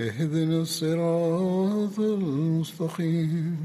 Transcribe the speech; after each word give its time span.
اهدنا 0.00 0.60
الصراط 0.60 1.98
المستقيم 1.98 3.56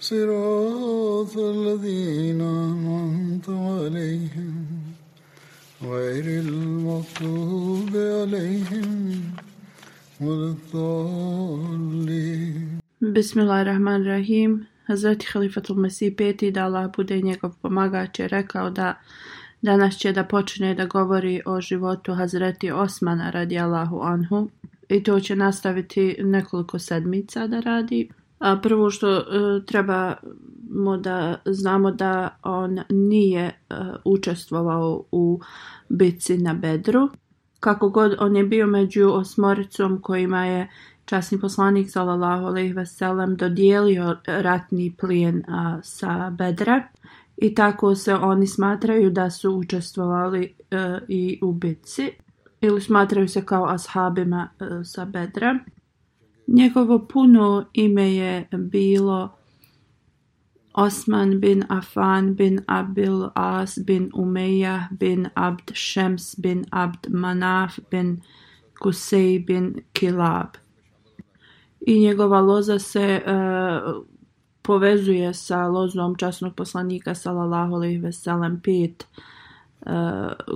صراط 0.00 1.36
الذين 1.38 2.40
أنعمت 2.40 3.48
عليهم 3.48 4.54
غير 5.82 6.24
المغضوب 6.40 7.90
عليهم 7.96 9.20
ولا 10.20 10.54
الضالين 10.54 11.96
Bismillahirrahmanirrahim. 13.02 14.66
Hazreti 14.86 15.26
Halifatul 15.32 15.76
Mesih 15.76 16.14
peti 16.16 16.50
da 16.50 16.64
Allah 16.64 16.90
bude 16.96 17.20
njegov 17.20 17.52
pomagač 17.62 18.18
je 18.18 18.28
rekao 18.28 18.70
da 18.70 18.94
danas 19.62 19.98
će 19.98 20.12
da 20.12 20.24
počne 20.24 20.74
da 20.74 20.86
govori 20.86 21.42
o 21.46 21.60
životu 21.60 22.14
Hazreti 22.14 22.70
Osmana 22.70 23.30
radi 23.30 23.58
Allahu 23.58 24.00
Anhu 24.02 24.48
i 24.91 25.03
to 25.03 25.19
će 25.19 25.35
nastaviti 25.35 26.15
nekoliko 26.19 26.79
sedmica 26.79 27.47
da 27.47 27.59
radi. 27.59 28.09
A 28.39 28.59
prvo 28.63 28.89
što 28.89 29.17
uh, 29.17 29.65
trebamo 29.65 30.97
da 30.97 31.35
znamo 31.45 31.91
da 31.91 32.37
on 32.43 32.79
nije 32.89 33.45
uh, 33.69 33.77
učestvovao 34.05 35.03
u 35.11 35.39
bitci 35.89 36.37
na 36.37 36.53
Bedru. 36.53 37.09
Kako 37.59 37.89
god 37.89 38.15
on 38.19 38.35
je 38.35 38.43
bio 38.43 38.67
među 38.67 39.09
osmoricom 39.09 40.01
kojima 40.01 40.45
je 40.45 40.69
časni 41.05 41.39
poslanik 41.39 41.89
sallallahu 41.91 42.45
alejhi 42.45 42.73
ve 42.73 42.85
sellem 42.85 43.35
dodijelio 43.35 44.17
ratni 44.25 44.95
plijen 44.97 45.43
a, 45.47 45.79
sa 45.83 46.29
Bedra 46.29 46.83
i 47.37 47.55
tako 47.55 47.95
se 47.95 48.15
oni 48.15 48.47
smatraju 48.47 49.09
da 49.09 49.29
su 49.29 49.51
učestvovali 49.51 50.55
e, 50.71 50.99
i 51.07 51.39
u 51.41 51.53
bitci 51.53 52.11
ili 52.61 52.81
smatraju 52.81 53.27
se 53.27 53.45
kao 53.45 53.65
ashabima 53.65 54.49
e, 54.59 54.83
sa 54.83 55.05
Bedra. 55.05 55.59
Njegovo 56.47 57.07
puno 57.07 57.65
ime 57.73 58.15
je 58.15 58.47
bilo 58.51 59.29
Osman 60.73 61.39
bin 61.39 61.63
Affan 61.69 62.35
bin 62.35 62.59
Abil 62.67 63.29
As 63.35 63.79
bin 63.85 64.11
Umeyyah 64.13 64.83
bin 64.99 65.27
Abd 65.35 65.71
Shems 65.73 66.35
bin 66.39 66.65
Abd 66.71 67.07
Manaf 67.09 67.79
bin 67.91 68.21
Kusej 68.81 69.39
bin 69.39 69.81
Kilab 69.93 70.47
i 71.81 71.99
njegova 71.99 72.41
loza 72.41 72.79
se 72.79 73.21
uh, 73.25 74.05
povezuje 74.61 75.33
sa 75.33 75.67
lozom 75.67 76.15
časnog 76.15 76.55
poslanika 76.55 77.15
sallallahu 77.15 77.75
alejhi 77.75 77.97
ve 77.97 78.11
sellem 78.11 78.59
pet 78.59 79.07
uh, 79.17 79.23
E, 79.85 79.91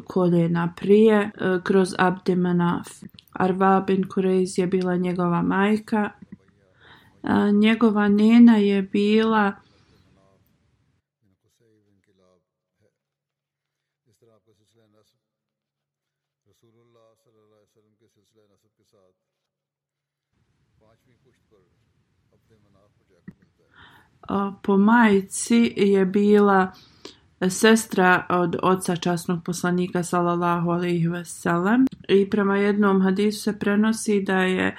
koljena 0.08 0.74
prije 0.75 1.18
e, 1.18 1.59
kroz 1.63 1.94
Abdemanaf. 1.97 2.88
Arva 3.31 3.84
bin 3.88 4.09
Kurejz 4.09 4.59
je 4.59 4.68
bila 4.68 4.96
njegova 4.96 5.41
majka. 5.41 6.09
E, 7.24 7.52
njegova 7.52 8.08
nena 8.08 8.58
je 8.58 8.81
bila 8.81 9.53
po 24.62 24.78
majici 24.78 25.74
je 25.78 26.06
bila 26.06 26.72
sestra 27.50 28.25
od 28.29 28.56
oca 28.63 28.96
časnog 28.96 29.44
poslanika 29.44 30.03
sallallahu 30.03 30.69
alejhi 30.69 31.07
ve 31.07 31.25
sellem 31.25 31.85
i 32.07 32.29
prema 32.29 32.57
jednom 32.57 33.01
hadisu 33.01 33.41
se 33.41 33.59
prenosi 33.59 34.22
da 34.22 34.38
je 34.38 34.75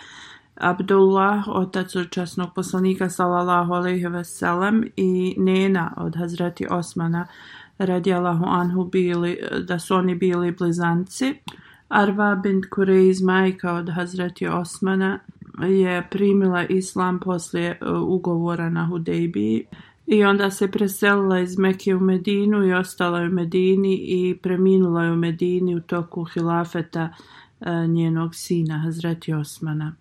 Abdullah 0.55 1.49
otac 1.49 1.97
od 1.97 2.11
časnog 2.11 2.55
poslanika 2.55 3.11
sallallahu 3.11 3.72
alejhi 3.72 4.06
ve 4.06 4.25
sellem 4.25 4.84
i 4.97 5.34
nena 5.39 5.95
od 5.97 6.16
Hazreti 6.16 6.66
Osmana 6.71 7.27
radijallahu 7.78 8.45
anhu 8.45 8.84
bili 8.84 9.39
da 9.69 9.78
su 9.78 9.95
oni 9.95 10.15
bili 10.15 10.53
blizanci. 10.53 11.34
Arva 11.89 12.34
bint 12.34 12.65
Kureiz 12.71 13.22
majka 13.22 13.72
od 13.72 13.89
Hazreti 13.89 14.47
Osmana 14.47 15.19
je 15.69 16.09
primila 16.11 16.65
islam 16.65 17.21
poslije 17.21 17.78
uh, 17.81 18.03
ugovora 18.03 18.71
na 18.71 18.87
Hudejbiji 18.87 19.66
i 20.06 20.25
onda 20.25 20.50
se 20.50 20.71
preselila 20.71 21.41
iz 21.41 21.59
Mekije 21.59 21.97
u 21.97 22.00
Medinu 22.00 22.67
i 22.67 22.72
ostala 22.72 23.21
u 23.21 23.31
Medini 23.31 23.94
i 23.94 24.39
preminula 24.43 25.05
je 25.05 25.12
u 25.12 25.17
Medini 25.17 25.77
u 25.77 25.81
toku 25.81 26.25
hilafeta 26.25 27.15
e, 27.61 27.87
njenog 27.87 28.34
sina 28.34 28.78
Hazreti 28.78 29.33
Osmana. 29.33 29.97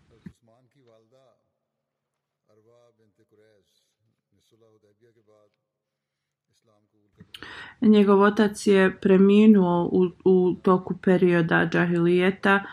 Njegov 7.82 8.22
otac 8.22 8.68
je 8.68 8.98
preminuo 9.02 9.90
u, 9.92 10.10
u 10.26 10.56
toku 10.64 10.98
perioda 11.04 11.70
džahilijeta 11.72 12.64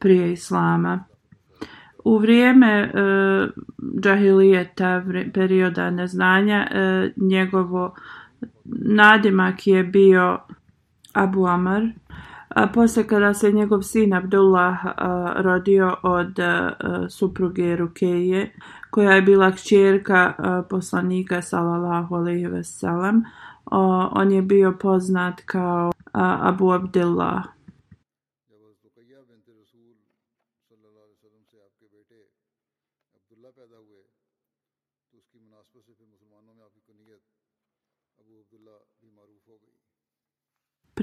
prije 0.00 0.32
islama. 0.32 1.04
U 2.04 2.18
vrijeme 2.18 2.90
e, 2.94 3.00
uh, 3.00 3.48
džahilijeta, 4.00 4.98
vri, 4.98 5.32
perioda 5.32 5.90
neznanja, 5.90 6.66
uh, 6.70 7.28
njegovo 7.28 7.94
nadimak 8.84 9.66
je 9.66 9.84
bio 9.84 10.38
Abu 11.12 11.46
Amr. 11.46 11.82
A 12.48 12.66
posle 12.66 13.06
kada 13.06 13.34
se 13.34 13.52
njegov 13.52 13.82
sin 13.82 14.14
Abdullah 14.14 14.84
uh, 14.84 14.92
rodio 15.42 15.96
od 16.02 16.38
uh, 16.38 17.08
supruge 17.08 17.76
Rukeje, 17.76 18.52
koja 18.90 19.10
je 19.10 19.22
bila 19.22 19.50
kćerka 19.50 20.32
uh, 20.38 20.66
poslanika 20.70 21.42
sallallahu 21.42 22.14
alejhi 22.14 22.46
ve 22.46 22.64
sellem, 22.64 23.16
uh, 23.16 23.24
on 24.12 24.32
je 24.32 24.42
bio 24.42 24.76
poznat 24.80 25.40
kao 25.46 25.86
uh, 25.88 26.20
Abu 26.48 26.70
Abdullah. 26.72 27.53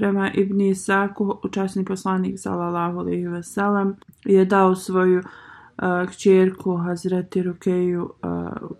Prema 0.02 0.30
Ibn 0.34 0.60
Isaku, 0.60 1.38
učasni 1.44 1.84
poslanik 1.84 2.38
sallallahu 2.38 2.98
alejhi 2.98 3.26
ve 3.26 3.42
sellem 3.42 3.96
je 4.24 4.44
dao 4.44 4.74
svoju 4.74 5.18
uh, 5.18 6.08
kćerku 6.08 6.76
Hazreti 6.76 7.42
Rukeju 7.42 8.02
uh, 8.02 8.70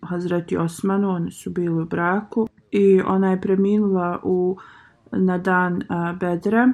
Hazreti 0.00 0.56
Osmanu, 0.56 1.10
oni 1.10 1.30
su 1.30 1.50
bili 1.50 1.82
u 1.82 1.84
braku 1.84 2.48
i 2.70 3.00
ona 3.00 3.30
je 3.30 3.40
preminula 3.40 4.20
u 4.22 4.56
na 5.12 5.38
dan 5.38 5.74
uh, 5.74 6.18
Bedra. 6.18 6.72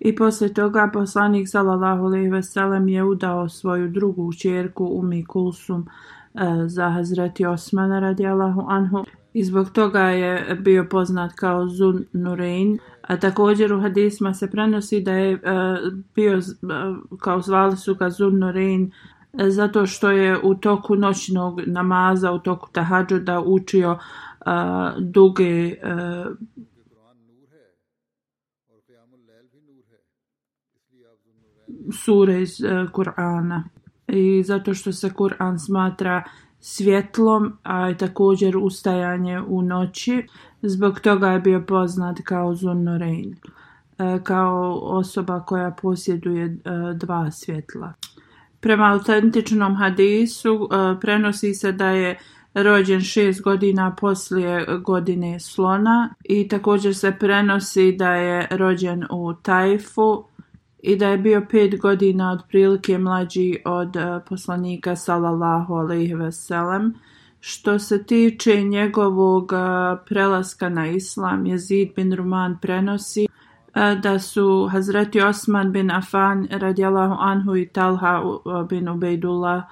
I 0.00 0.16
posle 0.16 0.54
toga 0.54 0.90
poslanik 0.92 1.48
sallallahu 1.48 2.04
alejhi 2.04 2.30
ve 2.30 2.42
sellem 2.42 2.88
je 2.88 3.04
udao 3.04 3.48
svoju 3.48 3.88
drugu 3.88 4.30
kćerku 4.30 4.90
Umi 4.92 5.24
Kulsum 5.24 5.80
uh, 6.34 6.40
za 6.66 6.90
Hazreti 6.90 7.46
Osmana 7.46 8.00
radijallahu 8.00 8.64
anhu 8.68 9.04
i 9.36 9.44
zbog 9.44 9.70
toga 9.70 10.00
je 10.00 10.54
bio 10.60 10.86
poznat 10.90 11.32
kao 11.32 11.68
Zun 11.68 12.04
Nurein. 12.12 12.78
A 13.02 13.16
također 13.16 13.72
u 13.72 13.80
hadisma 13.80 14.34
se 14.34 14.50
prenosi 14.50 15.00
da 15.00 15.12
je 15.12 15.34
uh, 15.34 15.40
bio, 16.14 16.38
uh, 16.38 17.18
kao 17.18 17.40
zvali 17.40 17.76
su 17.76 17.94
ga 17.94 18.10
Zun 18.10 18.38
Nurein, 18.38 18.92
e, 19.38 19.50
zato 19.50 19.86
što 19.86 20.10
je 20.10 20.38
u 20.42 20.54
toku 20.54 20.96
noćnog 20.96 21.60
namaza, 21.66 22.32
u 22.32 22.38
toku 22.38 22.68
tahadžuda 22.72 23.40
učio 23.40 23.92
uh, 23.92 24.52
duge 24.98 25.66
uh, 25.66 26.36
sure 32.04 32.42
iz 32.42 32.60
uh, 32.60 32.90
Kur'ana. 32.92 33.62
I 34.08 34.42
zato 34.42 34.74
što 34.74 34.92
se 34.92 35.10
Kur'an 35.10 35.58
smatra 35.58 36.22
svjetlom, 36.60 37.52
a 37.62 37.90
i 37.90 37.96
također 37.96 38.56
ustajanje 38.56 39.40
u 39.40 39.62
noći. 39.62 40.26
Zbog 40.62 41.00
toga 41.00 41.28
je 41.28 41.40
bio 41.40 41.64
poznat 41.68 42.18
kao 42.24 42.54
Zunnorein, 42.54 43.36
e, 43.98 44.20
kao 44.22 44.80
osoba 44.82 45.40
koja 45.40 45.70
posjeduje 45.82 46.44
e, 46.44 46.58
dva 46.94 47.30
svjetla. 47.30 47.92
Prema 48.60 48.92
autentičnom 48.92 49.76
hadisu 49.76 50.54
e, 50.72 51.00
prenosi 51.00 51.54
se 51.54 51.72
da 51.72 51.88
je 51.88 52.18
rođen 52.54 53.00
šest 53.00 53.42
godina 53.42 53.94
poslije 54.00 54.66
godine 54.84 55.40
slona 55.40 56.14
i 56.24 56.48
također 56.48 56.96
se 56.96 57.16
prenosi 57.20 57.92
da 57.92 58.14
je 58.14 58.48
rođen 58.50 59.04
u 59.10 59.34
Tajfu 59.34 60.24
i 60.86 60.96
da 60.96 61.08
je 61.08 61.18
bio 61.18 61.46
pet 61.50 61.80
godina 61.80 62.32
otprilike 62.32 62.98
mlađi 62.98 63.56
od 63.64 63.96
e, 63.96 64.20
poslanika 64.28 64.96
sallallahu 64.96 65.74
alejhi 65.74 66.14
veselem. 66.14 66.94
Što 67.40 67.78
se 67.78 68.04
tiče 68.04 68.62
njegovog 68.62 69.52
e, 69.52 69.56
prelaska 70.08 70.68
na 70.68 70.88
islam, 70.88 71.46
Jezid 71.46 71.88
bin 71.96 72.12
Ruman 72.12 72.58
prenosi 72.62 73.24
e, 73.24 73.28
da 74.02 74.18
su 74.18 74.68
Hazreti 74.72 75.20
Osman 75.20 75.72
bin 75.72 75.90
Afan 75.90 76.48
radijallahu 76.50 77.14
anhu 77.18 77.56
i 77.56 77.68
Talha 77.68 78.22
bin 78.68 78.88
Ubejdullah 78.88 79.62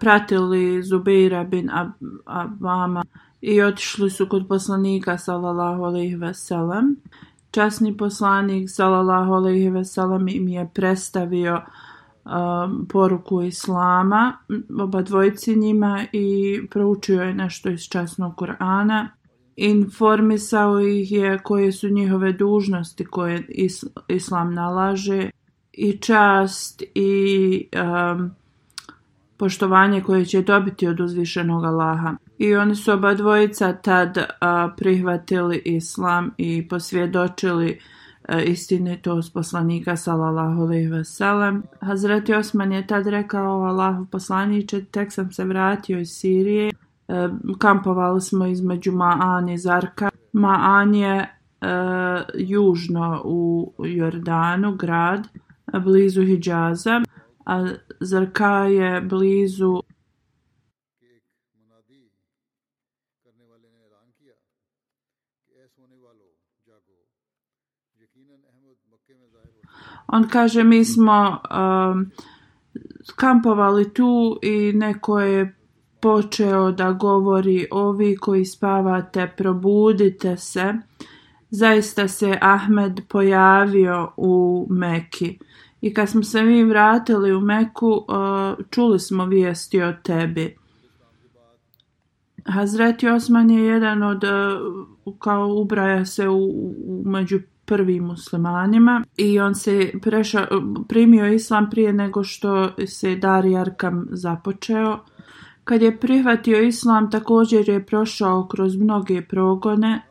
pratili 0.00 0.82
Zubeira 0.82 1.44
bin 1.44 1.70
Abama 2.26 3.04
i 3.40 3.62
otišli 3.62 4.10
su 4.10 4.26
kod 4.26 4.48
poslanika 4.48 5.18
sallallahu 5.18 5.82
alejhi 5.82 6.16
veselem 6.16 6.96
časni 7.50 7.96
poslanik 7.96 8.70
sallallahu 8.70 9.32
alejhi 9.32 9.70
ve 9.70 9.84
sellem 9.84 10.28
im 10.28 10.48
je 10.48 10.70
predstavio 10.74 11.60
um, 12.24 12.86
poruku 12.86 13.42
islama 13.42 14.38
oba 14.80 15.02
dvojici 15.02 15.56
njima 15.56 16.04
i 16.12 16.60
proučio 16.70 17.22
je 17.22 17.34
nešto 17.34 17.70
iz 17.70 17.80
časnog 17.80 18.34
Kur'ana 18.34 19.08
informisao 19.56 20.80
ih 20.80 21.12
je 21.12 21.38
koje 21.38 21.72
su 21.72 21.88
njihove 21.88 22.32
dužnosti 22.32 23.04
koje 23.04 23.46
islam 24.08 24.54
nalaže 24.54 25.30
i 25.72 25.92
čast 25.96 26.82
i 26.94 27.68
um, 27.74 28.30
poštovanje 29.36 30.00
koje 30.00 30.24
će 30.24 30.42
dobiti 30.42 30.86
od 30.86 31.00
uzvišenog 31.00 31.64
Allaha. 31.64 32.16
I 32.38 32.54
oni 32.54 32.74
su 32.76 32.92
oba 32.92 33.14
dvojica 33.14 33.72
tad 33.72 34.18
a, 34.40 34.70
prihvatili 34.76 35.62
islam 35.64 36.30
i 36.36 36.68
posvjedočili 36.68 37.80
a, 38.28 38.40
istinitost 38.40 39.34
poslanika 39.34 39.96
sallallahu 39.96 40.62
alejhi 40.62 40.86
ve 40.86 41.04
sellem. 41.04 41.62
Hazreti 41.80 42.34
Osman 42.34 42.72
je 42.72 42.86
tad 42.86 43.06
rekao 43.06 43.62
Allahu 43.62 44.06
poslanice, 44.06 44.84
tek 44.84 45.12
sam 45.12 45.32
se 45.32 45.44
vratio 45.44 45.98
iz 45.98 46.10
Sirije. 46.10 46.72
E, 47.08 47.28
kampovali 47.58 48.20
smo 48.20 48.46
između 48.46 48.92
Ma'an 48.92 49.54
i 49.54 49.58
Zarka. 49.58 50.10
Ma'an 50.32 50.94
je 50.94 51.18
e, 51.18 51.28
južno 52.34 53.22
u 53.24 53.72
Jordanu, 53.78 54.76
grad, 54.76 55.28
blizu 55.72 56.22
Hidžaza 56.22 57.02
a 57.48 57.66
Zarka 58.00 58.64
je 58.64 59.00
blizu 59.00 59.82
On 70.08 70.28
kaže 70.28 70.64
mi 70.64 70.84
smo 70.84 71.40
um, 71.50 72.10
kampovali 73.16 73.94
tu 73.94 74.38
i 74.42 74.72
neko 74.72 75.20
je 75.20 75.54
počeo 76.00 76.72
da 76.72 76.92
govori 76.92 77.66
ovi 77.70 78.16
koji 78.16 78.44
spavate 78.44 79.32
probudite 79.36 80.36
se. 80.36 80.74
Zaista 81.50 82.08
se 82.08 82.38
Ahmed 82.40 83.00
pojavio 83.08 84.12
u 84.16 84.66
Meki. 84.70 85.38
I 85.80 85.94
kad 85.94 86.08
smo 86.08 86.22
se 86.22 86.42
mi 86.42 86.64
vratili 86.64 87.32
u 87.32 87.40
Meku, 87.40 87.86
uh, 87.88 88.04
čuli 88.70 89.00
smo 89.00 89.26
vijesti 89.26 89.82
o 89.82 89.92
tebi. 90.02 90.56
Hazreti 92.44 93.08
Osman 93.08 93.50
je 93.50 93.64
jedan 93.64 94.02
od, 94.02 94.24
uh, 94.24 95.18
kao 95.18 95.54
ubraja 95.54 96.04
se 96.04 96.28
u, 96.28 96.44
u 96.84 97.02
među 97.06 97.40
prvim 97.68 98.04
muslimanima 98.04 99.04
i 99.16 99.40
on 99.40 99.54
se 99.54 99.92
preša, 100.02 100.46
primio 100.88 101.32
islam 101.32 101.70
prije 101.70 101.92
nego 101.92 102.24
što 102.24 102.70
se 102.86 103.16
Dari 103.16 103.56
Arkam 103.56 104.06
započeo. 104.10 104.98
Kad 105.64 105.82
je 105.82 105.98
prihvatio 105.98 106.62
islam, 106.62 107.10
također 107.10 107.68
je 107.68 107.86
prošao 107.86 108.48
kroz 108.48 108.76
mnoge 108.76 109.22
progone. 109.22 110.02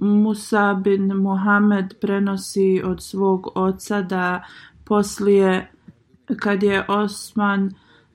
Musa 0.00 0.74
bin 0.84 1.06
Muhammed 1.16 1.94
prenosi 2.00 2.82
od 2.84 3.02
svog 3.02 3.48
oca 3.54 4.02
da 4.02 4.44
Poslije, 4.84 5.70
kad 6.40 6.62
je 6.62 6.84
Osman 6.88 7.70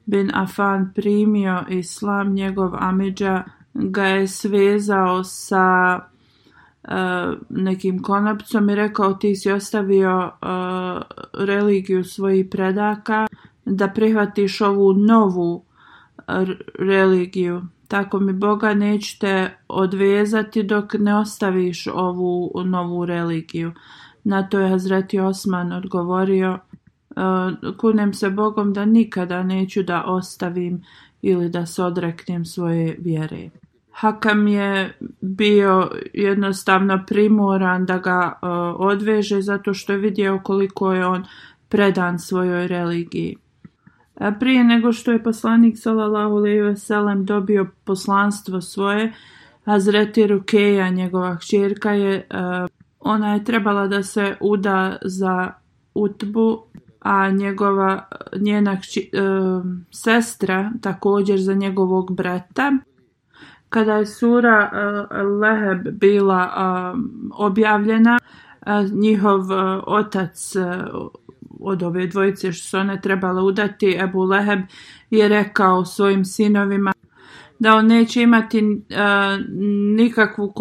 bin 0.05 0.31
Afan 0.33 0.91
primio 0.95 1.63
islam, 1.69 2.33
njegov 2.33 2.75
amidža 2.75 3.43
ga 3.73 4.03
je 4.03 4.27
svezao 4.27 5.23
sa 5.23 5.99
uh, 6.83 7.37
nekim 7.49 8.01
konopcom 8.01 8.69
i 8.69 8.75
rekao 8.75 9.13
ti 9.13 9.35
si 9.35 9.51
ostavio 9.51 10.17
uh, 10.17 11.01
religiju 11.33 12.03
svojih 12.03 12.45
predaka 12.51 13.27
da 13.65 13.87
prihvatiš 13.87 14.61
ovu 14.61 14.93
novu 14.93 15.65
e, 16.27 16.45
religiju. 16.79 17.61
Tako 17.87 18.19
mi 18.19 18.33
Boga 18.33 18.73
nećete 18.73 19.57
odvezati 19.67 20.63
dok 20.63 20.93
ne 20.93 21.15
ostaviš 21.15 21.87
ovu 21.87 22.51
novu 22.65 23.05
religiju. 23.05 23.71
Na 24.23 24.49
to 24.49 24.59
je 24.59 24.69
Hazreti 24.69 25.19
Osman 25.19 25.71
odgovorio, 25.71 26.59
uh, 27.15 27.77
kunem 27.77 28.13
se 28.13 28.29
Bogom 28.29 28.73
da 28.73 28.85
nikada 28.85 29.43
neću 29.43 29.83
da 29.83 30.03
ostavim 30.03 30.83
ili 31.21 31.49
da 31.49 31.65
se 31.65 31.83
odreknem 31.83 32.45
svoje 32.45 32.95
vjere. 32.99 33.49
Hakam 33.93 34.47
je 34.47 34.97
bio 35.21 35.89
jednostavno 36.13 37.03
primoran 37.07 37.85
da 37.85 37.97
ga 37.97 38.33
uh, 38.41 38.49
odveže 38.77 39.41
zato 39.41 39.73
što 39.73 39.93
je 39.93 39.99
vidio 39.99 40.39
koliko 40.43 40.93
je 40.93 41.05
on 41.05 41.25
predan 41.69 42.19
svojoj 42.19 42.67
religiji. 42.67 43.35
A 44.15 44.31
prije 44.31 44.63
nego 44.63 44.91
što 44.91 45.11
je 45.11 45.23
poslanik 45.23 45.77
sallallahu 45.77 46.35
alejhi 46.35 46.61
ve 46.61 46.75
sellem 46.75 47.25
dobio 47.25 47.67
poslanstvo 47.83 48.61
svoje, 48.61 49.13
Hazreti 49.65 50.27
Rukeja, 50.27 50.89
njegova 50.89 51.37
kćerka 51.37 51.91
je 51.91 52.27
uh, 52.33 52.69
ona 52.99 53.33
je 53.33 53.43
trebala 53.43 53.87
da 53.87 54.03
se 54.03 54.35
uda 54.41 54.97
za 55.01 55.51
Utbu, 55.93 56.63
a 56.99 57.29
njegova 57.29 58.07
njena 58.39 58.79
kći, 58.79 59.09
e, 59.13 59.19
sestra 59.91 60.71
također 60.81 61.39
za 61.39 61.53
njegovog 61.53 62.15
brata. 62.15 62.71
Kada 63.73 63.93
je 63.93 64.05
sura 64.05 64.69
eh, 64.73 65.21
uh, 65.21 65.39
Leheb 65.41 65.87
bila 65.91 66.41
e, 66.43 66.59
objavljena, 67.33 68.19
uh, 68.67 68.91
njihov 68.91 69.39
uh, 69.39 69.83
otac 69.87 70.55
uh, 70.55 71.07
od 71.59 71.83
ove 71.83 72.07
dvojice 72.07 72.51
što 72.51 72.67
su 72.67 72.77
one 72.77 73.01
trebale 73.01 73.41
udati, 73.41 73.97
Ebu 73.99 74.23
Leheb 74.23 74.59
je 75.09 75.27
rekao 75.27 75.85
svojim 75.85 76.25
sinovima 76.25 76.93
da 77.59 77.75
on 77.75 77.87
neće 77.87 78.21
imati 78.21 78.59
uh, 78.59 79.55
nikakvu 79.95 80.53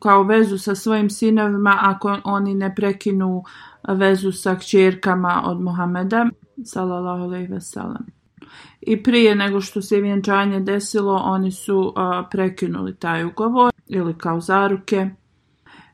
kao 0.00 0.22
vezu 0.22 0.58
sa 0.58 0.74
svojim 0.74 1.10
sinovima 1.10 1.78
ako 1.80 2.18
oni 2.24 2.54
ne 2.54 2.74
prekinu 2.74 3.44
vezu 3.88 4.32
sa 4.32 4.54
kćerkama 4.54 5.42
od 5.46 5.60
Muhameda 5.60 6.26
sallallahu 6.64 7.22
alejhi 7.22 7.52
ve 7.52 7.60
sellem. 7.60 8.17
I 8.88 9.02
prije 9.02 9.34
nego 9.34 9.60
što 9.60 9.82
se 9.82 10.00
vjenčanje 10.00 10.60
desilo, 10.60 11.14
oni 11.24 11.52
su 11.52 11.92
a, 11.96 12.24
prekinuli 12.30 12.94
taj 12.94 13.24
ugovor 13.24 13.72
ili 13.86 14.14
kao 14.18 14.40
zaruke. 14.40 15.10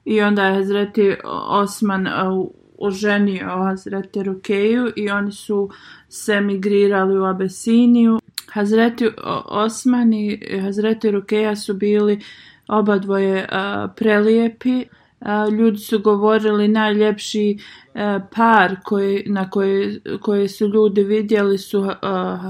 I 0.05 0.21
onda 0.21 0.45
je 0.45 0.55
Hazreti 0.55 1.17
Osman 1.49 2.07
a, 2.07 2.47
oženio 2.79 3.49
Hazreti 3.49 4.23
Rukeju 4.23 4.93
i 4.97 5.11
oni 5.11 5.33
su 5.33 5.71
se 6.09 6.41
migrirali 6.41 7.19
u 7.19 7.25
Abesiniju 7.25 8.21
Hazreti 8.53 9.09
Osman 9.45 10.13
i 10.13 10.61
Hazreti 10.63 11.11
Rukeja 11.11 11.57
su 11.57 11.75
bili 11.75 12.21
oba 12.69 12.99
dvoje 12.99 13.47
a, 13.51 13.89
prelijepi. 13.97 14.85
A, 15.21 15.49
ljudi 15.49 15.79
su 15.79 15.99
govorili 15.99 16.69
najljepši 16.69 17.59
E, 17.95 18.21
par 18.37 18.77
koji, 18.85 19.25
na 19.27 19.51
koje, 19.51 20.01
koje 20.21 20.49
su 20.49 20.69
ljudi 20.69 21.05
vidjeli 21.05 21.59
su 21.59 21.81
uh, 21.81 21.93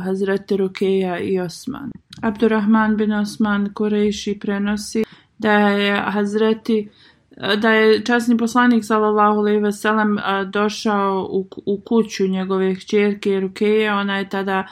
Hazreti 0.05 0.57
Rukeja 0.57 1.19
i 1.19 1.41
Osman. 1.41 1.91
Abdurrahman 2.23 2.97
bin 2.97 3.13
Osman 3.13 3.75
Kureši 3.75 4.39
prenosi 4.41 5.05
da 5.39 5.53
je 5.53 5.97
Hazreti 5.97 6.89
da 7.37 7.71
je 7.71 8.05
časni 8.05 8.37
poslanik 8.37 8.85
sallallahu 8.85 9.39
alejhi 9.39 9.61
ve 9.61 9.73
sellem 9.73 10.19
e, 10.19 10.23
došao 10.45 11.29
u, 11.31 11.49
u 11.67 11.81
kuću 11.81 12.27
njegove 12.29 12.75
kćerke 12.75 13.41
Rukeje, 13.41 13.93
ona 13.93 14.19
je 14.19 14.29
tada 14.29 14.67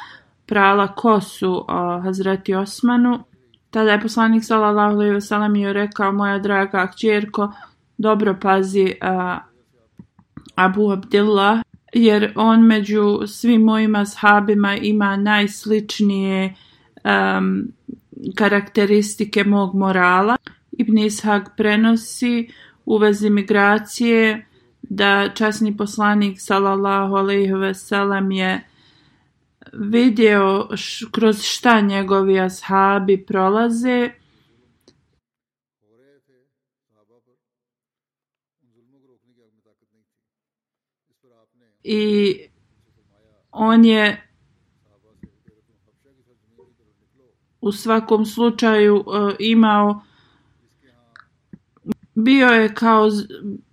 prala 0.46 0.94
kosu 0.94 1.64
a, 1.68 2.00
Hazreti 2.04 2.54
Osmanu. 2.54 3.24
Tada 3.70 3.92
je 3.92 4.00
poslanik 4.00 4.44
sallallahu 4.44 4.94
alejhi 4.94 5.12
ve 5.12 5.20
sellem 5.20 5.56
joj 5.56 5.72
rekao 5.72 6.12
moja 6.12 6.38
draga 6.38 6.86
kćerko, 6.86 7.52
dobro 7.98 8.38
pazi 8.42 8.94
a, 9.00 9.38
Abu 10.54 10.90
Abdullah 10.90 11.62
jer 11.92 12.32
on 12.36 12.66
među 12.66 13.26
svim 13.26 13.62
mojim 13.62 13.94
ashabima 13.94 14.76
ima 14.76 15.16
najsličnije 15.16 16.54
um, 17.04 17.72
karakteristike 18.34 19.44
mog 19.44 19.74
morala. 19.74 20.36
Ibn 20.72 20.98
Ishaq 20.98 21.44
prenosi 21.56 22.48
u 22.86 22.98
vezi 22.98 23.30
migracije 23.30 24.46
da 24.82 25.28
časni 25.34 25.76
poslanik 25.76 26.40
sallallahu 26.40 27.14
alejhi 27.14 27.52
ve 27.52 27.74
sellem 27.74 28.30
je 28.30 28.68
vidio 29.72 30.68
š, 30.76 31.06
kroz 31.12 31.42
šta 31.42 31.80
njegovi 31.80 32.40
ashabi 32.40 33.24
prolaze 33.24 34.10
i 41.84 42.34
on 43.50 43.84
je 43.84 44.28
u 47.60 47.72
svakom 47.72 48.26
slučaju 48.26 48.96
uh, 48.96 49.04
imao 49.38 50.02
bio 52.14 52.46
je 52.46 52.74
kao 52.74 53.08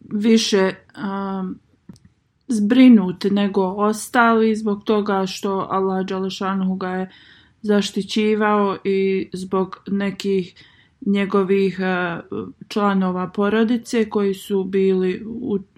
više 0.01 0.74
um, 0.98 1.60
zbrinut 2.48 3.24
nego 3.32 3.62
ostali 3.63 4.56
zbog 4.56 4.84
toga 4.84 5.25
što 5.25 5.68
Allah 5.70 6.06
Đalešanu 6.06 6.75
ga 6.75 6.89
je 6.89 7.10
zaštićivao 7.62 8.78
i 8.84 9.30
zbog 9.34 9.80
nekih 9.88 10.54
njegovih 11.06 11.80
uh, 11.80 12.48
članova 12.68 13.28
porodice 13.28 14.10
koji 14.10 14.34
su 14.34 14.63
bili 14.63 15.25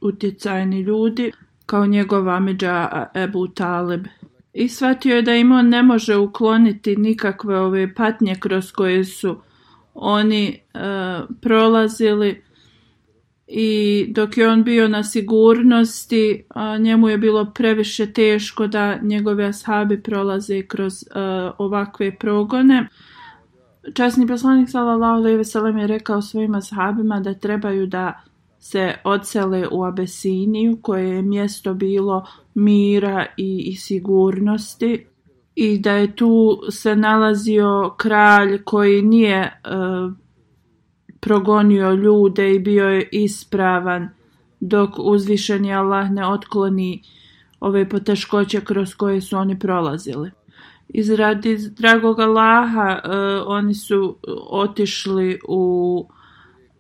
utjecajni 0.02 0.82
ljudi 0.82 1.32
kao 1.72 1.86
njegov 1.86 2.30
amidža 2.30 3.08
Ebu 3.16 3.48
Talib. 3.48 4.08
I 4.54 4.68
shvatio 4.68 5.16
je 5.16 5.22
da 5.22 5.36
im 5.36 5.52
on 5.52 5.70
ne 5.70 5.84
može 5.84 6.18
ukloniti 6.18 6.96
nikakve 6.96 7.60
ove 7.60 7.94
patnje 7.94 8.36
kroz 8.40 8.72
koje 8.72 9.06
su 9.06 9.36
oni 9.94 10.48
e, 10.48 10.80
prolazili 11.42 12.44
i 13.48 14.06
dok 14.10 14.38
je 14.38 14.50
on 14.50 14.64
bio 14.64 14.88
na 14.88 15.04
sigurnosti, 15.04 16.44
a, 16.50 16.78
njemu 16.78 17.10
je 17.10 17.18
bilo 17.18 17.46
previše 17.56 18.14
teško 18.14 18.68
da 18.68 19.00
njegove 19.02 19.46
ashabi 19.46 20.04
prolaze 20.04 20.62
kroz 20.62 20.94
a, 21.16 21.52
ovakve 21.58 22.16
progone. 22.16 22.88
Časni 23.94 24.28
poslanik 24.28 24.70
sallallahu 24.70 25.16
alejhi 25.16 25.38
ve 25.38 25.44
sellem 25.44 25.78
je 25.78 25.88
rekao 25.88 26.22
svojim 26.22 26.56
ashabima 26.56 27.20
da 27.20 27.34
trebaju 27.34 27.88
da 27.88 28.22
se 28.62 28.94
odsele 29.04 29.68
u 29.72 29.84
Abesiniju, 29.84 30.78
koje 30.82 31.10
je 31.10 31.22
mjesto 31.22 31.74
bilo 31.74 32.26
mira 32.54 33.26
i, 33.38 33.64
i 33.66 33.76
sigurnosti 33.76 35.06
i 35.56 35.80
da 35.80 35.92
je 35.92 36.16
tu 36.16 36.62
se 36.70 36.96
nalazio 36.96 37.94
kralj 37.98 38.64
koji 38.64 39.02
nije 39.02 39.38
e, 39.38 39.52
progonio 41.20 41.94
ljude 41.94 42.54
i 42.56 42.60
bio 42.60 42.90
je 42.90 43.10
ispravan 43.12 44.10
dok 44.60 44.90
uzvišeni 44.98 45.74
Allah 45.74 46.12
ne 46.12 46.28
otkloni 46.28 47.04
ove 47.60 47.90
poteškoće 47.90 48.62
kroz 48.62 48.96
koje 48.96 49.22
su 49.22 49.38
oni 49.38 49.60
prolazili. 49.60 50.32
Iz 50.90 51.10
radi 51.10 51.58
dragog 51.70 52.20
Allaha 52.20 53.00
e, 53.04 53.10
oni 53.46 53.74
su 53.74 54.18
otišli 54.50 55.40
u 55.48 56.06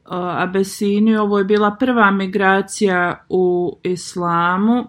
Abesiniju. 0.05 1.21
Ovo 1.21 1.37
je 1.37 1.43
bila 1.43 1.75
prva 1.79 2.11
migracija 2.11 3.25
u 3.29 3.77
islamu. 3.83 4.83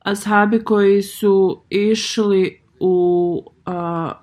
ashabi 0.00 0.64
koji 0.64 1.02
su 1.02 1.64
išli 1.70 2.62
u 2.80 3.42
uh, 3.46 3.72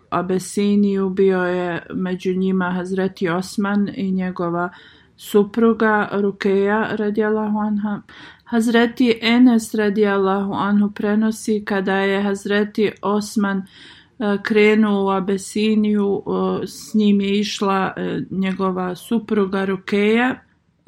Abesiniju 0.10 1.10
bio 1.10 1.40
je 1.40 1.86
među 1.94 2.34
njima 2.34 2.72
Hazreti 2.72 3.30
Osman 3.30 3.90
i 3.96 4.12
njegova 4.12 4.64
uh, 4.66 4.98
supruga 5.18 6.10
Rukeja 6.12 6.96
radijallahu 6.96 7.60
anha. 7.60 8.02
Hazreti 8.44 9.20
Enes 9.22 9.74
radijallahu 9.74 10.54
anhu 10.54 10.92
prenosi 10.92 11.66
kada 11.66 11.96
je 11.96 12.22
Hazreti 12.22 12.92
Osman 13.02 13.58
e, 13.58 14.38
krenuo 14.44 15.06
u 15.06 15.10
Abesiniju, 15.10 16.24
e, 16.64 16.68
s 16.68 16.94
njim 16.94 17.22
je 17.22 17.40
išla 17.40 17.94
e, 17.98 18.22
njegova 18.32 18.96
supruga 18.96 19.66
Rukeja. 19.66 20.36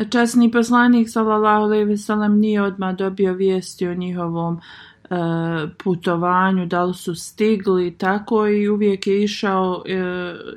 Časni 0.09 0.51
poslanik 0.51 1.09
sallallahu 1.09 1.63
alejhi 1.63 1.85
ve 1.85 1.97
sellem 1.97 2.39
nije 2.39 2.61
odmah 2.61 2.95
dobio 2.95 3.33
vijesti 3.33 3.87
o 3.87 3.93
njihovom 3.93 4.59
putovanju, 5.83 6.65
da 6.65 6.83
li 6.83 6.93
su 6.93 7.15
stigli 7.15 7.97
tako 7.97 8.47
i 8.47 8.69
uvijek 8.69 9.07
je 9.07 9.23
išao 9.23 9.83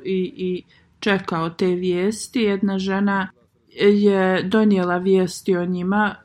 i, 0.03 0.33
i 0.35 0.63
čekao 0.99 1.49
te 1.49 1.67
vijesti. 1.67 2.39
Jedna 2.41 2.79
žena 2.79 3.27
je 3.75 4.43
donijela 4.43 4.97
vijesti 4.97 5.57
o 5.57 5.65
njima. 5.65 6.15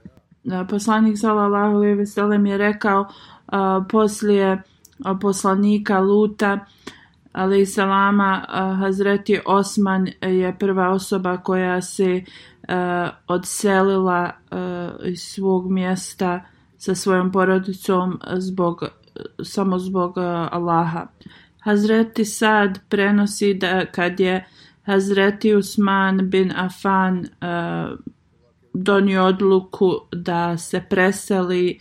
E, 0.45 0.67
poslanik 0.69 1.19
sallallahu 1.19 1.77
alejhi 1.77 1.95
ve 1.95 2.07
sellem 2.07 2.47
je 2.47 2.59
rekao 2.59 3.07
a, 3.47 3.85
poslije 3.91 4.47
e, 4.47 4.61
poslanika 5.21 6.01
Luta 6.01 6.59
ali 7.33 7.67
salama 7.67 8.45
Hazreti 8.79 9.41
Osman 9.47 10.09
je 10.23 10.59
prva 10.59 10.89
osoba 10.89 11.37
koja 11.37 11.83
se 11.83 12.23
a, 12.69 13.11
odselila 13.29 14.31
a, 14.51 14.91
iz 15.05 15.21
svog 15.21 15.71
mjesta 15.71 16.41
sa 16.79 16.95
svojom 16.95 17.33
porodicom 17.33 18.21
zbog 18.37 18.85
samo 19.43 19.79
zbog 19.79 20.19
Allaha. 20.51 21.07
Hazreti 21.61 22.25
Sad 22.25 22.79
prenosi 22.89 23.55
da 23.55 23.87
kad 23.87 24.21
je 24.21 24.47
Hazreti 24.89 25.55
Usman 25.55 26.31
bin 26.31 26.53
Afan 26.57 27.19
uh, 27.19 27.27
eh, 27.41 27.97
donio 28.73 29.25
odluku 29.25 29.91
da 30.13 30.59
se 30.59 30.85
preseli 30.91 31.79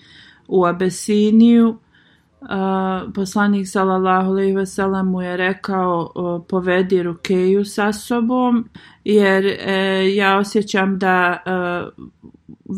u 0.47 0.65
Abesiniju, 0.65 1.77
Uh, 2.41 3.13
poslanik 3.13 3.67
sallallahu 3.67 4.31
alejhi 4.31 4.55
ve 4.55 4.65
sellem 4.65 5.07
mu 5.07 5.21
je 5.21 5.37
rekao 5.37 6.11
uh, 6.15 6.45
povedi 6.49 7.03
Rukeju 7.03 7.65
sa 7.65 7.93
sobom 7.93 8.69
jer 9.03 9.45
uh, 9.45 10.15
ja 10.15 10.37
osjećam 10.37 10.99
da 10.99 11.37
uh, 11.45 12.05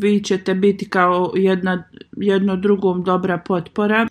vi 0.02 0.24
ćete 0.24 0.54
biti 0.54 0.90
kao 0.90 1.32
jedna 1.36 1.84
jedno 2.18 2.56
drugom 2.56 3.04
dobra 3.04 3.38
potpora. 3.38 4.08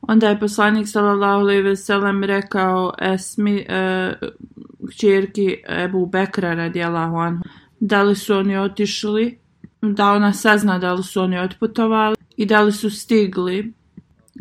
Onda 0.00 0.28
je 0.28 0.40
poslanik 0.40 0.88
sallallahu 0.88 1.40
alejhi 1.40 1.62
ve 1.62 1.76
sellem 1.76 2.24
rekao 2.24 2.92
Esmi 3.00 3.66
uh, 3.68 4.28
kćerki 4.90 5.56
Ebu 5.68 6.06
Bekra 6.06 6.54
radijallahu 6.54 7.16
anhu. 7.16 7.42
Da 7.80 8.02
li 8.02 8.16
su 8.16 8.34
oni 8.36 8.58
otišli? 8.58 9.38
Da 9.82 10.12
ona 10.12 10.32
sazna 10.32 10.78
da 10.78 10.92
li 10.92 11.02
su 11.02 11.20
oni 11.20 11.38
otputovali 11.38 12.16
i 12.36 12.46
da 12.46 12.60
li 12.60 12.72
su 12.72 12.90
stigli. 12.90 13.72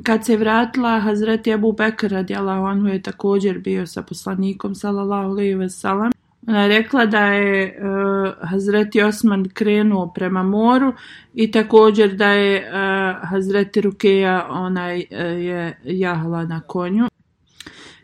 Kad 0.03 0.25
se 0.25 0.38
vratila 0.38 1.00
Hazreti 1.00 1.53
Abu 1.53 1.72
Bekr 1.72 2.08
radijallahu 2.08 2.65
anhu 2.65 2.88
je 2.88 3.01
također 3.01 3.60
bio 3.60 3.88
sa 3.88 4.01
poslanikom 4.01 4.75
sallallahu 4.75 5.29
alaihi 5.29 5.56
ve 5.56 5.70
sellem 5.70 6.12
ona 6.48 6.62
je 6.62 6.68
rekla 6.68 7.06
da 7.06 7.25
je 7.25 7.63
e, 7.63 7.88
uh, 7.88 8.50
Hazreti 8.50 9.01
Osman 9.01 9.50
krenuo 9.53 10.08
prema 10.08 10.44
moru 10.44 10.94
i 11.34 11.51
također 11.51 12.13
da 12.13 12.29
je 12.29 12.58
e, 12.58 12.70
uh, 12.70 13.29
Hazreti 13.29 13.82
Rukeja 13.82 14.48
onaj 14.50 14.98
uh, 14.98 15.03
je 15.20 15.79
jahala 15.84 16.46
na 16.46 16.62
konju 16.62 17.08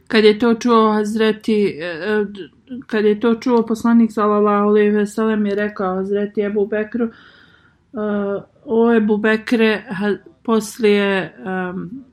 kad 0.07 0.23
je 0.23 0.39
to 0.39 0.53
čuo 0.53 0.91
Hazreti 0.91 1.65
e, 1.65 1.85
e, 1.85 2.25
kad 2.87 3.05
je 3.05 3.19
to 3.19 3.35
čuo 3.35 3.65
poslanik 3.65 4.11
sallallahu 4.11 4.67
alejhi 4.67 4.89
ve 4.89 5.05
sellem 5.05 5.45
je 5.45 5.55
rekao 5.55 5.95
Hazreti 5.95 6.45
Abu 6.45 6.67
Bekru 6.67 7.05
e, 7.05 7.11
o 8.65 8.93
Ebu 8.93 9.17
Bekre 9.17 9.83
ha, 9.89 10.15
poslije 10.45 11.35
um, 11.45 12.03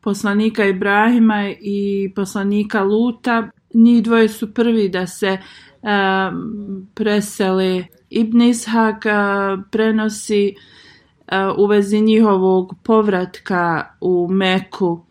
poslanika 0.00 0.64
Ibrahima 0.64 1.50
i 1.60 2.12
poslanika 2.16 2.82
Luta 2.82 3.48
njih 3.74 4.02
dvoje 4.02 4.28
su 4.28 4.54
prvi 4.54 4.88
da 4.88 5.06
se 5.06 5.38
um, 5.82 6.88
preseli. 6.94 7.86
Ibn 8.10 8.42
Ishak 8.42 9.04
uh, 9.06 9.64
prenosi 9.70 10.54
uh, 10.54 11.58
u 11.58 11.66
vezi 11.66 12.00
njihovog 12.00 12.74
povratka 12.82 13.94
u 14.00 14.28
Meku 14.30 15.04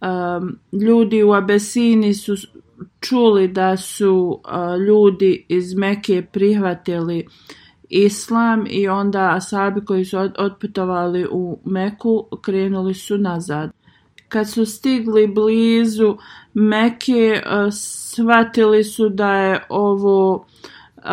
um, 0.00 0.58
ljudi 0.72 1.22
u 1.22 1.32
Abesini 1.32 2.14
su 2.14 2.36
čuli 3.00 3.48
da 3.48 3.76
su 3.76 4.40
uh, 4.44 4.86
ljudi 4.86 5.46
iz 5.48 5.74
Mekije 5.74 6.26
prihvatili 6.26 7.26
islam 7.88 8.64
i 8.70 8.88
onda 8.88 9.30
asabi 9.34 9.84
koji 9.84 10.04
su 10.04 10.18
otputovali 10.38 11.26
u 11.30 11.58
Meku 11.64 12.26
krenuli 12.42 12.94
su 12.94 13.18
nazad. 13.18 13.70
Kad 14.28 14.50
su 14.50 14.66
stigli 14.66 15.26
blizu 15.26 16.16
Mekije, 16.54 17.42
uh, 17.46 17.68
e, 17.68 17.70
shvatili 17.70 18.84
su 18.84 19.08
da 19.08 19.32
je 19.32 19.62
ovo 19.68 20.46
uh, 20.96 21.04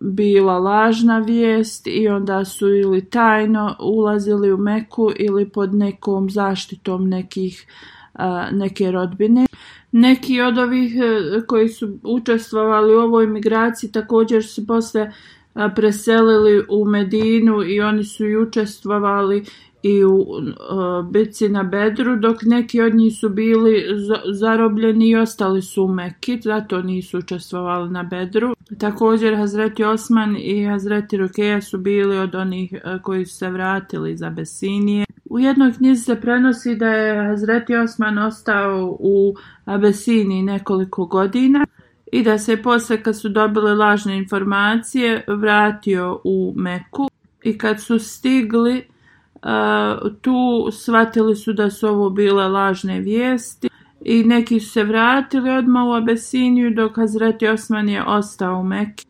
bila 0.00 0.58
lažna 0.58 1.18
vijest 1.18 1.86
i 1.86 2.08
onda 2.08 2.44
su 2.44 2.68
ili 2.68 3.04
tajno 3.04 3.76
ulazili 3.80 4.52
u 4.52 4.56
Meku 4.56 5.10
ili 5.16 5.48
pod 5.48 5.74
nekom 5.74 6.30
zaštitom 6.30 7.08
nekih 7.08 7.66
neke 8.52 8.90
rodbine. 8.90 9.46
Neki 9.92 10.40
od 10.40 10.58
ovih 10.58 10.94
e, 10.96 11.40
koji 11.46 11.68
su 11.68 11.98
učestvovali 12.02 12.94
u 12.94 12.98
ovoj 12.98 13.26
migraciji 13.26 13.92
također 13.92 14.46
su 14.46 14.66
posle 14.66 15.12
preselili 15.76 16.64
u 16.68 16.84
Medinu 16.84 17.62
i 17.62 17.80
oni 17.80 18.04
su 18.04 18.26
i 18.26 18.36
učestvovali 18.36 19.44
i 19.82 20.04
u 20.04 20.14
uh, 20.14 21.10
bici 21.10 21.48
na 21.48 21.62
Bedru, 21.62 22.16
dok 22.16 22.42
neki 22.42 22.80
od 22.80 22.94
njih 22.94 23.16
su 23.20 23.28
bili 23.28 23.84
zarobljeni 24.32 25.08
i 25.08 25.16
ostali 25.16 25.62
su 25.62 25.84
u 25.84 25.88
Mekki, 25.88 26.40
zato 26.42 26.82
nisu 26.82 27.18
učestvovali 27.18 27.90
na 27.90 28.02
Bedru. 28.02 28.54
Također 28.78 29.36
Hazreti 29.36 29.84
Osman 29.84 30.36
i 30.36 30.66
Hazreti 30.66 31.16
Rukeja 31.16 31.60
su 31.60 31.78
bili 31.78 32.18
od 32.18 32.34
onih 32.34 32.72
uh, 32.72 33.02
koji 33.02 33.26
su 33.26 33.36
se 33.36 33.50
vratili 33.50 34.16
za 34.16 34.30
Besinije. 34.30 35.06
U 35.24 35.38
jednoj 35.38 35.72
knjizi 35.72 36.02
se 36.02 36.20
prenosi 36.20 36.74
da 36.74 36.88
je 36.88 37.26
Hazreti 37.26 37.76
Osman 37.76 38.18
ostao 38.18 38.96
u 39.00 39.34
Abesini 39.64 40.42
nekoliko 40.42 41.06
godina 41.06 41.66
i 42.12 42.22
da 42.22 42.38
se 42.38 42.62
posle 42.62 43.02
kad 43.02 43.20
su 43.20 43.28
dobili 43.28 43.74
lažne 43.74 44.18
informacije 44.18 45.24
vratio 45.28 46.20
u 46.24 46.52
Meku 46.56 47.08
i 47.44 47.58
kad 47.58 47.80
su 47.80 47.98
stigli 47.98 48.84
tu 50.20 50.68
shvatili 50.72 51.36
su 51.36 51.52
da 51.52 51.70
su 51.70 51.88
ovo 51.88 52.10
bile 52.10 52.48
lažne 52.48 53.00
vijesti 53.00 53.68
i 54.00 54.24
neki 54.24 54.60
su 54.60 54.70
se 54.70 54.84
vratili 54.84 55.50
odmah 55.50 55.84
u 55.86 55.92
Abesiniju 55.92 56.74
dok 56.74 56.96
Hazreti 56.96 57.48
Osman 57.48 57.88
je 57.88 58.04
ostao 58.04 58.60
u 58.60 58.64
Mekke 58.64 59.04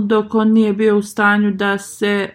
dok 0.00 0.34
on 0.34 0.52
nije 0.52 0.72
bio 0.72 0.98
u 0.98 1.02
stanju 1.02 1.52
da 1.52 1.78
se 1.78 2.28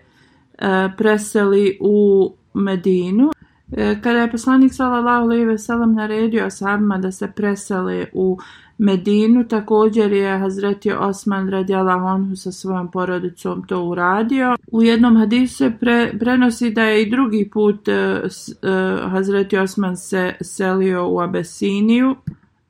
e, 0.57 0.89
preseli 0.97 1.77
u 1.81 2.29
Medinu. 2.53 3.31
E, 3.71 4.01
kada 4.01 4.19
je 4.19 4.31
poslanik 4.31 4.73
sallallahu 4.73 5.23
alejhi 5.23 5.45
ve 5.45 5.57
sellem 5.57 5.93
naredio 5.93 6.45
ashabima 6.45 6.97
da 6.97 7.11
se 7.11 7.31
presele 7.35 8.05
u 8.13 8.37
Medinu, 8.77 9.47
također 9.47 10.11
je 10.11 10.37
Hazreti 10.37 10.91
Osman 10.91 11.49
radijallahu 11.49 12.05
anhu 12.05 12.35
sa 12.35 12.51
svojom 12.51 12.91
porodicom 12.91 13.63
to 13.67 13.83
uradio. 13.83 14.55
U 14.71 14.83
jednom 14.83 15.17
hadisu 15.17 15.55
se 15.55 15.71
pre, 15.79 16.13
prenosi 16.19 16.69
da 16.69 16.83
je 16.83 17.03
i 17.03 17.09
drugi 17.09 17.49
put 17.53 17.87
e, 17.87 18.21
uh, 18.23 18.29
e, 18.61 19.09
Hazreti 19.09 19.57
Osman 19.57 19.97
se 19.97 20.33
selio 20.41 21.09
u 21.09 21.19
Abesiniju 21.21 22.15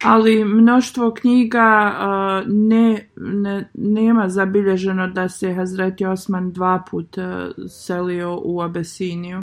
ali 0.04 0.46
mnoštvo 0.46 1.14
knjiga 1.14 1.96
uh, 2.00 2.54
ne, 2.54 3.10
ne, 3.16 3.70
nema 3.74 4.30
zabilježeno 4.30 5.08
da 5.08 5.30
se 5.30 5.54
Hazreti 5.54 6.06
Osman 6.06 6.52
dva 6.52 6.84
put 6.92 7.18
uh, 7.18 7.24
selio 7.70 8.42
u 8.44 8.62
Abesiniju. 8.62 9.42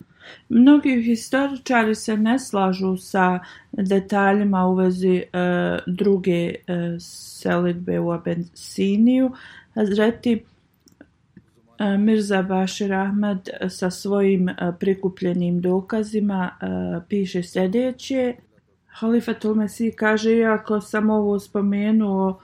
Mnogi 0.49 1.01
historičari 1.01 1.95
se 1.95 2.17
ne 2.17 2.39
slažu 2.39 2.97
sa 2.97 3.39
detaljima 3.71 4.67
u 4.67 4.75
vezi 4.75 5.15
e, 5.15 5.23
druge 5.87 6.49
e, 6.49 6.55
selitbe 6.99 7.99
u 7.99 8.11
Abensiniju. 8.11 9.31
Hazreti 9.73 10.43
e, 11.79 11.97
Mirza 11.97 12.41
Bashir 12.41 12.93
Ahmad 12.93 13.49
sa 13.69 13.91
svojim 13.91 14.49
e, 14.49 14.55
prikupljenim 14.79 15.61
dokazima 15.61 16.49
e, 16.49 16.65
piše 17.09 17.43
sljedeće. 17.43 18.35
Halifatul 18.87 19.55
Mesih 19.55 19.95
kaže, 19.95 20.37
iako 20.37 20.81
sam 20.81 21.09
ovo 21.09 21.39
spomenuo 21.39 22.39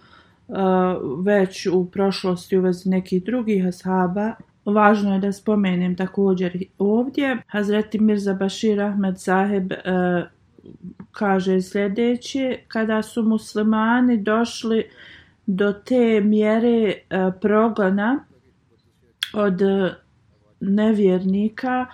uh, 0.47 1.25
već 1.25 1.67
u 1.67 1.85
prošlosti 1.91 2.57
u 2.57 2.61
vezi 2.61 2.89
nekih 2.89 3.23
drugih 3.23 3.67
ashaba, 3.67 4.33
važno 4.65 5.13
je 5.13 5.19
da 5.19 5.31
spomenem 5.31 5.95
također 5.95 6.63
ovdje. 6.77 7.37
Hazreti 7.47 7.99
Mirza 7.99 8.33
Bashir 8.33 8.81
Ahmed 8.81 9.19
Saheb 9.19 9.71
e, 9.71 9.77
kaže 11.11 11.61
sljedeće, 11.61 12.57
kada 12.67 13.01
su 13.01 13.23
muslimani 13.23 14.17
došli 14.17 14.83
do 15.45 15.73
te 15.73 16.21
mjere 16.21 16.93
e, 16.93 17.31
progona 17.41 18.25
od 19.33 19.61
nevjernika, 20.59 21.85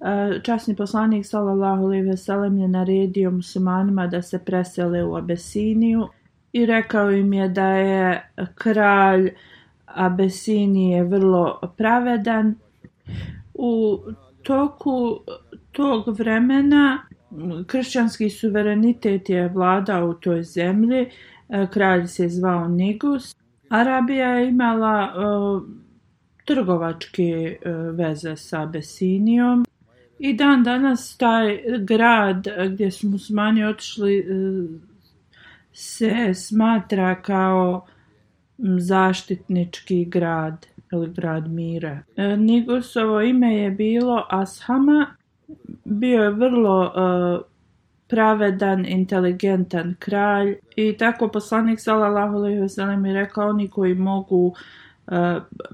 e, 0.00 0.40
časni 0.42 0.76
poslanik 0.76 1.26
sallallahu 1.26 1.84
alejhi 1.84 2.08
ve 2.08 2.16
sellem 2.16 2.58
je 2.58 2.68
naredio 2.68 3.30
muslimanima 3.30 4.06
da 4.06 4.22
se 4.22 4.38
presele 4.38 5.04
u 5.04 5.16
Abesiniju 5.16 6.08
i 6.52 6.66
rekao 6.66 7.10
im 7.10 7.32
je 7.32 7.48
da 7.48 7.68
je 7.68 8.30
kralj 8.54 9.30
Abesinije 9.86 11.04
vrlo 11.04 11.60
pravedan. 11.76 12.54
U 13.54 13.98
toku 14.42 15.20
tog 15.72 16.18
vremena 16.18 16.98
kršćanski 17.66 18.30
suverenitet 18.30 19.28
je 19.28 19.48
vladao 19.48 20.08
u 20.08 20.14
toj 20.14 20.42
zemlji. 20.42 21.10
E, 21.48 21.66
kralj 21.72 22.06
se 22.06 22.28
zvao 22.28 22.68
Nigus. 22.68 23.36
Arabija 23.68 24.28
je 24.28 24.48
imala 24.48 25.12
uh, 25.16 25.62
trgovačke 26.44 27.58
uh, 27.64 27.98
veze 27.98 28.36
sa 28.36 28.62
Abesinijom 28.62 29.64
I 30.18 30.34
dan 30.34 30.62
danas 30.62 31.16
taj 31.16 31.62
grad 31.78 32.46
gdje 32.70 32.90
su 32.90 33.08
musmani 33.08 33.64
otišli 33.64 34.20
uh, 34.20 34.80
se 35.72 36.34
smatra 36.34 37.22
kao 37.22 37.86
zaštitnički 38.58 40.04
grad 40.04 40.66
ili 40.92 41.12
grad 41.12 41.48
mira. 41.48 41.98
E, 42.16 42.36
Nigusovo 42.36 43.20
ime 43.20 43.56
je 43.56 43.70
bilo 43.70 44.26
Ashama, 44.30 45.06
bio 45.84 46.22
je 46.22 46.30
vrlo 46.30 46.80
uh, 46.80 47.46
pravedan, 48.08 48.86
inteligentan 48.86 49.94
kralj 49.98 50.54
i 50.76 50.96
tako 50.96 51.28
poslanik 51.28 51.80
sallallahu 51.80 52.36
alejhi 52.36 52.60
ve 52.60 52.68
sellem 52.68 53.06
je 53.06 53.14
rekao 53.14 53.48
oni 53.48 53.68
koji 53.68 53.94
mogu 53.94 54.46
uh, 54.46 54.54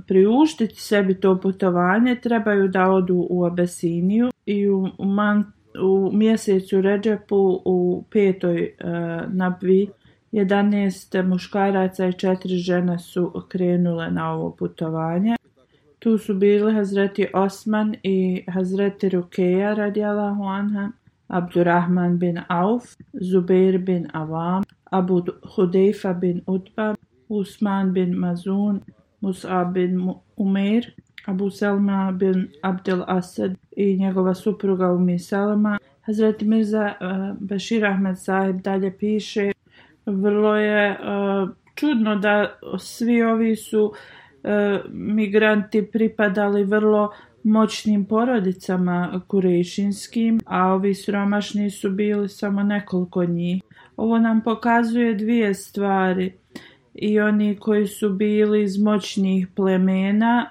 priuštiti 0.07 0.75
sebi 0.75 1.21
to 1.21 1.40
putovanje, 1.40 2.16
trebaju 2.23 2.68
da 2.68 2.90
odu 2.90 3.27
u 3.31 3.45
Abesiniju 3.45 4.31
i 4.47 4.68
u, 4.68 4.88
man, 4.99 5.53
u 5.83 6.11
mjesecu 6.12 6.81
Ređepu 6.81 7.62
u 7.64 8.05
petoj 8.11 8.75
uh, 8.85 9.35
nabvi 9.35 9.88
11 10.33 11.23
muškaraca 11.23 12.07
i 12.07 12.12
četiri 12.12 12.57
žene 12.57 12.99
su 12.99 13.33
krenule 13.49 14.11
na 14.11 14.33
ovo 14.33 14.51
putovanje. 14.51 15.37
Tu 15.99 16.18
su 16.18 16.35
bili 16.35 16.75
Hazreti 16.75 17.27
Osman 17.35 17.95
i 18.03 18.45
Hazreti 18.49 19.09
Rukeja 19.09 19.75
radijalahu 19.75 20.45
anha, 20.45 20.90
Abdurrahman 21.29 22.18
bin 22.18 22.40
Auf, 22.49 22.85
Zubair 23.21 23.79
bin 23.79 24.09
Avam, 24.12 24.62
Abu 24.90 25.23
Hudejfa 25.57 26.12
bin 26.12 26.40
Utba, 26.47 26.95
Usman 27.29 27.92
bin 27.92 28.14
Mazun, 28.14 28.81
Mus'ab 29.23 29.73
bin 29.73 30.14
Umair, 30.37 30.95
Abu 31.27 31.51
Selma 31.51 32.12
bin 32.21 32.49
Abdel 32.62 33.05
Asad 33.07 33.53
i 33.77 33.97
njegova 33.97 34.35
supruga 34.35 34.92
Umi 34.92 35.18
Selma. 35.18 35.79
Hazreti 36.01 36.45
Mirza 36.45 36.95
eh, 37.01 37.35
Bashir 37.40 37.87
Ahmed 37.87 38.18
Sahib 38.18 38.62
dalje 38.62 38.99
piše 38.99 39.53
vrlo 40.07 40.57
je 40.57 40.91
uh, 40.91 41.51
čudno 41.75 42.17
da 42.17 42.59
svi 42.79 43.23
ovi 43.23 43.57
su 43.57 43.85
uh, 43.85 44.51
migranti 44.91 45.88
pripadali 45.93 46.65
vrlo 46.65 47.12
moćnim 47.43 48.05
porodicama 48.05 49.21
kurešinskim, 49.27 50.41
a 50.47 50.73
ovi 50.73 50.95
sromašni 50.95 51.71
su 51.71 51.91
bili 51.91 52.29
samo 52.29 52.62
nekoliko 52.62 53.25
njih. 53.25 53.62
Ovo 53.97 54.19
nam 54.19 54.41
pokazuje 54.41 55.15
dvije 55.15 55.55
stvari. 55.55 56.33
i 56.95 57.21
oni 57.21 57.57
koji 57.57 57.87
su 57.87 58.11
bili 58.11 58.62
iz 58.62 58.79
moćnih 58.79 59.49
plemena 59.57 60.51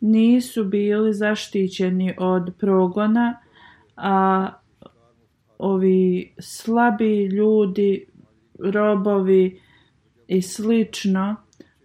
nisu 0.00 0.64
bili 0.64 1.14
zaštićeni 1.14 2.14
od 2.18 2.54
progona, 2.58 3.40
a 3.96 4.48
ovi 5.58 6.32
slabi 6.38 7.24
ljudi, 7.24 8.06
robovi 8.62 9.60
i 10.28 10.42
slično, 10.42 11.36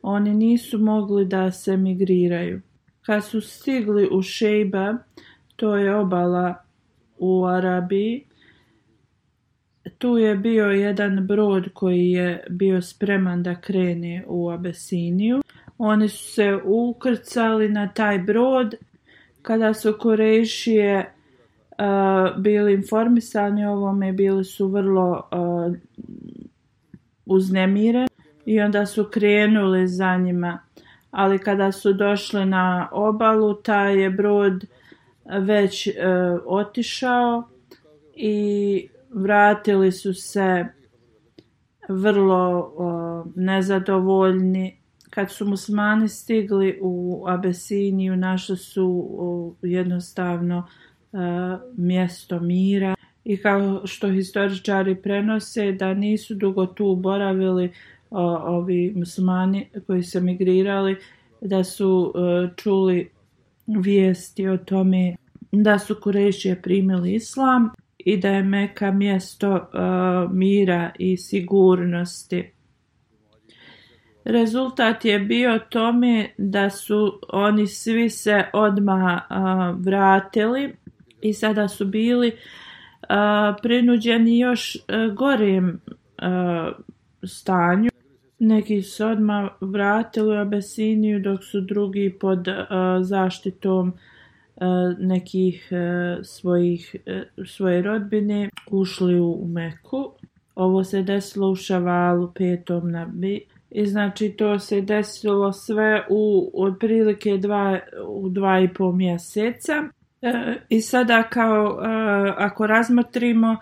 oni 0.01 0.33
nisu 0.33 0.79
mogli 0.79 1.25
da 1.25 1.51
se 1.51 1.77
migriraju. 1.77 2.61
Kad 3.01 3.25
su 3.25 3.41
stigli 3.41 4.09
u 4.11 4.21
Šejba, 4.21 4.97
to 5.55 5.75
je 5.75 5.95
obala 5.95 6.55
u 7.17 7.45
Arabiji, 7.45 8.25
tu 9.97 10.17
je 10.17 10.35
bio 10.35 10.65
jedan 10.65 11.27
brod 11.27 11.69
koji 11.73 12.09
je 12.11 12.43
bio 12.49 12.81
spreman 12.81 13.43
da 13.43 13.55
krene 13.55 14.23
u 14.27 14.49
Abesiniju. 14.49 15.41
Oni 15.77 16.09
su 16.09 16.33
se 16.33 16.59
ukrcali 16.65 17.69
na 17.69 17.93
taj 17.93 18.19
brod. 18.19 18.75
Kada 19.41 19.73
su 19.73 19.95
Korejšije 19.99 21.13
uh, 21.71 22.41
bili 22.41 22.73
informisani 22.73 23.65
o 23.65 23.71
ovome, 23.71 24.13
bili 24.13 24.43
su 24.43 24.67
vrlo 24.67 25.29
uh, 25.31 25.75
uznemireni 27.25 28.07
i 28.45 28.61
onda 28.61 28.85
su 28.85 29.09
krenuli 29.11 29.87
za 29.87 30.17
njima. 30.17 30.59
Ali 31.11 31.39
kada 31.39 31.71
su 31.71 31.93
došli 31.93 32.45
na 32.45 32.89
obalu, 32.91 33.53
taj 33.53 34.01
je 34.01 34.09
brod 34.09 34.63
eh, 34.63 35.39
već 35.39 35.87
e, 35.87 35.93
otišao 36.45 37.43
i 38.15 38.89
vratili 39.09 39.91
su 39.91 40.13
se 40.13 40.65
vrlo 41.89 42.73
o, 42.77 43.25
nezadovoljni. 43.35 44.77
Kad 45.09 45.31
su 45.31 45.45
musmani 45.45 46.09
stigli 46.09 46.79
u 46.81 47.23
Abesiniju, 47.27 48.15
našli 48.15 48.57
su 48.57 49.07
o, 49.17 49.55
jednostavno 49.61 50.67
o, 51.13 51.17
mjesto 51.77 52.39
mira 52.39 52.95
i 53.25 53.37
kao 53.37 53.81
što 53.87 54.11
historičari 54.11 54.95
prenose 54.95 55.71
da 55.71 55.93
nisu 55.93 56.35
dugo 56.35 56.65
tu 56.65 56.95
boravili 56.95 57.71
ovi 58.45 58.93
muslimani 58.95 59.67
koji 59.87 60.03
su 60.03 60.21
migrirali, 60.21 60.95
da 61.41 61.63
su 61.63 62.13
e, 62.15 62.49
čuli 62.55 63.09
vijesti 63.67 64.47
o 64.47 64.57
tome 64.57 65.15
da 65.51 65.79
su 65.79 65.95
Kurešije 66.01 66.61
primili 66.61 67.13
islam 67.13 67.69
i 67.97 68.17
da 68.17 68.29
je 68.29 68.43
Meka 68.43 68.91
mjesto 68.91 69.55
o, 69.55 69.67
mira 70.31 70.91
i 70.99 71.17
sigurnosti. 71.17 72.51
Rezultat 74.25 75.05
je 75.05 75.19
bio 75.19 75.59
tome 75.69 76.29
da 76.37 76.69
su 76.69 77.19
oni 77.29 77.67
svi 77.67 78.09
se 78.09 78.43
odmah 78.53 79.21
a, 79.29 79.75
vratili 79.79 80.75
i 81.21 81.33
sada 81.33 81.67
su 81.67 81.85
bili 81.85 82.27
uh, 82.27 82.64
prinuđeni 83.61 84.39
još 84.39 84.75
e, 84.75 84.79
gorem 85.15 85.69
e, 85.69 86.27
stanju. 87.23 87.89
Neki 88.39 88.81
su 88.81 89.05
odmah 89.05 89.49
vratili 89.61 90.37
u 90.37 90.39
Abesiniju 90.39 91.19
dok 91.19 91.43
su 91.43 91.61
drugi 91.61 92.17
pod 92.19 92.47
e, 92.47 92.53
zaštitom 93.01 93.93
nekih 94.99 95.71
svojih, 96.23 96.95
svoje 97.45 97.81
rodbine 97.81 98.49
ušli 98.71 99.19
u 99.19 99.47
Meku. 99.47 100.11
Ovo 100.55 100.83
se 100.83 101.03
desilo 101.03 101.49
u 101.51 101.55
Šavalu 101.55 102.31
petom 102.35 102.91
na 102.91 103.05
bi. 103.05 103.45
I 103.71 103.85
znači 103.85 104.29
to 104.29 104.59
se 104.59 104.81
desilo 104.81 105.53
sve 105.53 106.05
u 106.09 106.51
otprilike 106.53 107.37
dva, 107.37 107.79
u 108.07 108.29
dva 108.29 108.59
i 108.59 108.73
pol 108.73 108.91
mjeseca. 108.91 109.73
E, 110.25 110.57
I 110.69 110.81
sada 110.81 111.23
kao 111.23 111.79
e, 111.83 111.87
ako 112.37 112.67
razmotrimo 112.67 113.51
e, 113.51 113.57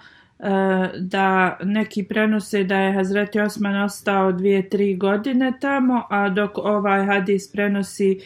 da 0.99 1.58
neki 1.63 2.04
prenose 2.04 2.63
da 2.63 2.76
je 2.76 2.93
Hazreti 2.93 3.39
Osman 3.39 3.82
ostao 3.82 4.32
dvije, 4.32 4.69
tri 4.69 4.95
godine 4.95 5.54
tamo, 5.62 6.04
a 6.10 6.30
dok 6.30 6.58
ovaj 6.58 7.06
hadis 7.06 7.52
prenosi 7.52 8.19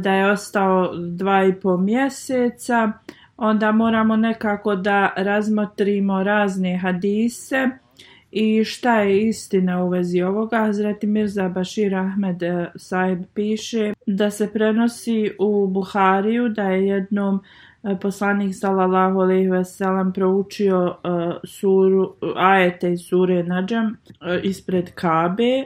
da 0.00 0.12
je 0.12 0.30
ostao 0.30 0.92
dva 0.96 1.44
i 1.44 1.54
po 1.54 1.76
mjeseca, 1.76 2.92
onda 3.36 3.72
moramo 3.72 4.16
nekako 4.16 4.76
da 4.76 5.12
razmotrimo 5.16 6.22
razne 6.22 6.76
hadise 6.76 7.68
i 8.32 8.64
šta 8.64 9.00
je 9.00 9.28
istina 9.28 9.84
u 9.84 9.88
vezi 9.88 10.22
ovoga. 10.22 10.58
Hazreti 10.58 11.06
Mirza 11.06 11.48
Bashir 11.48 11.94
Ahmed 11.94 12.42
e, 12.42 12.70
Saib 12.76 13.24
piše 13.34 13.92
da 14.06 14.30
se 14.30 14.52
prenosi 14.52 15.32
u 15.38 15.66
Buhariju 15.66 16.48
da 16.48 16.62
je 16.62 16.86
jednom 16.86 17.40
e, 17.82 17.96
poslanik 18.00 18.54
sallallahu 18.54 19.20
alejhi 19.20 19.48
ve 19.48 19.64
sellem 19.64 20.12
proučio 20.12 20.84
uh, 20.84 21.34
suru 21.44 22.14
ajete 22.36 22.92
iz 22.92 23.00
sure 23.00 23.42
Nadžam 23.42 23.86
uh, 23.86 24.44
ispred 24.44 24.94
Kabe 24.94 25.64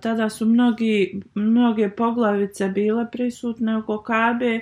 tada 0.00 0.28
su 0.30 0.46
mnogi, 0.46 1.20
mnoge 1.34 1.90
poglavice 1.90 2.68
bile 2.68 3.06
prisutne 3.12 3.76
oko 3.76 4.02
Kabe 4.02 4.60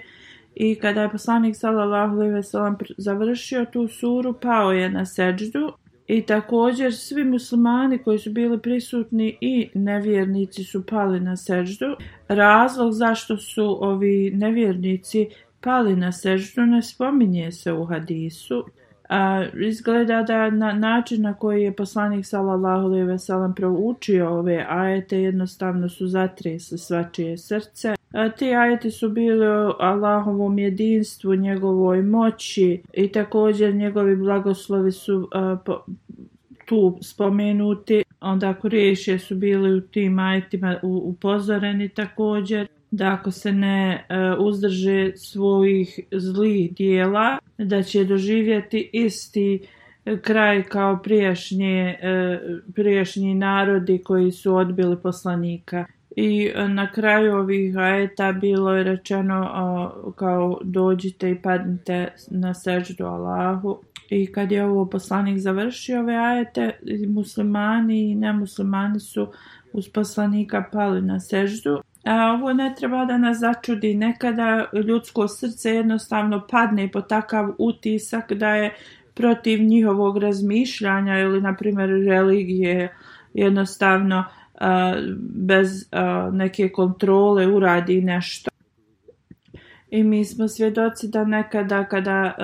i 0.54 0.74
kada 0.74 1.02
je 1.02 1.10
poslanik 1.10 1.56
sallallahu 1.56 2.14
alejhi 2.16 2.34
ve 2.34 2.42
sellem 2.42 2.76
završio 2.98 3.64
tu 3.64 3.88
suru, 3.88 4.34
pao 4.40 4.72
je 4.72 4.90
na 4.90 5.06
seđdu 5.06 5.72
i 6.06 6.22
također 6.22 6.94
svi 6.94 7.24
muslimani 7.24 7.98
koji 7.98 8.18
su 8.18 8.30
bili 8.30 8.58
prisutni 8.58 9.38
i 9.40 9.68
nevjernici 9.74 10.64
su 10.64 10.86
pali 10.86 11.20
na 11.20 11.36
seždu. 11.36 11.96
Razlog 12.28 12.92
zašto 12.92 13.36
su 13.36 13.78
ovi 13.80 14.30
nevjernici 14.34 15.28
pali 15.60 15.96
na 15.96 16.12
seždu 16.12 16.66
ne 16.66 16.82
spominje 16.82 17.52
se 17.52 17.72
u 17.72 17.84
hadisu. 17.84 18.64
A, 19.08 19.44
izgleda 19.54 20.22
da 20.22 20.50
na 20.50 20.72
način 20.72 21.22
na 21.22 21.34
koji 21.34 21.62
je 21.62 21.76
poslanik 21.76 22.26
sallallahu 22.26 22.86
alejhi 22.86 23.06
ve 23.06 23.18
sellem 23.18 23.54
proučio 23.54 24.38
ove 24.38 24.66
ajete 24.68 25.18
jednostavno 25.18 25.88
su 25.88 26.06
zatresli 26.06 26.78
svačije 26.78 27.38
srce. 27.38 27.94
E, 28.14 28.30
ti 28.38 28.54
ajeti 28.54 28.90
su 28.90 29.08
bili 29.08 29.46
o 29.46 29.76
Allahovom 29.78 30.58
jedinstvu, 30.58 31.34
njegovoj 31.34 32.02
moći 32.02 32.82
i 32.92 33.08
također 33.08 33.74
njegovi 33.74 34.16
blagoslovi 34.16 34.92
su 34.92 35.28
a, 35.32 35.56
po, 35.64 35.84
tu 36.66 36.98
spomenuti. 37.02 38.04
Onda 38.20 38.54
Kurešije 38.54 39.18
su 39.18 39.34
bili 39.34 39.78
u 39.78 39.80
tim 39.80 40.18
ajetima 40.18 40.76
upozoreni 40.82 41.88
također 41.88 42.66
da 42.90 43.12
ako 43.12 43.30
se 43.30 43.52
ne 43.52 44.06
e, 44.08 44.16
uzdrže 44.38 45.12
svojih 45.16 46.00
zlih 46.12 46.74
dijela, 46.74 47.38
da 47.58 47.82
će 47.82 48.04
doživjeti 48.04 48.90
isti 48.92 49.66
kraj 50.22 50.62
kao 50.62 51.02
prijašnje, 51.02 51.98
e, 52.02 52.40
prijašnji 52.74 53.34
narodi 53.34 53.98
koji 54.04 54.32
su 54.32 54.56
odbili 54.56 54.96
poslanika. 55.02 55.84
I 56.16 56.52
e, 56.54 56.68
na 56.68 56.92
kraju 56.92 57.36
ovih 57.36 57.76
ajeta 57.76 58.32
bilo 58.32 58.74
je 58.74 58.84
rečeno 58.84 59.44
e, 59.44 60.12
kao 60.16 60.58
dođite 60.62 61.30
i 61.30 61.42
padnite 61.42 62.12
na 62.30 62.54
seždu 62.54 63.04
Allahu. 63.04 63.78
I 64.10 64.32
kad 64.32 64.52
je 64.52 64.64
ovo 64.64 64.86
poslanik 64.86 65.38
završio 65.38 66.00
ove 66.00 66.16
ajete, 66.16 66.78
muslimani 67.08 68.10
i 68.10 68.14
nemuslimani 68.14 69.00
su 69.00 69.32
uz 69.72 69.88
poslanika 69.88 70.64
pali 70.72 71.02
na 71.02 71.20
seždu. 71.20 71.80
A 72.04 72.32
ovo 72.32 72.52
ne 72.52 72.74
treba 72.78 73.04
da 73.04 73.18
nas 73.18 73.38
začudi. 73.38 73.94
Nekada 73.94 74.66
ljudsko 74.86 75.28
srce 75.28 75.70
jednostavno 75.70 76.46
padne 76.50 76.90
po 76.92 77.00
takav 77.00 77.50
utisak 77.58 78.32
da 78.32 78.54
je 78.54 78.74
protiv 79.14 79.62
njihovog 79.62 80.18
razmišljanja 80.18 81.18
ili, 81.18 81.40
na 81.40 81.54
primjer, 81.56 81.90
religije 81.90 82.96
jednostavno 83.34 84.18
uh, 84.18 84.43
bez 85.18 85.88
neke 86.32 86.68
kontrole 86.68 87.46
uradi 87.46 88.00
nešto. 88.00 88.50
I 89.90 90.02
mi 90.02 90.24
smo 90.24 90.48
svjedoci 90.48 91.08
da 91.08 91.24
nekada 91.24 91.84
kada 91.84 92.34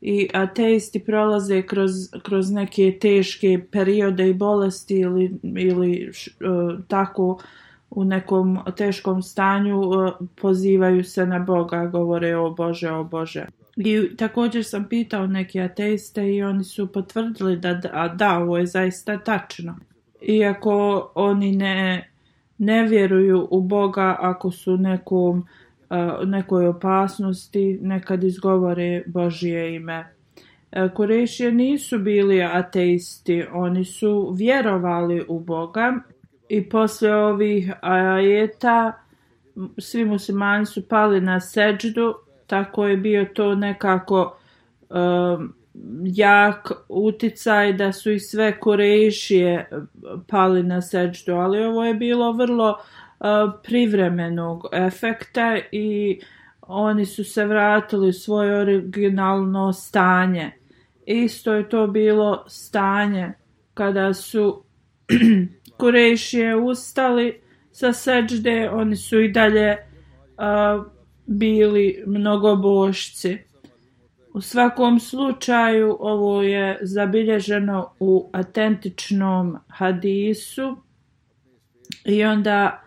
i 0.00 0.28
ateisti 0.32 1.04
prolaze 1.04 1.62
kroz, 1.62 1.90
kroz 2.22 2.50
neke 2.50 2.98
teške 3.00 3.66
periode 3.72 4.28
i 4.28 4.34
bolesti 4.34 4.94
ili, 4.94 5.38
ili 5.42 6.10
š, 6.12 6.30
tako 6.88 7.38
u 7.90 8.04
nekom 8.04 8.58
teškom 8.76 9.22
stanju 9.22 9.80
pozivaju 10.40 11.04
se 11.04 11.26
na 11.26 11.38
Boga, 11.38 11.86
govore 11.86 12.36
o 12.36 12.50
Bože, 12.50 12.90
o 12.90 13.04
Bože. 13.04 13.46
I 13.76 14.16
također 14.16 14.64
sam 14.64 14.88
pitao 14.88 15.26
neke 15.26 15.60
ateiste 15.60 16.34
i 16.34 16.42
oni 16.42 16.64
su 16.64 16.92
potvrdili 16.92 17.56
da 17.56 17.74
da, 17.74 18.14
da 18.16 18.38
ovo 18.38 18.58
je 18.58 18.66
zaista 18.66 19.18
tačno. 19.18 19.78
Iako 20.28 21.10
oni 21.14 21.52
ne, 21.56 22.10
ne 22.58 22.82
vjeruju 22.82 23.48
u 23.50 23.60
Boga 23.62 24.16
ako 24.20 24.50
su 24.50 24.76
nekom, 24.76 25.46
e, 25.90 25.96
nekoj 26.24 26.66
opasnosti, 26.66 27.78
nekad 27.82 28.24
izgovore 28.24 29.02
Božije 29.06 29.74
ime. 29.74 30.14
E, 30.72 30.88
Korešije 30.94 31.52
nisu 31.52 31.98
bili 31.98 32.42
ateisti, 32.42 33.44
oni 33.52 33.84
su 33.84 34.34
vjerovali 34.36 35.24
u 35.28 35.40
Boga 35.40 35.94
i 36.48 36.68
posle 36.68 37.14
ovih 37.14 37.72
ajeta 37.80 38.92
svi 39.78 40.04
muslimani 40.04 40.66
su 40.66 40.88
pali 40.88 41.20
na 41.20 41.40
seđdu, 41.40 42.14
tako 42.46 42.86
je 42.86 42.96
bio 42.96 43.24
to 43.34 43.54
nekako 43.54 44.36
um, 44.90 45.54
jak 46.04 46.72
uticaj 46.88 47.72
da 47.72 47.92
su 47.92 48.12
i 48.12 48.20
sve 48.20 48.60
korejšije 48.60 49.70
pali 50.28 50.62
na 50.62 50.80
seđdu, 50.80 51.32
ali 51.32 51.64
ovo 51.64 51.84
je 51.84 51.94
bilo 51.94 52.32
vrlo 52.32 52.68
uh, 52.70 53.26
privremenog 53.62 54.66
efekta 54.72 55.58
i 55.72 56.20
oni 56.62 57.04
su 57.04 57.24
se 57.24 57.44
vratili 57.44 58.08
u 58.08 58.12
svoje 58.12 58.60
originalno 58.60 59.72
stanje. 59.72 60.50
Isto 61.06 61.52
je 61.52 61.68
to 61.68 61.86
bilo 61.86 62.44
stanje 62.48 63.32
kada 63.74 64.14
su 64.14 64.64
Kurešije 65.78 66.56
ustali 66.56 67.40
sa 67.72 67.92
seđde, 67.92 68.70
oni 68.72 68.96
su 68.96 69.20
i 69.20 69.32
dalje 69.32 69.76
uh, 69.76 70.86
bili 71.26 72.04
mnogobošci. 72.06 73.38
U 74.34 74.40
svakom 74.40 75.00
slučaju 75.00 75.96
ovo 76.00 76.42
je 76.42 76.78
zabilježeno 76.82 77.90
u 78.00 78.30
autentičnom 78.32 79.58
hadisu 79.68 80.76
i 82.04 82.24
onda 82.24 82.82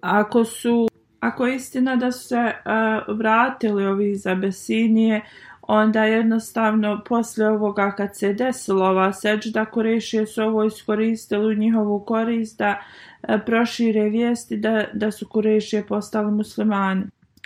ako 0.00 0.44
su 0.44 0.88
ako 1.20 1.46
je 1.46 1.56
istina 1.56 1.96
da 1.96 2.12
su 2.12 2.28
se 2.28 2.36
uh, 2.36 3.16
vratili 3.16 3.86
ovi 3.86 4.10
iz 4.10 4.26
Abesinije, 4.26 5.22
onda 5.62 6.04
jednostavno 6.04 7.02
posle 7.08 7.48
ovoga 7.48 7.94
kad 7.96 8.16
se 8.16 8.32
desilo 8.32 8.86
ova 8.86 9.12
seđda 9.12 9.64
Kurešije 9.64 10.26
su 10.26 10.42
ovo 10.42 10.64
iskoristili 10.64 11.54
u 11.54 11.58
njihovu 11.58 12.04
korist 12.04 12.58
da 12.58 12.78
uh, 12.78 13.34
prošire 13.46 14.08
vijesti 14.08 14.56
da, 14.56 14.84
da 14.92 15.10
su 15.10 15.28
Kurešije 15.28 15.86
postali 15.86 16.32
muslimani. 16.32 17.04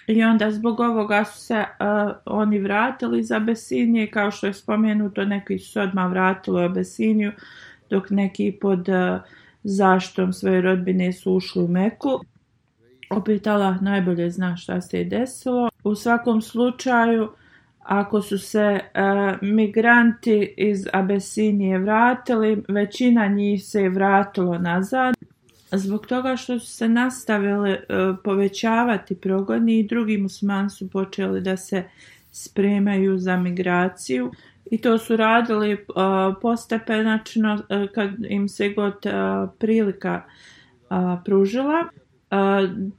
I 0.08 0.24
onda 0.24 0.50
zbog 0.50 0.80
ovoga 0.80 1.24
su 1.24 1.40
se 1.40 1.58
uh, 1.58 2.12
oni 2.26 2.58
vratili 2.58 3.20
iz 3.20 3.32
Abesinije, 3.32 4.10
kao 4.10 4.30
što 4.30 4.46
je 4.46 4.54
spomenuto, 4.54 5.24
neki 5.24 5.58
su 5.58 5.72
se 5.72 5.80
odmah 5.80 6.10
vratili 6.10 6.62
u 6.62 6.64
Abesiniju, 6.64 7.32
dok 7.90 8.10
neki 8.10 8.58
pod 8.60 8.88
e, 8.88 9.12
uh, 9.12 9.20
zaštom 9.64 10.32
svoje 10.32 10.60
rodbine 10.60 11.12
su 11.12 11.32
ušli 11.32 11.62
u 11.64 11.68
Meku. 11.68 12.20
Opet 13.10 13.46
Allah 13.46 13.82
najbolje 13.82 14.30
zna 14.30 14.56
šta 14.56 14.80
se 14.80 14.98
je 14.98 15.04
desilo. 15.04 15.68
U 15.84 15.94
svakom 15.94 16.42
slučaju, 16.42 17.30
ako 17.78 18.22
su 18.22 18.38
se 18.38 18.80
uh, 18.80 19.48
migranti 19.48 20.54
iz 20.56 20.86
Abesinije 20.92 21.78
vratili, 21.78 22.62
većina 22.68 23.26
njih 23.26 23.64
se 23.64 23.82
je 23.82 23.90
vratilo 23.90 24.58
nazad. 24.58 25.14
Zbog 25.72 26.07
toga 26.07 26.37
što 26.37 26.59
su 26.59 26.66
se 26.66 26.88
nastavile 26.88 27.70
e, 27.70 27.85
povećavati 28.24 29.14
progoni 29.14 29.78
i 29.78 29.87
drugi 29.87 30.18
muslimani 30.18 30.70
su 30.70 30.90
počeli 30.90 31.40
da 31.40 31.57
se 31.57 31.85
spremaju 32.33 33.18
za 33.18 33.37
migraciju 33.37 34.33
i 34.70 34.81
to 34.81 34.98
su 34.98 35.16
radili 35.16 35.72
e, 35.72 35.76
uh, 35.88 36.37
postepenačno 36.42 37.62
e, 37.68 37.87
kad 37.94 38.11
im 38.28 38.48
se 38.48 38.68
god 38.68 38.94
prilika 39.59 40.22
pružila. 41.24 41.85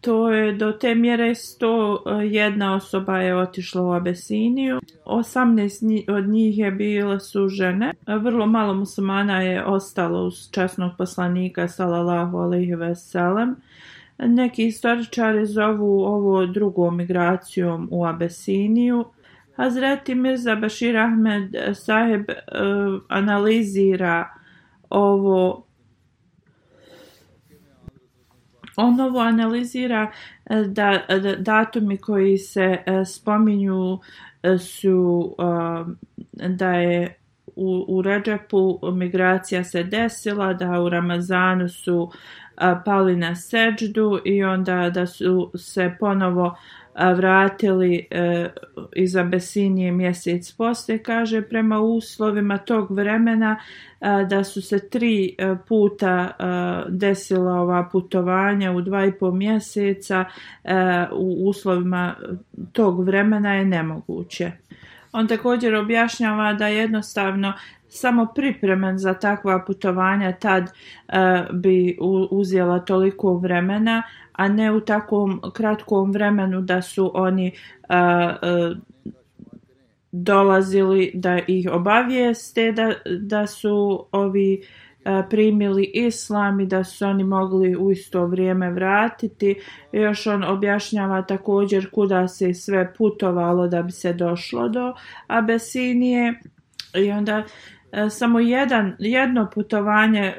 To 0.01 0.31
je 0.31 0.53
do 0.53 0.71
te 0.71 0.95
mjere 0.95 1.29
101 1.29 2.75
osoba 2.75 3.17
je 3.17 3.37
otišla 3.37 3.81
u 3.81 3.91
Abesiniju. 3.91 4.79
18 5.05 6.11
od 6.17 6.27
njih 6.27 6.57
je 6.57 6.71
bile 6.71 7.19
su 7.19 7.47
žene. 7.47 7.93
Vrlo 8.07 8.45
malo 8.45 8.73
muslimana 8.73 9.41
je 9.41 9.65
ostalo 9.65 10.25
uz 10.25 10.51
časnog 10.51 10.91
poslanika 10.97 11.67
sallallahu 11.67 12.37
alaihi 12.37 12.75
veselem. 12.75 13.55
Neki 14.17 14.67
istoričari 14.67 15.45
zovu 15.45 16.03
ovo 16.03 16.45
drugom 16.45 16.97
migracijom 16.97 17.87
u 17.91 18.05
Abesiniju. 18.05 19.05
Hazreti 19.55 20.15
Mirza 20.15 20.55
Bashir 20.55 20.97
Ahmed 20.97 21.55
saheb 21.73 22.21
uh, 22.29 23.01
analizira 23.07 24.29
ovo 24.89 25.68
Onovo 28.79 29.19
analizira 29.19 30.11
e, 30.45 30.63
da, 30.63 31.05
da 31.09 31.35
datumi 31.35 31.97
koji 31.97 32.37
se 32.37 32.83
e, 32.85 33.05
spominju 33.05 33.99
e, 34.43 34.57
su 34.57 35.35
da 36.33 36.73
je 36.73 37.15
u, 37.55 37.85
u 37.87 38.01
Ređepu 38.01 38.79
migracija 38.93 39.63
se 39.63 39.83
desila, 39.83 40.53
da 40.53 40.81
u 40.81 40.89
Ramazanu 40.89 41.69
su 41.69 42.11
pali 42.85 43.15
na 43.15 43.35
seđdu 43.35 44.19
i 44.25 44.43
onda 44.43 44.89
da 44.89 45.05
su 45.05 45.51
se 45.55 45.95
ponovo 45.99 46.57
vratili 47.15 48.07
e, 48.11 48.49
iz 48.95 49.15
Abesinije 49.15 49.91
mjesec 49.91 50.51
poslije, 50.51 51.03
kaže 51.03 51.41
prema 51.41 51.79
uslovima 51.79 52.57
tog 52.57 52.91
vremena 52.91 53.59
da 54.29 54.43
su 54.43 54.61
se 54.61 54.89
tri 54.89 55.35
e, 55.37 55.55
puta 55.67 56.29
e, 56.29 56.43
desila 56.89 57.51
ova 57.51 57.89
putovanja 57.91 58.71
u 58.71 58.81
dva 58.81 59.05
i 59.05 59.11
pol 59.11 59.31
mjeseca 59.31 60.25
e, 60.63 60.73
u 61.11 61.49
uslovima 61.49 62.15
tog 62.71 63.05
vremena 63.05 63.55
je 63.55 63.65
nemoguće. 63.65 64.51
On 65.11 65.27
također 65.27 65.75
objašnjava 65.75 66.53
da 66.53 66.67
jednostavno 66.67 67.53
samo 67.87 68.25
pripremen 68.35 68.97
za 68.97 69.13
takva 69.13 69.63
putovanja 69.65 70.31
tad 70.31 70.63
e, 70.63 70.71
bi 71.53 71.97
uzela 72.31 72.79
toliko 72.79 73.33
vremena, 73.33 74.03
a 74.33 74.47
ne 74.47 74.71
u 74.71 74.81
takvom 74.81 75.41
kratkom 75.53 76.11
vremenu 76.11 76.61
da 76.61 76.81
su 76.81 77.11
oni 77.13 77.47
e, 77.47 77.53
e, 77.89 78.75
dolazili 80.11 81.11
da 81.13 81.39
ih 81.47 81.69
obavijeste 81.71 82.71
da, 82.71 82.93
da 83.19 83.47
su 83.47 84.05
ovi 84.11 84.53
e, 84.53 84.88
E, 85.05 85.23
primili 85.29 85.91
islam 85.93 86.59
i 86.59 86.65
da 86.65 86.83
su 86.83 87.05
oni 87.05 87.23
mogli 87.23 87.75
u 87.75 87.91
isto 87.91 88.25
vrijeme 88.25 88.71
vratiti. 88.71 89.55
Još 89.91 90.27
on 90.27 90.43
objašnjava 90.43 91.21
također 91.21 91.89
kuda 91.89 92.27
se 92.27 92.53
sve 92.53 92.93
putovalo 92.93 93.67
da 93.67 93.81
bi 93.81 93.91
se 93.91 94.13
došlo 94.13 94.69
do 94.69 94.93
Abesinije 95.27 96.39
i 96.95 97.11
onda 97.11 97.43
e, 97.91 98.09
samo 98.09 98.39
jedan, 98.39 98.95
jedno 98.99 99.49
putovanje 99.53 100.21
e, 100.21 100.35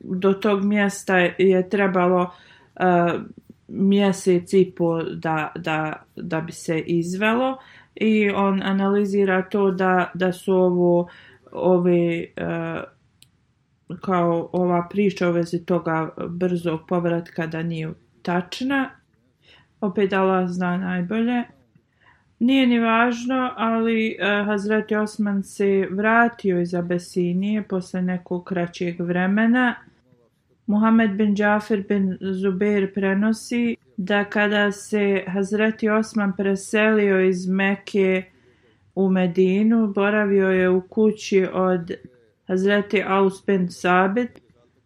do 0.00 0.32
tog 0.32 0.64
mjesta 0.64 1.18
je 1.38 1.68
trebalo 1.68 2.30
mjesec 3.68 4.52
i 4.52 4.72
pol 4.76 5.04
da, 5.14 5.52
da, 5.56 6.02
da 6.16 6.40
bi 6.40 6.52
se 6.52 6.78
izvelo 6.78 7.58
i 7.94 8.30
on 8.30 8.62
analizira 8.62 9.42
to 9.42 9.70
da, 9.70 10.10
da 10.14 10.32
su 10.32 10.54
ovo 10.54 11.08
ove 11.52 12.26
uh, 12.36 12.82
kao 14.00 14.50
ova 14.52 14.88
priča 14.90 15.28
u 15.28 15.32
vezi 15.32 15.64
toga 15.64 16.08
brzog 16.28 16.80
povratka 16.88 17.46
da 17.46 17.62
nije 17.62 17.92
tačna. 18.22 18.90
Opet 19.80 20.12
Allah 20.12 20.48
zna 20.48 20.76
najbolje. 20.76 21.44
Nije 22.38 22.66
ni 22.66 22.78
važno, 22.78 23.52
ali 23.56 24.16
e, 24.18 24.40
uh, 24.40 24.46
Hazreti 24.46 24.96
Osman 24.96 25.42
se 25.42 25.88
vratio 25.90 26.60
iz 26.60 26.74
Abesinije 26.74 27.62
posle 27.62 28.02
nekog 28.02 28.44
kraćeg 28.44 29.00
vremena 29.00 29.74
Muhammed 30.70 31.10
bin 31.10 31.34
Džafer 31.34 31.82
bin 31.88 32.18
Zubair 32.20 32.92
prenosi 32.94 33.76
da 33.96 34.24
kada 34.24 34.72
se 34.72 35.24
Hazreti 35.26 35.88
Osman 35.88 36.32
preselio 36.36 37.20
iz 37.20 37.48
Mekke 37.48 38.22
u 38.94 39.10
Medinu, 39.10 39.92
boravio 39.94 40.48
je 40.48 40.68
u 40.68 40.80
kući 40.80 41.46
od 41.52 41.92
Hazreti 42.50 43.02
Aus 43.02 43.46
bin 43.46 43.68
Sabit, 43.68 44.40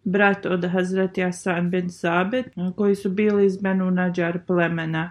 brat 0.05 0.46
od 0.46 0.64
Hazreti 0.64 1.22
Asan 1.22 1.70
bin 1.70 1.90
Sabit, 1.90 2.46
koji 2.77 2.94
su 2.94 3.11
bili 3.11 3.46
iz 3.46 3.57
Benu 3.57 3.90
Nađar 3.90 4.38
plemena. 4.46 5.11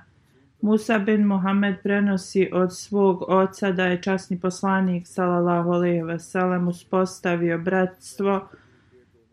Musa 0.61 0.99
bin 0.99 1.25
Muhammed 1.27 1.75
prenosi 1.83 2.49
od 2.53 2.77
svog 2.77 3.23
oca 3.27 3.71
da 3.71 3.85
je 3.85 4.01
časni 4.01 4.39
poslanik 4.39 5.07
sallallahu 5.07 5.71
alejhi 5.71 6.03
ve 6.03 6.19
sellem 6.19 6.67
uspostavio 6.67 7.57
bratstvo 7.57 8.47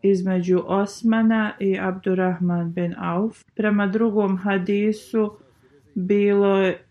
između 0.03 0.63
Osmana 0.67 1.53
i 1.59 1.79
Abdurrahman 1.81 2.73
bin 2.73 2.95
Auf. 2.99 3.45
Prema 3.55 3.87
drugom 3.87 4.39
hadisu 4.39 5.37
bilo 5.95 6.57
je 6.57 6.85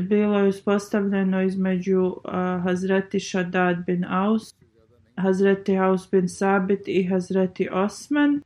bilo 0.00 0.38
je 0.38 0.48
uspostavljeno 0.48 1.42
između 1.42 2.00
uh, 2.00 2.32
Hazreti 2.62 3.20
Shaddad 3.20 3.84
bin 3.86 4.04
Aus, 4.04 4.54
Hazreti 5.16 5.74
Haus 5.74 6.10
bin 6.10 6.28
Sabit 6.28 6.88
i 6.88 7.04
Hazreti 7.04 7.68
Osman. 7.72 8.40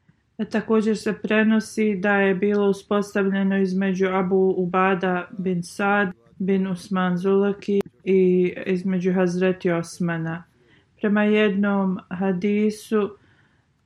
Također 0.50 0.98
se 0.98 1.12
prenosi 1.22 1.96
da 1.96 2.14
je 2.14 2.34
bilo 2.34 2.70
uspostavljeno 2.70 3.58
između 3.58 4.06
Abu 4.06 4.54
Ubada 4.56 5.28
bin 5.38 5.62
Sad 5.62 6.08
bin 6.38 6.66
Usman 6.66 7.16
Zulaki 7.16 7.80
i 8.04 8.52
između 8.66 9.12
Hazreti 9.12 9.70
Osmana 9.70 10.44
prema 11.00 11.24
jednom 11.24 11.98
hadisu 12.08 13.16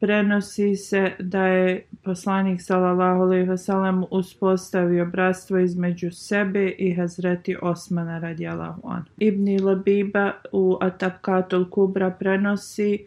prenosi 0.03 0.77
se 0.77 1.12
da 1.19 1.47
je 1.47 1.87
poslanik 2.03 2.62
sallallahu 2.62 3.23
alejhi 3.23 3.49
ve 3.49 3.59
sellem 3.59 4.05
uspostavio 4.11 5.07
bratstvo 5.07 5.59
između 5.59 6.11
sebe 6.11 6.71
i 6.79 6.95
Hazreti 6.95 7.57
Osmana 7.62 8.19
radijallahu 8.19 8.88
an. 8.88 9.05
Ibn 9.19 9.65
Labiba 9.65 10.33
u 10.53 10.79
Atabkatul 10.81 11.71
Kubra 11.71 12.11
prenosi 12.11 13.07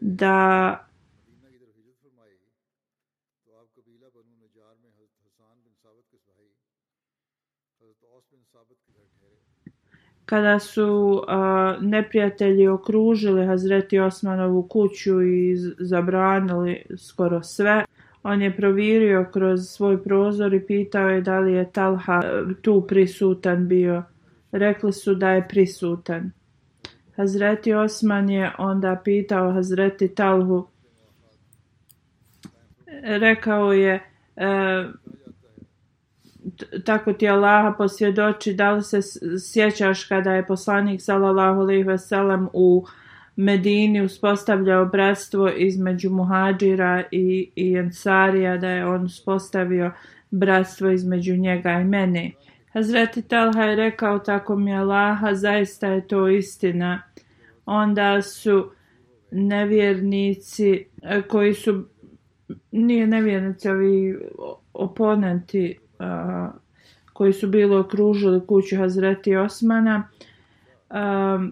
da 0.00 0.87
kada 10.28 10.58
su 10.58 11.22
a, 11.28 11.76
neprijatelji 11.80 12.68
okružili 12.68 13.46
Hazreti 13.46 13.98
Osmanovu 13.98 14.62
kuću 14.62 15.22
i 15.22 15.56
zabranili 15.78 16.82
skoro 16.96 17.42
sve, 17.42 17.84
on 18.22 18.42
je 18.42 18.56
provirio 18.56 19.26
kroz 19.32 19.60
svoj 19.68 20.04
prozor 20.04 20.54
i 20.54 20.66
pitao 20.66 21.08
je 21.08 21.20
da 21.20 21.38
li 21.38 21.52
je 21.52 21.72
Talha 21.72 22.22
e, 22.24 22.54
tu 22.62 22.86
prisutan 22.88 23.68
bio. 23.68 24.02
Rekli 24.52 24.92
su 24.92 25.14
da 25.14 25.30
je 25.30 25.48
prisutan. 25.48 26.30
Hazreti 27.16 27.74
Osman 27.74 28.30
je 28.30 28.52
onda 28.58 29.00
pitao 29.04 29.52
Hazreti 29.52 30.14
Talhu, 30.14 30.66
rekao 33.02 33.72
je, 33.72 34.00
e, 34.36 34.84
tako 36.84 37.12
ti 37.12 37.28
Allaha 37.28 37.74
posvjedoči, 37.78 38.54
da 38.54 38.72
li 38.72 38.82
se 38.82 39.00
sjećaš 39.52 40.04
kada 40.04 40.32
je 40.32 40.46
poslanik 40.46 41.02
sallallahu 41.02 41.60
alejhi 41.60 41.82
ve 41.82 41.98
sellem 41.98 42.48
u 42.52 42.86
Medini 43.36 44.00
uspostavljao 44.02 44.86
bratstvo 44.86 45.48
između 45.48 46.10
muhadžira 46.10 47.04
i, 47.10 47.50
i 47.56 47.74
ensarija, 47.74 48.56
da 48.56 48.68
je 48.68 48.86
on 48.86 49.04
uspostavio 49.04 49.92
bratstvo 50.30 50.90
između 50.90 51.36
njega 51.36 51.70
i 51.70 51.84
mene. 51.84 52.32
Hazreti 52.72 53.22
Talha 53.22 53.62
je 53.62 53.76
rekao 53.76 54.18
tako 54.18 54.56
mi 54.56 54.74
Allaha, 54.74 55.34
zaista 55.34 55.86
je 55.86 56.06
to 56.06 56.28
istina. 56.28 57.02
Onda 57.66 58.22
su 58.22 58.70
nevjernici 59.30 60.86
e, 61.02 61.22
koji 61.22 61.54
su 61.54 61.84
nije 62.72 63.06
nevjernici, 63.06 63.68
ovi 63.68 64.18
oponenti 64.72 65.78
a, 65.98 66.50
koji 67.12 67.32
su 67.32 67.48
bili 67.48 67.76
okružili 67.76 68.46
kuću 68.46 68.76
Hazreti 68.76 69.36
Osmana, 69.36 70.08
a, 70.90 71.48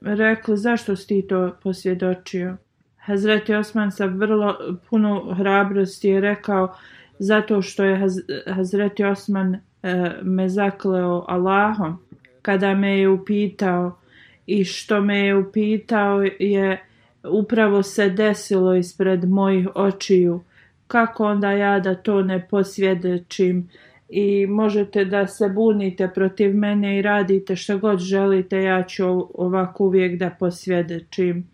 rekli 0.00 0.56
zašto 0.56 0.96
si 0.96 1.08
ti 1.08 1.26
to 1.28 1.56
posvjedočio? 1.62 2.56
Hazreti 3.04 3.54
Osman 3.54 3.90
sa 3.92 4.06
vrlo 4.06 4.56
puno 4.90 5.34
hrabrosti 5.34 6.08
je 6.08 6.20
rekao 6.20 6.74
zato 7.18 7.62
što 7.62 7.84
je 7.84 7.96
Haz, 7.96 8.16
Hazreti 8.46 9.04
Osman 9.04 9.54
e, 9.54 9.60
me 10.22 10.48
zakleo 10.48 11.24
Allahom 11.28 11.98
kada 12.42 12.74
me 12.74 12.98
je 12.98 13.08
upitao 13.08 13.98
i 14.46 14.64
što 14.64 15.00
me 15.00 15.18
je 15.18 15.36
upitao 15.36 16.22
je 16.38 16.84
upravo 17.24 17.82
se 17.82 18.08
desilo 18.08 18.74
ispred 18.74 19.28
mojih 19.28 19.68
očiju 19.74 20.40
kako 20.92 21.24
onda 21.26 21.50
ja 21.50 21.80
da 21.80 21.94
to 21.94 22.22
ne 22.22 22.48
posvjedočim 22.48 23.68
i 24.08 24.46
možete 24.46 25.04
da 25.04 25.26
se 25.26 25.48
bunite 25.48 26.08
protiv 26.14 26.56
mene 26.56 26.98
i 26.98 27.02
radite 27.02 27.56
što 27.56 27.78
god 27.78 27.98
želite, 27.98 28.62
ja 28.62 28.82
ću 28.82 29.04
ovako 29.34 29.84
uvijek 29.84 30.18
da 30.18 30.30
posvjedočim. 30.30 31.48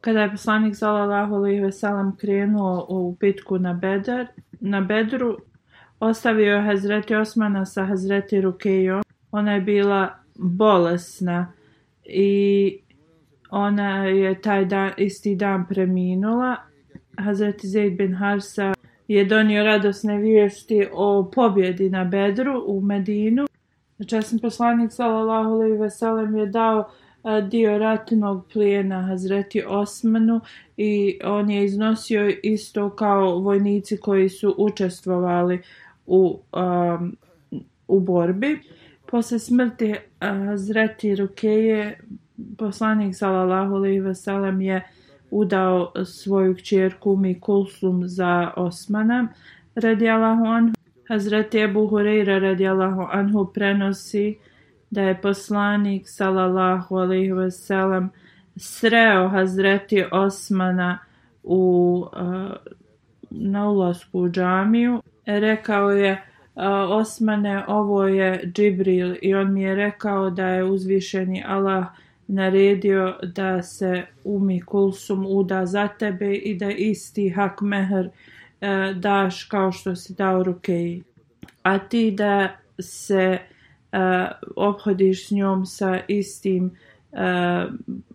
Kada 0.00 0.22
je 0.22 0.30
poslanik 0.30 0.76
sallallahu 0.76 1.34
alejhi 1.34 1.60
ve 1.60 1.72
sellem 1.72 2.16
krenuo 2.16 2.86
u 2.88 3.16
bitku 3.20 3.58
na 3.58 3.72
Bedar, 3.72 4.26
na 4.60 4.80
Bedru, 4.80 5.36
ostavio 6.00 6.54
je 6.54 6.62
Hazreti 6.62 7.14
Osmana 7.14 7.66
sa 7.66 7.84
Hazreti 7.84 8.40
Rukejom. 8.40 9.02
Ona 9.32 9.54
je 9.54 9.60
bila 9.60 10.08
bolesna 10.34 11.52
i 12.04 12.78
ona 13.50 14.04
je 14.04 14.40
taj 14.40 14.64
dan, 14.64 14.90
isti 14.96 15.34
dan 15.34 15.66
preminula. 15.68 16.69
Hazreti 17.20 17.68
Zaid 17.68 17.96
bin 17.96 18.14
Harsa 18.14 18.74
je 19.08 19.24
donio 19.24 19.64
radosne 19.64 20.18
vijesti 20.18 20.86
o 20.92 21.30
pobjedi 21.34 21.90
na 21.90 22.04
Bedru 22.04 22.64
u 22.66 22.80
Medinu. 22.80 23.46
Časni 24.06 24.38
poslanik 24.40 24.92
sallallahu 24.92 25.50
alejhi 25.50 25.76
ve 25.76 25.90
sellem 25.90 26.36
je 26.36 26.46
dao 26.46 26.90
e, 27.24 27.42
dio 27.42 27.78
ratnog 27.78 28.46
plijena 28.52 29.02
Hazreti 29.02 29.62
Osmanu 29.66 30.40
i 30.76 31.18
on 31.24 31.50
je 31.50 31.64
iznosio 31.64 32.32
isto 32.42 32.90
kao 32.90 33.38
vojnici 33.38 33.96
koji 33.96 34.28
su 34.28 34.54
učestvovali 34.58 35.62
u, 36.06 36.40
um, 36.52 37.16
u 37.88 38.00
borbi. 38.00 38.60
Posle 39.06 39.38
smrti 39.38 39.90
e, 39.90 39.98
Hazreti 40.20 41.14
Rukeje 41.14 41.98
poslanik 42.58 43.16
sallallahu 43.16 43.74
alejhi 43.74 44.00
ve 44.00 44.14
sellem 44.14 44.60
je 44.60 44.82
udao 45.30 45.92
svoju 46.04 46.54
kćerku 46.54 47.12
Umi 47.12 47.40
Kulsum 47.40 48.08
za 48.08 48.52
Osmana 48.56 49.28
radijallahu 49.74 50.44
anhu. 50.44 50.74
Hazreti 51.08 51.58
Ebu 51.58 51.80
Hureyra 51.80 52.38
radijallahu 52.38 53.06
anhu 53.12 53.52
prenosi 53.54 54.38
da 54.90 55.02
je 55.02 55.20
poslanik 55.20 56.02
sallallahu 56.08 56.96
alaihi 56.96 57.32
ve 57.32 57.50
sellem 57.50 58.10
sreo 58.56 59.28
Hazreti 59.28 60.04
Osmana 60.12 60.98
u 61.42 62.04
e, 62.12 62.20
na 63.30 63.70
ulasku 63.70 64.20
u 64.20 64.28
džamiju. 64.28 65.02
Rekao 65.26 65.90
je 65.90 66.10
e, 66.10 66.20
Osmane, 66.88 67.64
ovo 67.68 68.06
je 68.06 68.52
Džibril 68.52 69.14
i 69.22 69.34
on 69.34 69.52
mi 69.52 69.62
je 69.62 69.74
rekao 69.74 70.30
da 70.30 70.46
je 70.46 70.64
uzvišeni 70.64 71.44
Allah 71.46 71.86
naredio 72.32 73.14
da 73.22 73.62
se 73.62 74.02
umi 74.24 74.60
kulsum 74.60 75.26
uda 75.26 75.66
za 75.66 75.88
tebe 75.88 76.34
i 76.34 76.54
da 76.58 76.70
isti 76.70 77.28
hak 77.28 77.60
meher 77.60 78.08
e, 78.60 78.94
daš 78.94 79.44
kao 79.44 79.72
što 79.72 79.96
si 79.96 80.14
dao 80.14 80.42
rukeji. 80.42 81.02
A 81.62 81.78
ti 81.78 82.10
da 82.10 82.48
se 82.78 83.38
e, 83.38 83.38
obhodiš 84.56 85.28
s 85.28 85.30
njom 85.30 85.66
sa 85.66 86.00
istim 86.08 86.70
e, 87.12 87.16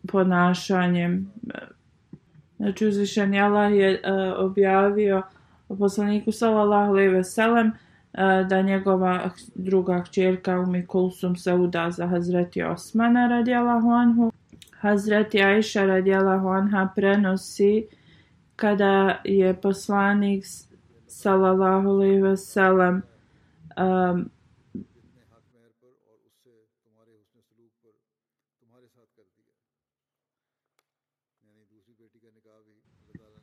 ponašanjem. 0.08 1.32
Znači 2.58 2.86
uzvišen 2.86 3.36
Allah 3.36 3.74
je 3.74 3.92
e, 3.92 4.12
objavio 4.38 5.22
poslaniku 5.68 6.32
sallallahu 6.32 6.92
alejhi 6.92 7.10
ve 7.10 7.24
sellem 7.24 7.72
Eh, 8.18 8.46
da 8.50 8.62
njegova 8.62 9.30
druga 9.56 10.04
kćerka 10.04 10.60
Umi 10.60 10.88
Kulsum 10.88 11.36
se 11.36 11.54
uda 11.54 11.92
za 11.92 12.08
Hazreti 12.08 12.64
Osmana 12.64 13.28
radijalahu 13.28 13.90
anhu. 13.90 14.32
Hazreti 14.80 15.44
Aisha 15.44 15.86
radijalahu 15.86 16.48
anha 16.48 16.90
prenosi 16.96 17.88
kada 18.56 19.22
je 19.24 19.62
poslanik 19.62 20.46
sallallahu 21.08 21.90
alejhi 21.90 22.22
ve 22.22 22.38
sellem 22.38 23.02
um, 23.78 24.30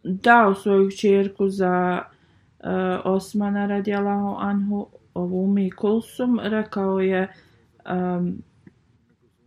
dao 0.04 0.54
svoju 0.54 0.90
čerku 0.90 1.48
za 1.48 2.02
Eh, 2.62 3.01
Osmana 3.05 3.66
radijalahu 3.66 4.37
anhu 4.38 4.87
ovu 5.14 5.44
Umi 5.44 5.70
Kulsum 5.70 6.40
rekao 6.42 7.01
je 7.01 7.29
um, 7.90 8.42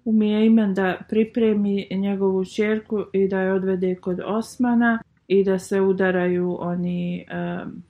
Umi 0.06 0.45
imen 0.45 0.73
da 0.73 0.97
pripremi 1.10 1.88
njegovu 1.91 2.45
čerku 2.45 3.06
i 3.13 3.28
da 3.28 3.39
je 3.39 3.54
odvede 3.54 3.95
kod 3.95 4.19
Osmana 4.25 4.99
i 5.28 5.43
da 5.43 5.60
se 5.60 5.82
udaraju 5.82 6.58
oni 6.60 7.25
um, 7.63 7.84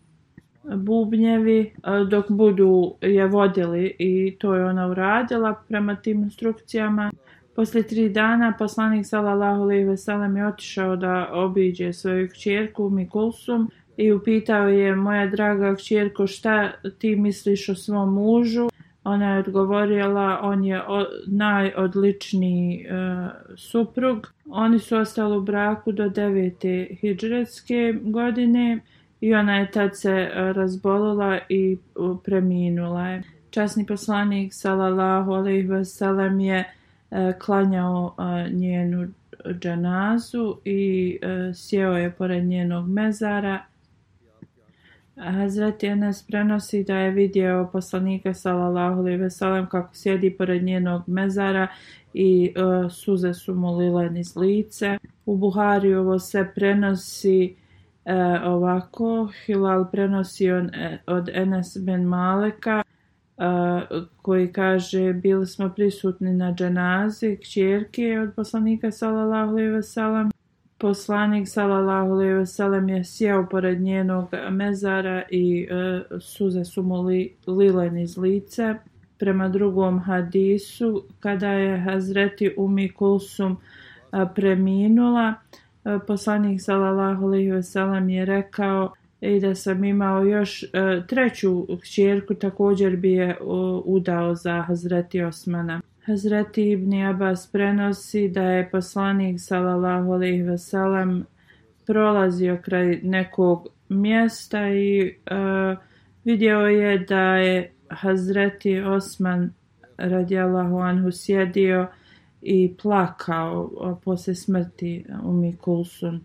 bubnjevi 0.63 1.59
eh, 1.59 2.05
dok 2.09 2.31
budu 2.31 2.95
je 3.01 3.27
vodili 3.27 3.95
i 3.99 4.35
to 4.39 4.55
je 4.55 4.65
ona 4.65 4.87
uradila 4.87 5.55
prema 5.67 5.95
tim 5.95 6.23
instrukcijama. 6.23 7.11
Posle 7.55 7.83
tri 7.83 8.09
dana 8.09 8.53
poslanik 8.59 9.05
sallallahu 9.05 9.61
alejhi 9.61 9.83
ve 9.83 9.97
sellem 9.97 10.37
je 10.37 10.47
otišao 10.47 10.95
da 10.95 11.29
obiđe 11.33 11.93
svoju 11.93 12.29
kćerku 12.29 12.89
Mikulsum 12.89 13.69
i 13.97 14.13
upitao 14.13 14.67
je 14.67 14.95
moja 14.95 15.27
draga 15.27 15.75
kćerko 15.75 16.27
šta 16.27 16.71
ti 16.99 17.15
misliš 17.15 17.69
o 17.69 17.75
svom 17.75 18.13
mužu. 18.13 18.69
Ona 19.03 19.33
je 19.33 19.39
odgovorila 19.39 20.39
on 20.43 20.65
je 20.65 20.81
o, 20.87 21.05
najodličniji 21.27 22.81
e, 22.81 22.87
suprug. 23.57 24.33
Oni 24.49 24.79
su 24.79 24.97
ostali 24.97 25.37
u 25.37 25.41
braku 25.41 25.91
do 25.91 26.09
devete 26.09 26.87
hidžretske 27.01 27.93
godine 28.01 28.79
i 29.21 29.33
ona 29.33 29.57
je 29.57 29.71
tad 29.71 29.89
se 29.93 30.11
e, 30.11 30.53
razbolila 30.53 31.39
i 31.49 31.73
e, 31.73 31.77
preminula 32.23 33.07
je. 33.07 33.23
Časni 33.49 33.85
poslanik 33.85 34.53
sallallahu 34.53 35.31
alejhi 35.31 35.67
ve 35.67 35.85
sellem 35.85 36.39
je 36.39 36.63
e, 37.11 37.33
klanjao 37.39 38.15
e, 38.17 38.49
njenu 38.49 39.07
dženazu 39.53 40.57
i 40.65 41.17
e, 41.21 41.53
sjeo 41.53 41.91
je 41.91 42.11
pored 42.11 42.43
njenog 42.43 42.89
mezara. 42.89 43.65
Hazret 45.15 45.83
Enes 45.83 46.27
prenosi 46.27 46.83
da 46.83 46.95
je 46.95 47.11
vidio 47.11 47.69
poslanika 47.73 48.33
sallallahu 48.33 48.99
alejhi 48.99 49.17
ve 49.17 49.29
sellem 49.29 49.69
kako 49.69 49.95
sjedi 49.95 50.37
pored 50.37 50.63
njenog 50.63 51.03
mezara 51.07 51.67
i 52.13 52.53
uh, 52.57 52.91
suze 52.91 53.33
su 53.33 53.55
mu 53.55 53.77
lile 53.77 54.09
niz 54.09 54.35
lice. 54.35 54.97
U 55.25 55.37
Buhari 55.37 55.95
ovo 55.95 56.19
se 56.19 56.47
prenosi 56.55 57.55
uh, 58.05 58.11
ovako. 58.45 59.29
Hilal 59.45 59.91
prenosi 59.91 60.51
on, 60.51 60.75
e, 60.75 60.97
od 61.07 61.29
Enes 61.33 61.77
ben 61.77 62.03
Maleka 62.03 62.83
uh, 63.37 64.07
koji 64.21 64.51
kaže 64.51 65.13
bili 65.13 65.45
smo 65.45 65.69
prisutni 65.69 66.33
na 66.33 66.53
dženazi 66.53 67.37
kćerke 67.41 68.19
od 68.19 68.33
poslanika 68.35 68.91
sallallahu 68.91 69.51
alejhi 69.51 69.69
ve 69.69 69.83
sellem 69.83 70.34
Poslanik 70.85 71.47
sallallahu 71.47 72.11
alejhi 72.13 72.33
ve 72.33 72.45
sellem 72.45 72.89
je 72.89 73.03
sjeo 73.03 73.45
pored 73.51 73.81
njenog 73.81 74.29
mezara 74.51 75.23
i 75.29 75.67
e, 75.71 76.01
suze 76.19 76.65
su 76.65 76.83
mu 76.83 77.01
li, 77.01 77.35
lile 77.47 78.01
iz 78.01 78.17
lice. 78.17 78.75
Prema 79.19 79.47
drugom 79.49 79.99
hadisu, 79.99 81.03
kada 81.19 81.47
je 81.47 81.79
Hazreti 81.79 82.53
Umi 82.57 82.89
Kulsum 82.91 83.57
a, 84.11 84.25
preminula, 84.25 85.33
a, 85.83 85.99
poslanik 86.07 86.61
sallallahu 86.61 87.25
alejhi 87.25 87.51
ve 87.51 87.63
sellem 87.63 88.09
je 88.09 88.25
rekao 88.25 88.93
i 89.21 89.39
da 89.39 89.55
sam 89.55 89.83
imao 89.83 90.23
još 90.23 90.63
e, 90.63 90.67
treću 91.07 91.67
kćerku, 91.81 92.33
također 92.33 92.95
bi 92.95 93.11
je 93.11 93.37
o, 93.41 93.83
udao 93.85 94.35
za 94.35 94.61
Hazreti 94.61 95.23
Osmana. 95.23 95.81
Hazreti 96.07 96.71
Ibn 96.71 96.93
Abbas 97.03 97.47
prenosi 97.51 98.27
da 98.29 98.43
je 98.43 98.69
poslanik 98.69 99.39
sallallahu 99.39 100.11
alejhi 100.11 100.41
ve 100.41 100.57
sellem 100.57 101.25
prolazio 101.85 102.57
kraj 102.61 102.99
nekog 103.03 103.67
mjesta 103.89 104.67
i 104.67 105.15
uh, 105.31 105.77
vidio 106.23 106.59
je 106.59 106.99
da 106.99 107.35
je 107.35 107.71
Hazreti 107.89 108.79
Osman 108.79 109.53
radijallahu 109.97 110.77
anhu 110.79 111.11
sjedio 111.11 111.87
i 112.41 112.73
plakao 112.81 113.69
posle 114.03 114.35
smrti 114.35 115.05
Umi 115.23 115.57
Kulsun. 115.57 116.21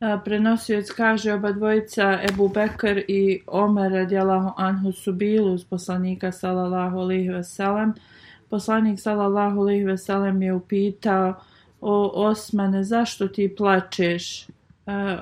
E, 0.00 0.18
prenosioc 0.24 0.90
kaže 0.90 1.32
oba 1.32 1.52
dvojica 1.52 2.18
Ebu 2.30 2.48
Bekr 2.48 3.00
i 3.08 3.40
Omer 3.46 3.92
radijallahu 3.92 4.52
anhu 4.56 4.92
su 4.92 5.12
bili 5.12 5.50
uz 5.50 5.64
poslanika 5.64 6.32
sallallahu 6.32 6.98
alejhi 6.98 7.28
ve 7.28 7.44
sellem 7.44 7.94
poslanik 8.50 9.00
sallallahu 9.00 9.60
alejhi 9.60 9.84
ve 9.84 9.98
sellem 9.98 10.42
je 10.42 10.54
upitao 10.54 11.34
o 11.80 12.26
Osmane 12.28 12.84
zašto 12.84 13.28
ti 13.28 13.54
plačeš? 13.56 14.42
E, 14.42 14.48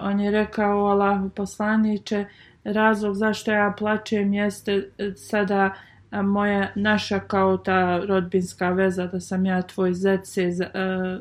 on 0.01 0.21
je 0.21 0.31
rekao 0.31 0.87
Allahu 0.87 1.29
poslanice 1.29 2.25
razlog 2.65 3.15
zašto 3.15 3.53
ja 3.53 3.75
plačem 3.79 4.35
jeste 4.35 4.91
sada 5.17 5.75
e, 6.11 6.23
moja 6.23 6.69
naša 6.75 7.21
kao 7.21 7.57
ta 7.57 7.99
rodbinska 7.99 8.71
veza 8.71 9.07
da 9.07 9.21
sam 9.21 9.47
ja 9.47 9.63
tvoj 9.63 9.95
zet 9.95 10.27
se 10.27 10.43
e, 10.43 10.51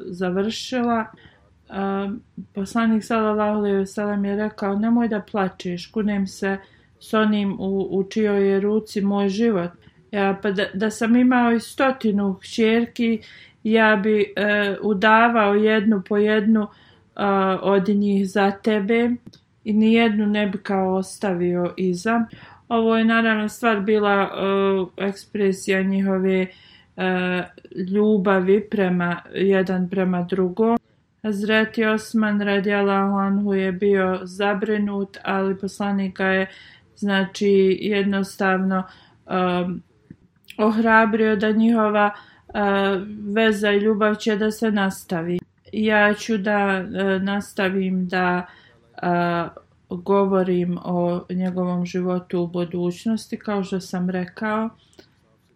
završila. 0.06 1.06
E, 1.06 1.10
poslanik 2.54 3.04
sallallahu 3.04 3.58
alejhi 3.58 3.78
ve 3.78 3.86
sellem 3.86 4.26
je 4.26 4.36
rekao 4.36 4.76
nemoj 4.76 5.08
da 5.08 5.22
plačeš, 5.32 5.92
kunem 5.92 6.28
se 6.28 6.58
s 7.00 7.14
onim 7.14 7.58
u, 7.60 7.88
u 7.92 8.04
čijoj 8.04 8.50
je 8.50 8.60
ruci 8.60 9.02
moj 9.02 9.30
život. 9.30 9.72
Ja, 10.14 10.40
pa 10.42 10.52
da, 10.52 10.66
da 10.74 10.90
sam 10.90 11.16
imao 11.16 11.52
i 11.52 11.60
stotinu 11.60 12.38
kćerki, 12.42 13.22
ja 13.64 13.96
bi 14.04 14.34
e, 14.36 14.76
udavao 14.82 15.54
jednu 15.54 16.02
po 16.10 16.18
jednu 16.18 16.62
e, 16.62 16.68
od 17.62 17.90
njih 17.90 18.30
za 18.30 18.52
tebe 18.52 19.12
i 19.64 19.74
nijednu 19.74 20.26
ne 20.26 20.48
bi 20.48 20.58
kao 20.58 20.96
ostavio 20.96 21.74
iza. 21.78 22.26
Ovo 22.68 22.98
je 22.98 23.06
naravno 23.06 23.50
stvar 23.50 23.80
bila 23.82 24.22
e, 24.22 25.06
ekspresija 25.06 25.82
njihove 25.82 26.42
e, 26.42 26.48
ljubavi 27.94 28.70
prema 28.70 29.22
jedan 29.34 29.90
prema 29.90 30.22
drugom. 30.22 30.78
Zreti 31.24 31.86
Osman 31.86 32.42
radijalahu 32.42 33.18
anhu 33.18 33.54
je 33.54 33.72
bio 33.72 34.20
zabrinut, 34.24 35.18
ali 35.24 35.58
poslanika 35.58 36.26
je 36.26 36.48
znači 36.96 37.78
jednostavno 37.82 38.84
um, 39.26 39.84
ohrabrio 40.58 41.36
da 41.36 41.52
njihova 41.52 42.12
uh, 42.48 42.54
veza 43.36 43.72
i 43.72 43.78
ljubav 43.78 44.16
će 44.16 44.36
da 44.36 44.52
se 44.52 44.72
nastavi. 44.72 45.40
Ja 45.72 46.14
ću 46.14 46.38
da 46.38 46.84
uh, 46.84 47.22
nastavim 47.22 48.08
da 48.08 48.46
uh, 48.94 50.00
govorim 50.00 50.78
o 50.84 51.26
njegovom 51.30 51.86
životu 51.86 52.42
u 52.42 52.48
budućnosti, 52.48 53.38
kao 53.38 53.64
što 53.64 53.80
sam 53.80 54.10
rekao. 54.10 54.70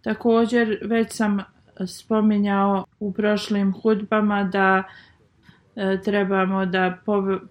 Također, 0.02 0.80
već 0.82 1.12
sam 1.12 1.40
spominjao 1.88 2.86
u 3.00 3.14
prošlim 3.14 3.74
hudbama 3.74 4.44
da 4.44 4.84
trebamo 6.04 6.66
da 6.66 6.98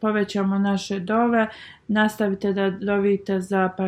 povećamo 0.00 0.58
naše 0.58 1.00
dove. 1.00 1.48
Nastavite 1.88 2.52
da 2.52 2.70
dovite 2.70 3.40
za 3.40 3.70
pa, 3.76 3.84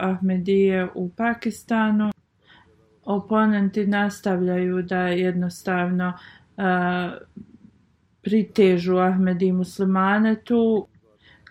Ahmedije 0.00 0.88
u 0.94 1.10
Pakistanu 1.16 2.10
oponenti 3.04 3.86
nastavljaju 3.86 4.82
da 4.82 4.98
jednostavno 4.98 6.12
uh, 6.56 6.64
pritežu 8.22 8.96
Ahmedi 8.96 9.52
muslimane 9.52 10.36
tu 10.44 10.86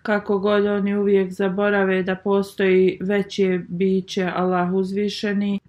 kako 0.04 0.40
god 0.40 0.66
oni 0.66 0.96
uvijek 0.96 1.32
zaborave 1.32 2.04
da 2.04 2.16
postoji 2.16 2.98
veće 3.02 3.60
biće 3.68 4.32
Allah 4.36 4.74
uzvišeni. 4.74 5.60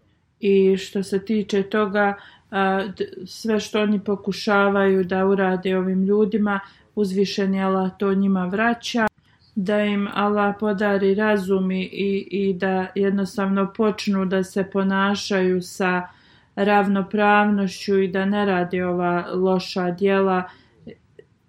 I 0.40 0.76
što 0.76 1.02
se 1.02 1.24
tiče 1.24 1.62
toga 1.62 2.14
a, 2.50 2.86
sve 3.26 3.60
što 3.60 3.82
oni 3.82 4.00
pokušavaju 4.00 5.04
da 5.04 5.26
urade 5.26 5.76
ovim 5.76 6.04
ljudima 6.04 6.60
uzvišeni 6.94 7.62
Allah 7.62 7.90
to 7.98 8.14
njima 8.14 8.46
vraća 8.46 9.06
da 9.54 9.80
im 9.84 10.08
Allah 10.14 10.54
podari 10.60 11.14
razum 11.14 11.70
i, 11.70 11.88
i 12.30 12.54
da 12.54 12.86
jednostavno 12.94 13.72
počnu 13.76 14.24
da 14.24 14.44
se 14.44 14.64
ponašaju 14.64 15.62
sa 15.62 16.08
ravnopravnošću 16.56 17.98
i 17.98 18.08
da 18.08 18.24
ne 18.24 18.44
radi 18.44 18.82
ova 18.82 19.26
loša 19.34 19.90
djela. 19.90 20.42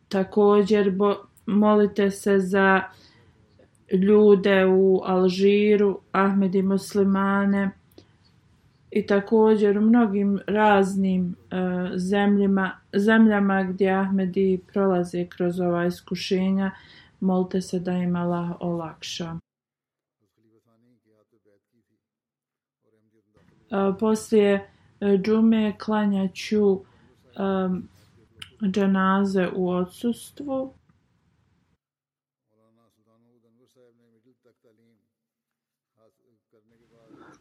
Također 0.10 0.92
bo, 0.92 1.16
molite 1.46 2.12
se 2.12 2.40
za 2.40 2.82
ljude 3.92 4.66
u 4.66 5.02
Alžiru, 5.06 6.00
Ahmedi 6.12 6.62
muslimane 6.62 7.72
i 8.92 9.06
također 9.06 9.78
u 9.78 9.82
mnogim 9.82 10.40
raznim 10.48 11.36
e, 11.52 11.56
zemljama, 11.96 12.72
zemljama 12.94 13.64
gdje 13.64 13.92
Ahmedi 13.92 14.60
prolaze 14.74 15.26
kroz 15.26 15.60
ova 15.60 15.86
iskušenja 15.86 16.72
molite 17.24 17.62
se 17.62 17.80
da 17.80 17.92
im 17.92 18.16
Allah 18.16 18.56
olakša. 18.60 19.38
E, 23.72 23.98
poslije 24.00 24.70
e, 25.00 25.18
džume 25.18 25.78
klanjaću 25.80 26.66
e, 26.74 27.44
um, 27.44 27.90
džanaze 28.72 29.50
u 29.56 29.70
odsustvu. 29.70 30.74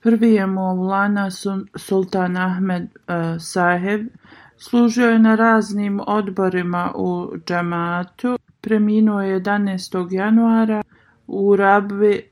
Prvi 0.03 0.33
je 0.33 0.47
Mevlana 0.47 1.31
Sultan 1.77 2.37
Ahmed 2.37 2.83
uh, 2.83 3.15
Saheb. 3.41 4.07
Služio 4.57 5.11
je 5.11 5.19
na 5.19 5.35
raznim 5.35 6.01
odborima 6.07 6.93
u 6.97 7.37
džamatu 7.47 8.39
preminuo 8.63 9.21
je 9.21 9.41
11. 9.41 10.15
januara 10.15 10.83
u 11.27 11.57
Rabvi 11.57 12.23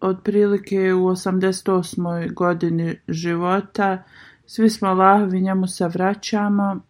otprilike 0.00 0.94
u 0.94 1.04
88. 1.04 2.34
godini 2.34 2.96
života. 3.08 4.02
Svi 4.46 4.70
smo 4.70 4.88
Allahovi, 4.88 5.40
njemu 5.40 5.66
se 5.66 5.88
vraćamo. 5.88 6.80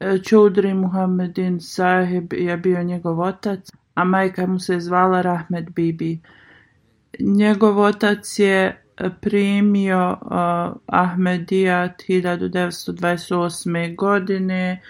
E, 0.00 0.18
Čudri 0.18 0.74
Muhammedin 0.74 1.60
Sahib 1.60 2.32
je 2.32 2.56
bio 2.56 2.82
njegov 2.82 3.20
otac, 3.20 3.70
a 3.94 4.04
majka 4.04 4.46
mu 4.46 4.58
se 4.58 4.80
zvala 4.80 5.22
Rahmet 5.22 5.70
Bibi. 5.70 6.20
Njegov 7.20 7.78
otac 7.78 8.38
je 8.38 8.82
primio 9.20 10.18
uh, 10.22 10.28
Ahmedijat 10.86 12.02
1928. 12.08 13.96
godine 13.96 14.80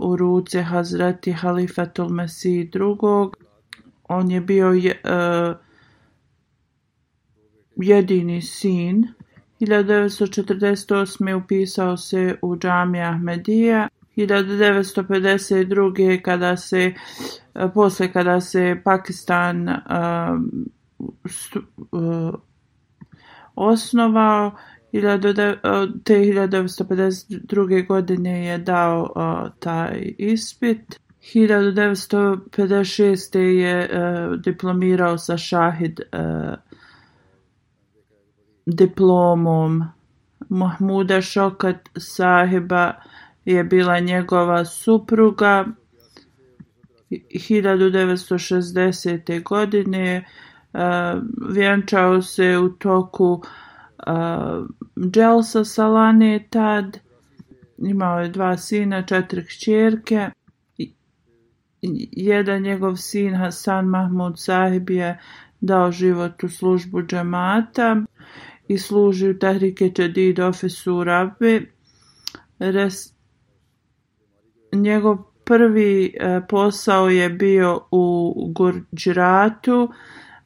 u 0.00 0.16
ruce 0.16 0.62
Hazreti 0.62 1.32
Halifatul 1.32 2.08
Mesih 2.08 2.70
drugog. 2.70 3.36
On 4.08 4.30
je 4.30 4.40
bio 4.40 4.72
je, 4.72 5.00
uh, 5.04 5.56
jedini 7.76 8.42
sin. 8.42 9.06
1948. 9.60 11.34
upisao 11.34 11.96
se 11.96 12.38
u 12.42 12.56
džami 12.56 13.02
Ahmedija. 13.02 13.88
1952. 14.16 16.22
kada 16.22 16.56
se 16.56 16.94
posle 17.74 18.12
kada 18.12 18.40
se 18.40 18.80
Pakistan 18.84 19.68
osnovao 23.54 24.52
te 26.04 26.14
1952. 26.14 27.86
godine 27.86 28.46
je 28.46 28.58
dao 28.58 29.14
taj 29.60 30.14
ispit 30.18 31.00
1956. 31.20 33.38
je 33.38 33.80
e, 33.80 33.88
diplomirao 34.44 35.18
sa 35.18 35.36
šahid 35.36 36.00
e, 36.00 36.04
diplomom 38.66 39.84
Mahmuda 40.48 41.20
Šokat 41.20 41.88
sahiba 41.96 42.92
je 43.44 43.64
bila 43.64 43.98
njegova 43.98 44.64
supruga 44.64 45.66
1960. 47.10 49.42
godine 49.42 50.16
e, 50.16 50.24
vjenčao 51.50 52.22
se 52.22 52.58
u 52.58 52.68
toku 52.68 53.42
Eh, 54.06 54.64
Dželsa 55.10 55.64
Salane 55.64 56.46
tad 56.50 56.98
imao 57.78 58.20
je 58.20 58.28
dva 58.28 58.56
sina, 58.56 59.02
četiri 59.02 59.46
kćerke 59.46 60.30
jedan 62.12 62.62
njegov 62.62 62.96
sin 62.96 63.34
Hasan 63.34 63.86
Mahmud 63.86 64.34
Sahib 64.36 64.90
je 64.90 65.20
dao 65.60 65.92
život 65.92 66.44
u 66.44 66.48
službu 66.48 67.02
džemata 67.02 67.96
i 68.68 68.78
služi 68.78 69.30
u 69.30 69.38
Tahrike 69.38 69.90
Čedid 69.94 70.40
ofisu 70.40 71.04
Rabbi. 71.04 71.70
Res, 72.58 72.94
njegov 74.72 75.16
prvi 75.44 76.14
e, 76.14 76.40
posao 76.48 77.08
je 77.08 77.28
bio 77.28 77.80
u 77.90 78.34
Gurđiratu, 78.54 79.92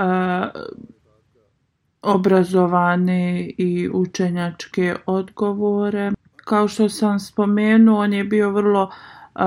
obrazovane 2.02 3.50
i 3.58 3.90
učenjačke 3.94 4.96
odgovore. 5.06 6.12
Kao 6.36 6.68
što 6.68 6.90
sam 6.90 7.20
spomenuo, 7.20 8.00
on 8.00 8.14
je 8.14 8.24
bio 8.24 8.52
vrlo 8.52 8.90
e, 8.92 9.40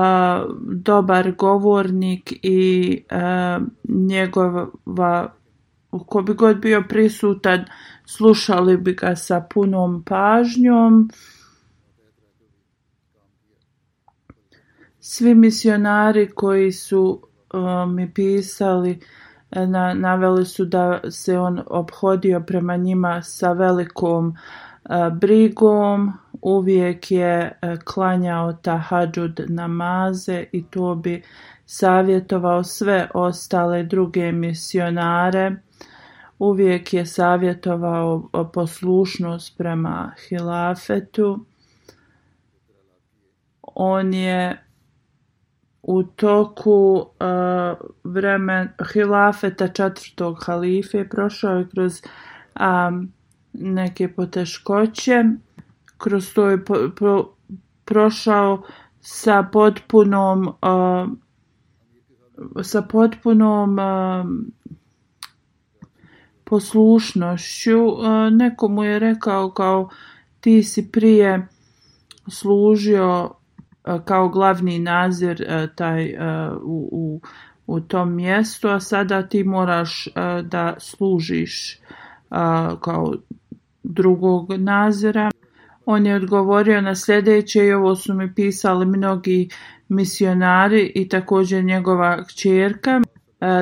dobar 0.63 1.31
govornik 1.31 2.33
i 2.41 3.03
e, 3.09 3.59
njegova 3.83 5.31
ko 5.91 6.21
bi 6.21 6.33
god 6.33 6.57
bio 6.57 6.83
prisutan 6.89 7.65
slušali 8.05 8.77
bi 8.77 8.93
ga 8.93 9.15
sa 9.15 9.45
punom 9.53 10.03
pažnjom. 10.03 11.09
Svi 15.03 15.35
misionari 15.35 16.31
koji 16.35 16.71
su 16.71 17.21
um, 17.53 17.95
mi 17.95 18.13
pisali 18.13 18.99
e, 19.51 19.67
na, 19.67 19.93
naveli 19.93 20.45
su 20.45 20.65
da 20.65 20.99
se 21.11 21.39
on 21.39 21.61
obhodio 21.67 22.39
prema 22.39 22.75
njima 22.77 23.21
sa 23.21 23.51
velikom 23.51 24.35
e, 24.85 25.09
brigom, 25.11 26.13
uvijek 26.41 27.11
je 27.11 27.57
e, 27.61 27.77
klanjao 27.85 28.53
tahadžud 28.53 29.41
namaze 29.47 30.45
i 30.51 30.63
to 30.63 30.95
bi 30.95 31.23
savjetovao 31.65 32.63
sve 32.63 33.09
ostale 33.13 33.83
druge 33.83 34.31
misionare. 34.31 35.55
Uvijek 36.39 36.93
je 36.93 37.05
savjetovao 37.05 38.29
poslušnost 38.53 39.57
prema 39.57 40.11
hilafetu. 40.29 41.45
On 43.61 44.13
je 44.13 44.70
u 45.83 46.03
toku 46.03 47.05
e, 47.19 47.25
uh, 47.25 47.77
vremen 48.03 48.69
hilafeta 48.93 49.67
četvrtog 49.67 50.43
halife 50.45 51.09
prošao 51.09 51.57
je 51.57 51.69
kroz 51.69 52.01
um, 52.59 53.11
neke 53.53 54.13
poteškoće. 54.13 55.23
Kroz 55.97 56.33
to 56.33 56.49
je 56.49 56.65
po, 56.65 56.75
pro, 56.95 57.33
prošao 57.85 58.63
sa 58.99 59.43
potpunom 59.51 60.47
uh, 60.47 61.09
sa 62.63 62.81
potpunom 62.81 63.79
uh, 63.79 64.25
poslušnošću. 66.43 67.85
Uh, 67.85 68.03
neko 68.31 68.67
mu 68.67 68.83
je 68.83 68.99
rekao 68.99 69.51
kao 69.51 69.89
ti 70.39 70.63
si 70.63 70.91
prije 70.91 71.47
služio 72.27 73.31
kao 74.05 74.29
glavni 74.29 74.79
nazir 74.79 75.45
taj 75.75 76.15
u, 76.63 76.89
u, 76.91 77.21
u 77.67 77.79
tom 77.79 78.15
mjestu, 78.15 78.67
a 78.67 78.79
sada 78.79 79.27
ti 79.27 79.43
moraš 79.43 80.07
da 80.43 80.75
služiš 80.79 81.79
kao 82.81 83.13
drugog 83.83 84.51
nazira. 84.57 85.31
On 85.85 86.05
je 86.05 86.15
odgovorio 86.15 86.81
na 86.81 86.95
sljedeće 86.95 87.65
i 87.65 87.73
ovo 87.73 87.95
su 87.95 88.13
mi 88.13 88.33
pisali 88.33 88.85
mnogi 88.85 89.49
misionari 89.89 90.91
i 90.95 91.09
također 91.09 91.63
njegova 91.63 92.23
kćerka 92.23 93.01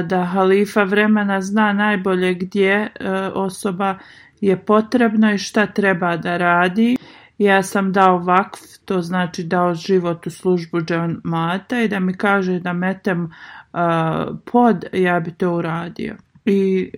da 0.05 0.25
halifa 0.25 0.83
vremena 0.83 1.41
zna 1.41 1.73
najbolje 1.73 2.33
gdje 2.33 2.87
osoba 3.33 3.97
je 4.41 4.65
potrebna 4.65 5.33
i 5.33 5.37
šta 5.37 5.65
treba 5.65 6.17
da 6.17 6.37
radi. 6.37 6.97
Ja 7.39 7.63
sam 7.63 7.93
dao 7.93 8.17
vakf, 8.17 8.59
to 8.85 9.01
znači 9.01 9.43
dao 9.43 9.75
život 9.75 10.27
u 10.27 10.29
službu 10.29 10.81
džemata 10.81 11.81
i 11.81 11.87
da 11.87 11.99
mi 11.99 12.13
kaže 12.13 12.59
da 12.59 12.73
metem 12.73 13.23
uh, 13.23 14.37
pod, 14.45 14.85
ja 14.93 15.19
bi 15.19 15.31
to 15.31 15.53
uradio. 15.55 16.15
I 16.45 16.91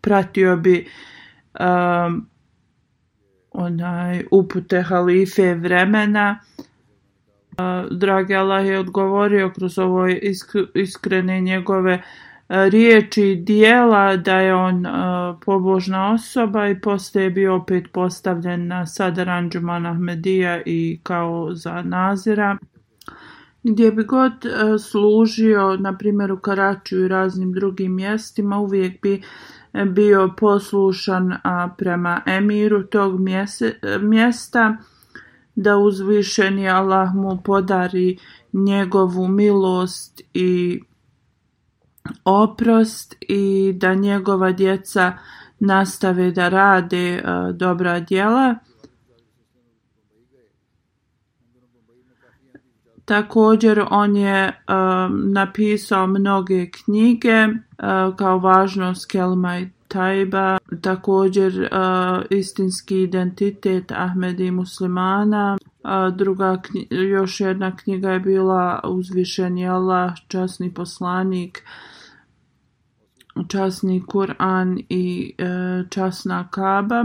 pratio 0.00 0.56
bi 0.56 0.88
um, 1.60 2.26
onaj 3.50 4.24
upute 4.30 4.82
halife 4.82 5.54
vremena. 5.54 6.38
Uh, 6.58 7.98
dragi 7.98 8.34
Allah 8.34 8.66
je 8.66 8.78
odgovorio 8.78 9.50
kroz 9.50 9.78
ovo 9.78 10.06
iskrene 10.74 11.40
njegove 11.40 12.02
E, 12.50 12.70
riječi 12.70 13.42
dijela 13.46 14.16
da 14.16 14.36
je 14.36 14.54
on 14.54 14.86
e, 14.86 14.90
pobožna 15.44 16.12
osoba 16.12 16.68
i 16.68 16.80
poslije 16.80 17.24
je 17.24 17.30
bio 17.30 17.54
opet 17.54 17.84
postavljen 17.92 18.66
na 18.66 18.86
sad 18.86 19.18
Džuman 19.50 19.86
Ahmedija 19.86 20.62
i 20.66 21.00
kao 21.02 21.54
za 21.54 21.82
nazira. 21.82 22.56
Gdje 23.62 23.92
bi 23.92 24.04
god 24.04 24.32
e, 24.32 24.78
služio, 24.78 25.76
na 25.76 25.96
primjer 25.96 26.32
u 26.32 26.38
Karačiju 26.38 27.04
i 27.04 27.08
raznim 27.08 27.52
drugim 27.52 27.94
mjestima, 27.94 28.58
uvijek 28.58 29.02
bi 29.02 29.22
bio 29.86 30.34
poslušan 30.36 31.32
prema 31.78 32.22
emiru 32.26 32.82
tog 32.82 33.20
mjesta, 34.00 34.76
da 35.54 35.76
uzvišeni 35.76 36.68
Allah 36.68 37.14
mu 37.14 37.42
podari 37.44 38.18
njegovu 38.52 39.28
milost 39.28 40.20
i 40.34 40.80
oprost 42.24 43.16
i 43.20 43.72
da 43.76 43.94
njegova 43.94 44.52
djeca 44.52 45.12
nastave 45.58 46.30
da 46.30 46.48
rade 46.48 47.22
uh, 47.24 47.56
dobra 47.56 48.00
djela. 48.00 48.54
Također 53.04 53.84
on 53.90 54.16
je 54.16 54.46
um, 54.46 55.32
napisao 55.32 56.06
mnoge 56.06 56.70
knjige 56.70 57.46
uh, 57.46 58.16
kao 58.16 58.38
važnost 58.38 59.10
Kelma 59.10 59.58
i 59.58 59.68
Tajba, 59.88 60.58
također 60.80 61.60
uh, 61.60 62.24
istinski 62.30 63.02
identitet 63.02 63.92
Ahmedi 63.92 64.50
muslimana. 64.50 65.58
Uh, 65.84 66.16
druga 66.16 66.62
još 66.90 67.40
jedna 67.40 67.76
knjiga 67.76 68.10
je 68.10 68.20
bila 68.20 68.80
Uzvišeni 68.84 69.68
Allah, 69.68 70.12
časni 70.28 70.74
poslanik, 70.74 71.64
časni 73.48 74.02
Kur'an 74.06 74.78
i 74.88 75.34
e, 75.38 75.44
časna 75.90 76.48
Kaba. 76.50 77.04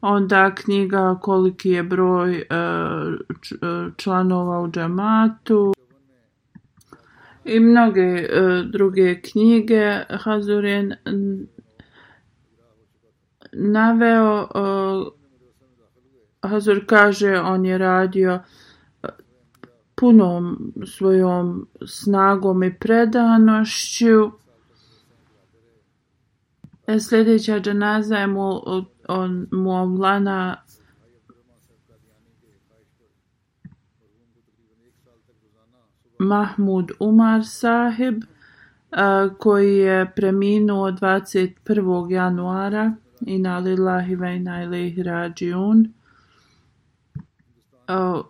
Onda 0.00 0.54
knjiga 0.54 1.18
koliki 1.22 1.70
je 1.70 1.82
broj 1.82 2.34
e, 2.34 2.42
e 2.42 2.46
članova 3.96 4.60
u 4.60 4.70
džamatu 4.70 5.74
i 7.44 7.60
mnoge 7.60 8.00
e, 8.00 8.62
druge 8.72 9.20
knjige. 9.20 10.00
Hazurin 10.10 10.94
naveo, 13.52 14.48
e, 14.54 16.48
Hazur 16.48 16.86
kaže, 16.86 17.38
on 17.38 17.64
je 17.64 17.78
radio 17.78 18.32
e, 19.02 19.08
punom 19.94 20.72
svojom 20.86 21.66
snagom 21.86 22.62
i 22.62 22.74
predanošću. 22.78 24.43
E, 26.86 27.00
sljedeća 27.00 27.60
džanaza 27.60 28.16
je 28.16 28.26
mu, 28.26 28.60
on, 29.08 29.46
Muavlana 29.52 30.56
Mahmud 36.18 36.90
Umar 37.00 37.44
sahib, 37.44 38.22
e, 38.24 38.26
koji 39.38 39.76
je 39.76 40.12
preminuo 40.16 40.90
21. 40.90 42.10
januara 42.10 42.92
ina 43.26 43.58
lillahi 43.58 44.14
ve 44.16 44.36
ina 44.36 44.62
ilaihi 44.62 45.02
rađiun 45.02 45.84
e, 45.84 45.90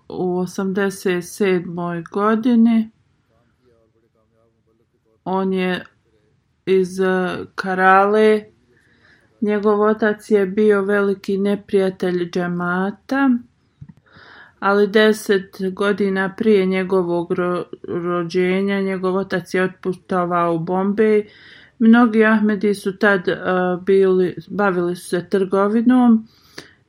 u 0.09 0.43
87. 0.43 2.05
godini 2.11 2.91
on 5.25 5.53
je 5.53 5.85
iz 6.67 7.01
eh, 7.01 7.45
Karale. 7.55 8.45
Njegov 9.41 9.81
otac 9.81 10.31
je 10.31 10.47
bio 10.47 10.83
veliki 10.83 11.39
neprijatelj 11.39 12.31
džemata 12.31 13.31
ali 14.65 14.87
deset 14.87 15.57
godina 15.73 16.35
prije 16.37 16.67
njegovog 16.67 17.33
ro 17.33 17.65
rođenja 17.89 18.81
njegov 18.81 19.17
otac 19.17 19.55
je 19.55 19.63
otputovao 19.63 20.55
u 20.55 20.59
Bombej. 20.59 21.27
Mnogi 21.79 22.25
Ahmedi 22.25 22.75
su 22.75 22.99
tad 22.99 23.29
uh, 23.29 23.85
bili, 23.85 24.37
bavili 24.49 24.97
su 24.97 25.09
se 25.09 25.29
trgovinom 25.29 26.29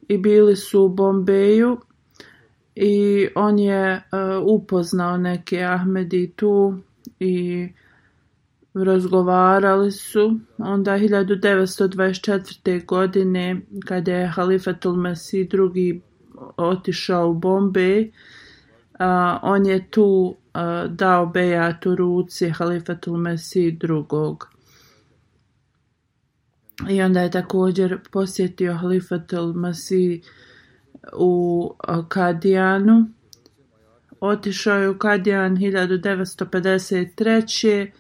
i 0.08 0.18
bili 0.18 0.56
su 0.56 0.84
u 0.84 0.90
Bombeju 0.90 1.78
i 2.76 3.28
on 3.36 3.60
je 3.60 3.96
uh, 3.96 4.62
upoznao 4.62 5.18
neke 5.18 5.64
Ahmedi 5.64 6.32
tu 6.36 6.78
i 7.20 7.68
razgovarali 8.76 9.92
su. 9.92 10.40
Onda 10.58 10.92
1924. 10.92 12.86
godine 12.86 13.62
kada 13.86 14.12
je 14.12 14.28
Halifatul 14.28 14.96
Mesih 14.96 15.50
drugi 15.50 16.02
otišao 16.58 17.30
u 17.30 17.34
Bombej, 17.34 18.12
A, 19.00 19.40
on 19.44 19.66
je 19.66 19.92
tu 19.92 20.36
a, 20.54 20.88
dao 20.88 21.26
bejat 21.26 21.86
u 21.86 21.96
ruci 21.96 22.50
Halifatul 22.50 23.18
Mesih 23.18 23.80
drugog. 23.80 24.56
I 26.90 27.02
onda 27.02 27.22
je 27.22 27.32
također 27.32 28.00
posjetio 28.12 28.74
Halifat 28.74 29.34
al-Masih 29.34 30.22
u 31.14 31.74
Kadijanu. 32.08 33.08
Otišao 34.20 34.78
je 34.78 34.90
u 34.90 34.98
Kadijan 34.98 35.58
1953. 35.58 37.92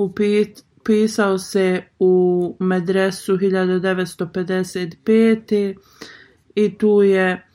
Upisao 0.00 1.38
se 1.38 1.82
u 1.98 2.56
medresu 2.60 3.36
1955. 3.36 5.74
I 6.54 6.78
tu 6.78 7.02
je 7.02 7.46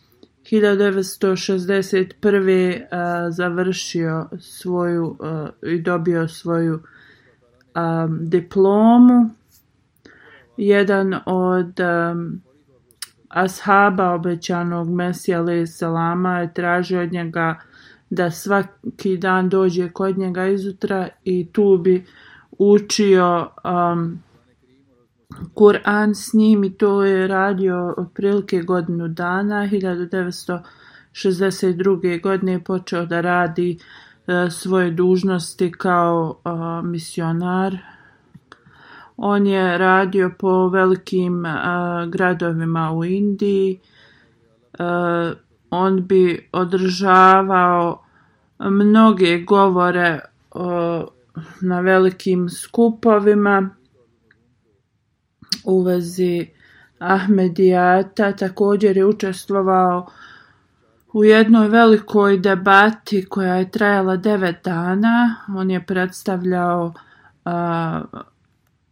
1961. 0.43 2.85
A, 2.91 3.25
eh, 3.27 3.31
završio 3.31 4.29
svoju 4.39 5.17
a, 5.19 5.49
i 5.63 5.81
dobio 5.81 6.27
svoju 6.27 6.79
a, 7.73 8.07
diplomu 8.21 9.29
jedan 10.57 11.19
od 11.25 11.79
a, 11.79 12.15
ashaba 13.29 14.13
obećanog 14.13 14.89
Mesija 14.89 15.39
alaih 15.39 15.69
salama 15.69 16.39
je 16.39 16.53
tražio 16.53 17.01
od 17.01 17.11
njega 17.11 17.59
da 18.09 18.31
svaki 18.31 19.17
dan 19.17 19.49
dođe 19.49 19.89
kod 19.89 20.17
njega 20.17 20.47
izutra 20.47 21.07
i 21.23 21.47
tu 21.51 21.79
bi 21.83 22.05
učio 22.57 23.49
um, 23.63 24.23
Kur'an 25.53 26.15
s 26.15 26.33
njim 26.33 26.63
i 26.63 26.73
to 26.73 27.03
je 27.03 27.27
radio 27.27 27.93
otprilike 27.97 28.61
godinu 28.61 29.07
dana. 29.07 29.69
1962. 29.71 32.21
godine 32.21 32.51
je 32.51 32.63
počeo 32.63 33.05
da 33.05 33.21
radi 33.21 33.77
uh, 33.77 33.83
svoje 34.51 34.91
dužnosti 34.91 35.71
kao 35.71 36.39
uh, 36.45 36.51
misionar 36.85 37.77
On 39.17 39.47
je 39.47 39.77
radio 39.77 40.31
po 40.39 40.69
velikim 40.69 41.45
uh, 41.45 41.51
gradovima 42.09 42.91
u 42.91 43.05
Indiji. 43.05 43.79
Uh, 44.79 44.85
on 45.69 46.07
bi 46.07 46.49
održavao 46.51 48.03
mnoge 48.59 49.43
govore 49.43 50.19
uh, 50.55 51.03
na 51.61 51.79
velikim 51.79 52.49
skupovima 52.49 53.69
u 55.65 55.81
vezi 55.81 56.47
Ahmedijata. 56.99 58.31
Također 58.31 58.97
je 58.97 59.05
učestvovao 59.05 60.07
u 61.13 61.23
jednoj 61.23 61.67
velikoj 61.67 62.37
debati 62.37 63.25
koja 63.25 63.55
je 63.55 63.71
trajala 63.71 64.17
devet 64.17 64.55
dana. 64.63 65.35
On 65.55 65.71
je 65.71 65.85
predstavljao 65.85 66.85
uh, 66.85 68.21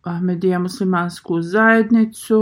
Ahmedija 0.03 0.59
muslimansku 0.59 1.41
zajednicu. 1.41 2.41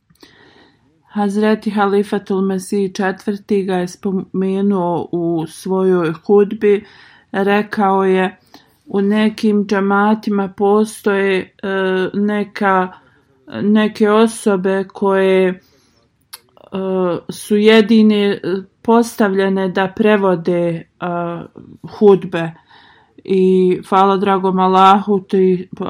Hazreti 1.08 1.70
Halifatul 1.70 2.41
Mesih 2.41 2.93
četvrti 2.93 3.64
ga 3.64 3.76
je 3.76 3.88
spomenuo 3.88 5.10
u 5.12 5.47
svojoj 5.47 6.14
hudbi. 6.26 6.86
Rekao 7.32 8.04
je 8.04 8.39
u 8.94 9.02
nekim 9.02 9.66
džamatima 9.68 10.54
postoje 10.58 11.39
e, 11.39 11.68
neka, 12.14 12.92
neke 13.62 14.10
osobe 14.10 14.84
koje 14.94 15.48
e, 15.50 15.58
su 17.30 17.58
jedine 17.58 18.39
postavljene 18.82 19.70
da 19.70 19.94
prevode 19.96 20.68
e, 20.70 20.86
hudbe. 22.00 22.52
I 23.24 23.78
hvala 23.89 24.18
dragom 24.18 24.60
Allahu 24.60 25.20
ti 25.20 25.54
e, 25.54 25.86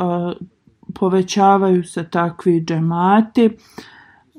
povećavaju 0.95 1.83
se 1.83 2.09
takvi 2.09 2.63
džemati. 2.65 3.49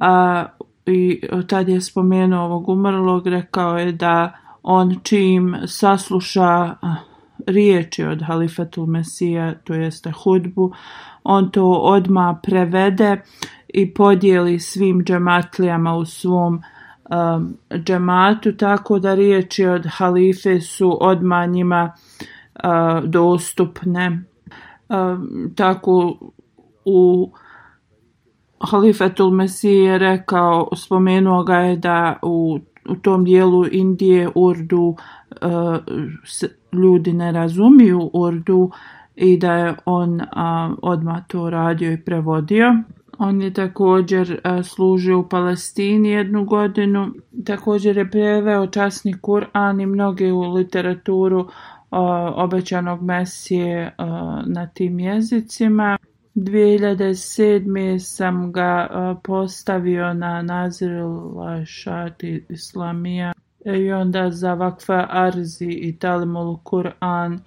A, 0.00 0.44
i 0.86 1.20
tad 1.48 1.68
je 1.68 1.80
spomenuo 1.80 2.44
ovog 2.44 2.68
umrlog, 2.68 3.26
rekao 3.26 3.78
je 3.78 3.92
da 3.92 4.32
on 4.62 5.00
čim 5.02 5.56
sasluša 5.66 6.74
riječi 7.46 8.04
od 8.04 8.22
Halifatul 8.22 8.86
Mesija, 8.86 9.54
to 9.54 9.74
jeste 9.74 10.10
hudbu, 10.10 10.72
on 11.24 11.50
to 11.50 11.70
odma 11.70 12.40
prevede 12.42 13.16
i 13.68 13.94
podijeli 13.94 14.58
svim 14.58 15.04
džematlijama 15.04 15.94
u 15.94 16.04
svom 16.04 16.62
um, 17.10 17.56
džematu, 17.84 18.52
tako 18.52 18.98
da 18.98 19.14
riječi 19.14 19.66
od 19.66 19.86
halife 19.90 20.60
su 20.60 20.98
odma 21.00 21.46
njima 21.46 21.92
uh, 22.54 23.04
dostupne. 23.04 24.22
Um, 24.88 25.52
tako 25.56 26.18
u 26.84 27.30
Halifetul 28.60 29.30
Mesih 29.30 29.84
je 29.84 29.98
rekao, 29.98 30.68
spomenuo 30.76 31.44
ga 31.44 31.56
je 31.56 31.76
da 31.76 32.18
u, 32.22 32.58
u 32.88 32.94
tom 32.94 33.24
dijelu 33.24 33.66
Indije 33.70 34.28
Urdu 34.34 34.82
uh, 34.82 34.96
ljudi 36.72 37.12
ne 37.12 37.32
razumiju 37.32 38.10
Urdu 38.12 38.70
i 39.16 39.38
da 39.38 39.54
je 39.54 39.74
on 39.84 40.14
uh, 40.14 40.26
odmah 40.82 41.26
to 41.26 41.50
radio 41.50 41.92
i 41.92 42.04
prevodio. 42.04 42.76
On 43.18 43.42
je 43.42 43.52
također 43.52 44.40
uh, 44.44 44.64
služio 44.64 45.18
u 45.18 45.28
Palestini 45.28 46.08
jednu 46.08 46.44
godinu. 46.44 47.08
Također 47.46 47.96
je 47.96 48.10
preveo 48.10 48.66
časni 48.66 49.14
Kur'an 49.22 49.82
i 49.82 49.86
mnoge 49.86 50.32
u 50.32 50.40
literaturu 50.40 51.48
obećanog 52.34 53.02
Mesije 53.02 53.94
na 54.46 54.66
tim 54.74 55.00
jezicima. 55.00 55.98
2007. 56.34 57.98
sam 57.98 58.52
ga 58.52 58.88
postavio 59.24 60.14
na 60.14 60.42
Nazirul 60.42 61.34
Šati 61.64 62.44
Islamija 62.48 63.32
E, 63.64 63.78
i 63.78 63.92
onda 63.92 64.30
za 64.30 64.54
Vakfa 64.54 65.06
Arzi 65.10 65.70
i 65.70 65.96
Talimul 65.98 66.56
Kur'an. 66.64 67.38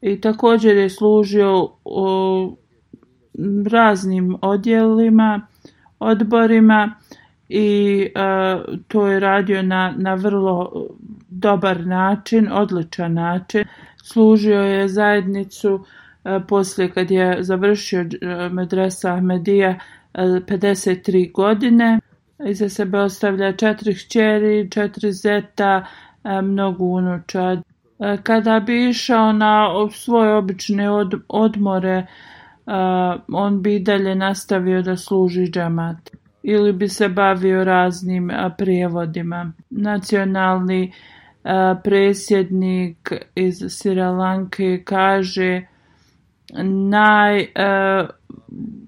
I 0.00 0.20
također 0.20 0.76
je 0.76 0.90
služio 0.90 1.68
u 1.84 2.56
raznim 3.70 4.36
odjelima, 4.42 5.46
odborima 5.98 6.94
i 7.48 8.00
uh, 8.14 8.78
to 8.88 9.06
je 9.06 9.20
radio 9.20 9.62
na, 9.62 9.94
na 9.96 10.14
vrlo 10.14 10.86
dobar 11.28 11.86
način, 11.86 12.48
odličan 12.52 13.12
način. 13.14 13.64
Služio 14.02 14.60
je 14.60 14.88
zajednicu 14.88 15.74
uh, 15.74 15.82
poslije 16.48 16.90
kad 16.90 17.10
je 17.10 17.36
završio 17.40 18.06
medresa 18.50 19.14
Ahmedija 19.14 19.78
53 20.14 21.32
godine. 21.32 21.98
Iza 22.46 22.68
sebe 22.68 22.98
ostavlja 22.98 23.52
četiri 23.52 23.94
hćeri, 23.94 24.70
četiri 24.70 25.12
zeta, 25.12 25.86
e, 26.24 26.42
mnogo 26.42 26.84
unučad. 26.84 27.58
E, 27.58 28.16
kada 28.22 28.60
bi 28.60 28.88
išao 28.88 29.32
na 29.32 29.68
svoje 29.90 30.34
obične 30.34 30.90
od, 30.90 31.14
odmore, 31.28 31.96
e, 31.96 32.06
on 33.32 33.62
bi 33.62 33.78
dalje 33.78 34.14
nastavio 34.14 34.82
da 34.82 34.96
služi 34.96 35.50
džamat 35.50 36.10
ili 36.42 36.72
bi 36.72 36.88
se 36.88 37.08
bavio 37.08 37.64
raznim 37.64 38.30
prijevodima. 38.58 39.52
Nacionalni 39.70 40.92
presjednik 41.84 43.12
iz 43.34 43.64
Sri 43.68 44.00
Lanke 44.00 44.82
kaže 44.84 45.66
naj 46.90 47.46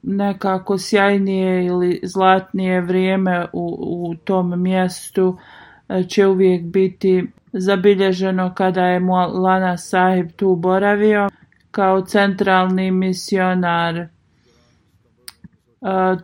nekako 0.02 0.78
sjajnije 0.78 1.66
ili 1.66 2.00
zlatnije 2.02 2.80
vrijeme 2.80 3.46
u, 3.52 3.76
u 3.80 4.14
tom 4.14 4.62
mjestu 4.62 5.38
e, 5.88 6.04
će 6.04 6.26
uvijek 6.26 6.62
biti 6.62 7.26
zabilježeno 7.52 8.54
kada 8.54 8.86
je 8.86 9.00
Lana 9.34 9.76
Sahib 9.76 10.30
tu 10.36 10.56
boravio 10.56 11.28
kao 11.70 12.00
centralni 12.00 12.90
misionar. 12.90 13.96
E, 13.96 14.08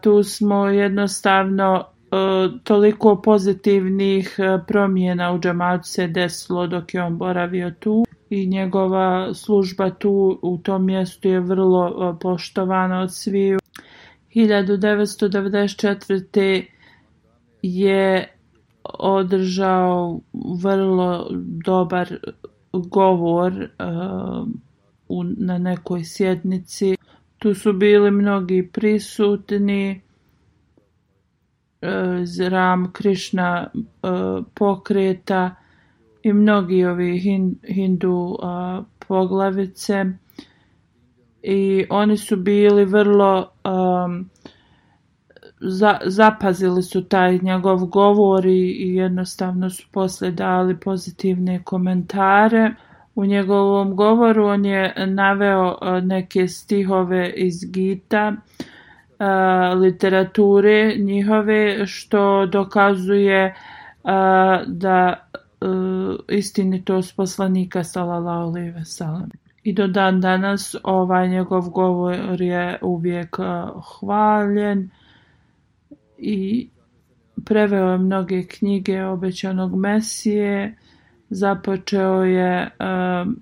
tu 0.01 0.23
smo 0.23 0.67
jednostavno 0.67 1.85
e, 1.85 2.17
toliko 2.65 3.23
pozitivnih 3.23 4.37
promjena 4.67 5.33
u 5.33 5.39
džamatu 5.39 5.89
se 5.89 6.07
desilo 6.07 6.67
dok 6.67 6.95
je 6.95 7.03
on 7.03 7.19
boravio 7.19 7.71
tu 7.71 8.06
i 8.31 8.47
njegova 8.47 9.35
služba 9.35 9.91
tu 9.91 10.39
u 10.43 10.59
tom 10.59 10.87
mjestu 10.87 11.29
je 11.29 11.41
vrlo 11.41 11.89
e, 11.89 11.93
poštovana 12.21 13.01
od 13.01 13.15
sviju. 13.15 13.59
1994. 14.35 16.65
je 17.63 18.29
održao 18.99 20.21
vrlo 20.63 21.29
dobar 21.65 22.19
govor 22.73 23.53
uh, 23.53 24.49
na 25.39 25.59
nekoj 25.59 26.05
sjednici 26.05 26.97
Tu 27.39 27.55
su 27.55 27.73
bili 27.73 28.11
mnogi 28.11 28.71
prisutni 28.73 30.01
Uh, 31.83 31.89
Ram 32.51 32.93
Krišna 32.93 33.71
pokreta 34.55 35.55
i 36.27 36.33
mnogi 36.33 36.85
ovi 36.85 37.19
hindu 37.69 38.39
poglavice. 39.09 40.05
I 41.43 41.87
oni 41.91 42.17
su 42.17 42.37
bili 42.37 42.85
vrlo 42.85 43.51
um, 43.65 44.31
za, 45.61 45.99
zapazili 46.05 46.83
su 46.83 47.09
taj 47.09 47.39
njegov 47.43 47.87
govor 47.87 48.47
i, 48.47 48.71
i 48.71 48.95
jednostavno 48.95 49.71
su 49.71 49.87
posle 49.93 50.31
dali 50.31 50.81
pozitivne 50.81 51.63
komentare. 51.65 52.75
U 53.15 53.25
njegovom 53.25 53.97
govoru 53.97 54.45
on 54.45 54.65
je 54.65 54.95
naveo 55.07 55.77
neke 56.03 56.49
stihove 56.49 57.33
iz 57.37 57.55
Gita, 57.73 58.33
a, 59.19 59.75
literature 59.77 60.95
njihove, 60.99 61.87
što 61.87 62.47
dokazuje 62.47 63.55
a, 64.05 64.63
da 64.67 65.26
E, 65.61 65.67
istinitost 66.37 67.17
poslanika 67.17 67.85
sallallahu 67.85 68.49
alejhi 68.49 68.71
ve 68.71 68.85
sellem. 68.85 69.31
I 69.63 69.73
do 69.73 69.87
dan 69.87 70.21
danas 70.21 70.77
ovaj 70.83 71.29
njegov 71.29 71.71
govor 71.71 72.41
je 72.41 72.79
uvijek 72.83 73.37
e, 73.39 73.43
hvaljen 73.83 74.91
i 76.19 76.69
preveo 77.45 77.91
je 77.91 77.99
mnoge 77.99 78.43
knjige 78.43 79.05
obećanog 79.05 79.77
Mesije 79.77 80.77
započeo 81.31 82.25
je 82.25 82.71
uh, 82.81 83.33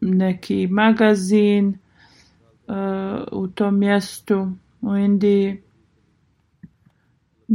neki 0.00 0.66
magazin 0.66 1.78
uh, 2.68 2.74
u 3.32 3.48
tom 3.48 3.78
mjestu 3.78 4.48
u 4.80 4.96
Indiji 4.96 5.62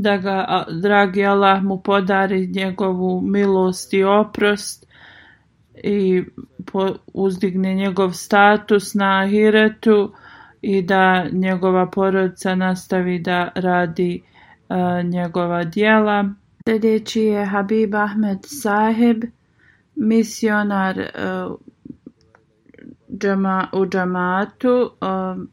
da 0.01 0.17
ga 0.17 0.65
dragi 0.81 1.25
Allah 1.25 1.63
mu 1.63 1.81
podari 1.81 2.47
njegovu 2.47 3.21
milost 3.21 3.93
i 3.93 4.03
oprost 4.03 4.85
i 5.83 6.23
po, 6.65 6.95
uzdigne 7.13 7.73
njegov 7.75 8.11
status 8.11 8.93
na 8.93 9.21
ahiretu 9.23 10.13
i 10.61 10.81
da 10.81 11.25
njegova 11.31 11.85
porodica 11.89 12.55
nastavi 12.55 13.19
da 13.19 13.51
radi 13.55 14.23
uh, 14.69 15.09
njegova 15.09 15.63
dijela. 15.63 16.29
Sljedeći 16.65 17.21
je 17.21 17.45
Habib 17.45 17.95
Ahmed 17.95 18.37
Saheb 18.43 19.23
misionar 19.95 20.99
uh, 20.99 21.55
džama, 23.19 23.67
u 23.73 23.85
džamatu 23.85 24.91
uh, 25.01 25.43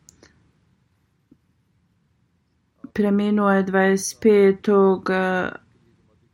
preminuo 2.96 3.52
je 3.52 3.64
25. 3.64 5.10
Eh, 5.10 5.50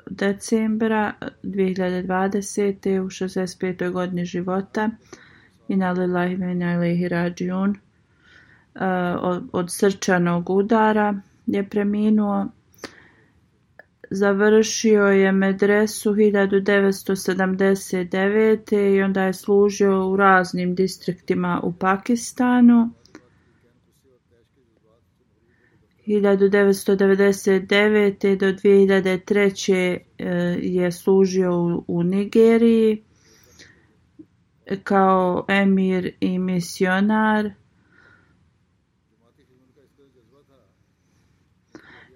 decembra 0.07 1.13
2020. 1.43 3.01
u 3.01 3.07
65. 3.07 3.91
godini 3.91 4.25
života 4.25 4.91
i 5.69 5.77
na 5.77 5.93
lillahi 5.93 6.37
vena 6.37 6.81
rađiun 7.11 7.71
uh, 7.71 7.77
od, 9.21 9.43
od 9.53 9.73
srčanog 9.73 10.51
udara 10.51 11.21
je 11.47 11.69
preminuo 11.69 12.47
Završio 14.15 15.07
je 15.07 15.33
medresu 15.33 16.15
1979. 16.15 18.97
i 18.97 19.03
onda 19.03 19.23
je 19.23 19.33
služio 19.33 20.09
u 20.09 20.17
raznim 20.17 20.75
distriktima 20.75 21.61
u 21.63 21.73
Pakistanu. 21.73 22.91
1999. 26.07 28.37
do 28.37 28.47
2003. 28.47 29.99
E, 30.19 30.29
je 30.63 30.93
služio 30.93 31.83
u 31.89 32.03
Nigeriji 32.03 33.03
kao 34.85 35.45
emir 35.49 36.13
i 36.21 36.39
misionar. 36.39 37.51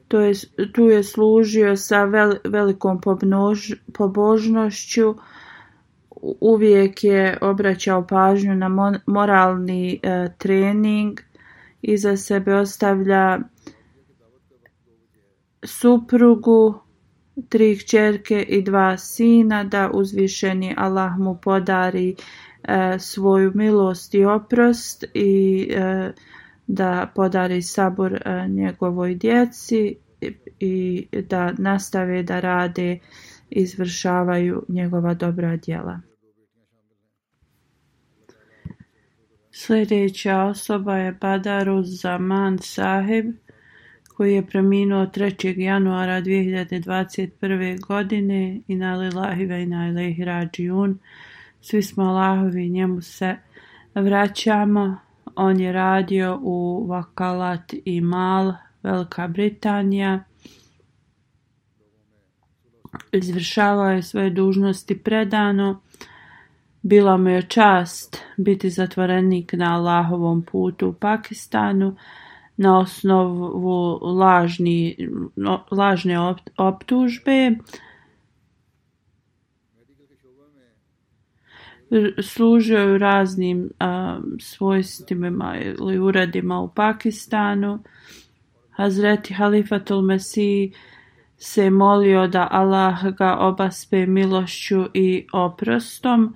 to 0.08 0.20
je, 0.20 0.32
tu 0.72 0.82
je 0.82 1.02
služio 1.02 1.76
sa 1.76 2.04
vel, 2.04 2.32
velikom 2.44 3.00
pobnož, 3.00 3.72
pobožnošću, 3.94 5.14
uvijek 6.40 7.04
je 7.04 7.38
obraćao 7.40 8.06
pažnju 8.06 8.54
na 8.54 8.68
mon, 8.68 8.98
moralni 9.06 10.00
e, 10.02 10.28
trening, 10.38 11.20
iza 11.82 12.16
sebe 12.16 12.54
ostavlja 12.54 13.38
suprugu, 15.66 16.74
tri 17.48 17.78
kćerke 17.78 18.42
i 18.42 18.62
dva 18.62 18.98
sina, 18.98 19.64
da 19.64 19.90
uzvišeni 19.94 20.74
Allah 20.76 21.18
mu 21.18 21.38
podari 21.42 22.14
e, 22.62 22.98
svoju 22.98 23.52
milost 23.54 24.14
i 24.14 24.24
oprost 24.24 25.04
i 25.14 25.68
e, 25.70 26.12
da 26.66 27.12
podari 27.14 27.62
sabor 27.62 28.14
e, 28.14 28.48
njegovoj 28.48 29.14
djeci 29.14 29.96
i 30.60 31.06
da 31.28 31.52
nastave 31.58 32.22
da 32.22 32.40
rade 32.40 32.98
izvršavaju 33.50 34.64
njegova 34.68 35.14
dobra 35.14 35.56
djela. 35.56 36.00
Sljedeća 39.50 40.38
osoba 40.38 40.96
je 40.96 41.12
Badaruz 41.12 42.00
Zaman 42.00 42.58
Sahib 42.62 43.34
koji 44.16 44.34
je 44.34 44.46
preminuo 44.46 45.06
3. 45.06 45.60
januara 45.60 46.22
2021. 46.22 47.86
godine 47.86 48.60
i 48.68 48.76
na 48.76 48.96
lillahi 48.96 49.44
ve 49.44 49.66
na 49.66 49.88
ilahi 49.88 50.24
rađijun. 50.24 50.98
Svi 51.60 51.82
smo 51.82 52.04
Allahovi, 52.04 52.68
njemu 52.68 53.00
se 53.00 53.36
vraćamo. 53.94 54.96
On 55.34 55.60
je 55.60 55.72
radio 55.72 56.38
u 56.42 56.86
Vakalat 56.88 57.74
i 57.84 58.00
Mal, 58.00 58.52
Velika 58.82 59.28
Britanija. 59.28 60.24
Izvršavao 63.12 63.90
je 63.90 64.02
svoje 64.02 64.30
dužnosti 64.30 64.98
predano. 64.98 65.80
Bila 66.82 67.16
mu 67.16 67.28
je 67.28 67.42
čast 67.42 68.22
biti 68.36 68.70
zatvorenik 68.70 69.52
na 69.52 69.74
Allahovom 69.74 70.42
putu 70.42 70.88
u 70.88 70.92
Pakistanu 70.92 71.96
na 72.56 72.78
osnovu 72.78 73.98
lažni, 74.02 74.96
lažne 75.70 76.16
optužbe. 76.56 77.50
Služio 82.22 82.78
je 82.78 82.94
u 82.94 82.98
raznim 82.98 83.70
a, 83.78 84.18
svojstvima 84.40 85.56
ili 85.58 85.98
uradima 85.98 86.60
u 86.60 86.68
Pakistanu. 86.68 87.78
Hazreti 88.70 89.34
Halifatul 89.34 90.02
Mesih 90.02 90.76
se 91.38 91.70
molio 91.70 92.26
da 92.26 92.48
Allah 92.50 93.04
ga 93.18 93.36
obaspe 93.38 94.06
milošću 94.06 94.84
i 94.94 95.26
oprostom. 95.32 96.34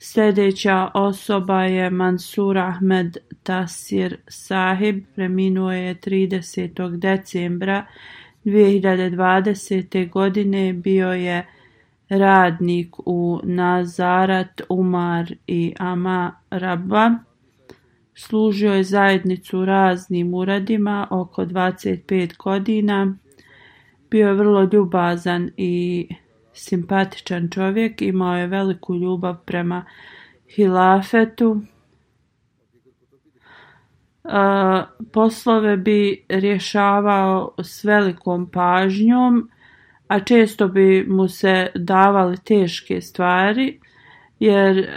Sljedeća 0.00 0.90
osoba 0.94 1.62
je 1.62 1.90
Mansur 1.90 2.58
Ahmed 2.58 3.16
Tasir 3.42 4.16
Sahib, 4.28 5.04
preminuo 5.14 5.72
je 5.72 5.94
30. 5.94 6.96
decembra 6.96 7.86
2020. 8.44 10.10
godine, 10.10 10.72
bio 10.72 11.12
je 11.12 11.46
radnik 12.08 12.94
u 13.06 13.40
Nazarat, 13.44 14.62
Umar 14.68 15.34
i 15.46 15.74
Ama 15.78 16.32
Rabba. 16.50 17.10
Služio 18.14 18.72
je 18.72 18.84
zajednicu 18.84 19.64
raznim 19.64 20.34
uradima 20.34 21.08
oko 21.10 21.44
25 21.44 22.36
godina. 22.36 23.16
Bio 24.10 24.28
je 24.28 24.34
vrlo 24.34 24.68
ljubazan 24.72 25.50
i 25.56 26.08
simpatičan 26.58 27.48
čovjek, 27.50 28.02
imao 28.02 28.36
je 28.36 28.46
veliku 28.46 28.94
ljubav 28.94 29.36
prema 29.44 29.84
hilafetu. 30.56 31.60
Poslove 35.12 35.76
bi 35.76 36.24
rješavao 36.28 37.54
s 37.62 37.84
velikom 37.84 38.50
pažnjom, 38.50 39.50
a 40.08 40.20
često 40.20 40.68
bi 40.68 41.06
mu 41.08 41.28
se 41.28 41.66
davali 41.74 42.36
teške 42.44 43.00
stvari, 43.00 43.80
jer 44.38 44.88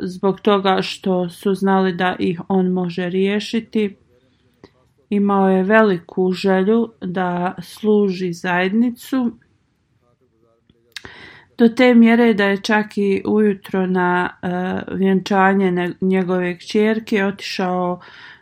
zbog 0.00 0.40
toga 0.40 0.78
što 0.82 1.28
su 1.28 1.54
znali 1.54 1.92
da 1.92 2.16
ih 2.18 2.40
on 2.48 2.68
može 2.68 3.08
riješiti, 3.08 3.96
imao 5.10 5.48
je 5.48 5.62
veliku 5.62 6.32
želju 6.32 6.92
da 7.00 7.54
služi 7.62 8.32
zajednicu 8.32 9.32
do 11.58 11.68
te 11.68 11.94
mjere 11.94 12.34
da 12.34 12.44
je 12.44 12.62
čak 12.62 12.98
i 12.98 13.22
ujutro 13.26 13.86
na 13.86 14.30
uh, 14.42 14.98
vjenčanje 14.98 15.94
njegove 16.00 16.58
kćerke 16.58 17.24
otišao 17.24 18.00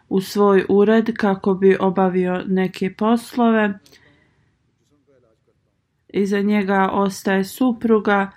u 0.09 0.21
svoj 0.21 0.65
ured 0.69 1.17
kako 1.17 1.55
bi 1.55 1.77
obavio 1.81 2.43
neke 2.47 2.95
poslove. 2.95 3.79
Iza 6.09 6.41
njega 6.41 6.89
ostaje 6.93 7.45
supruga, 7.45 8.31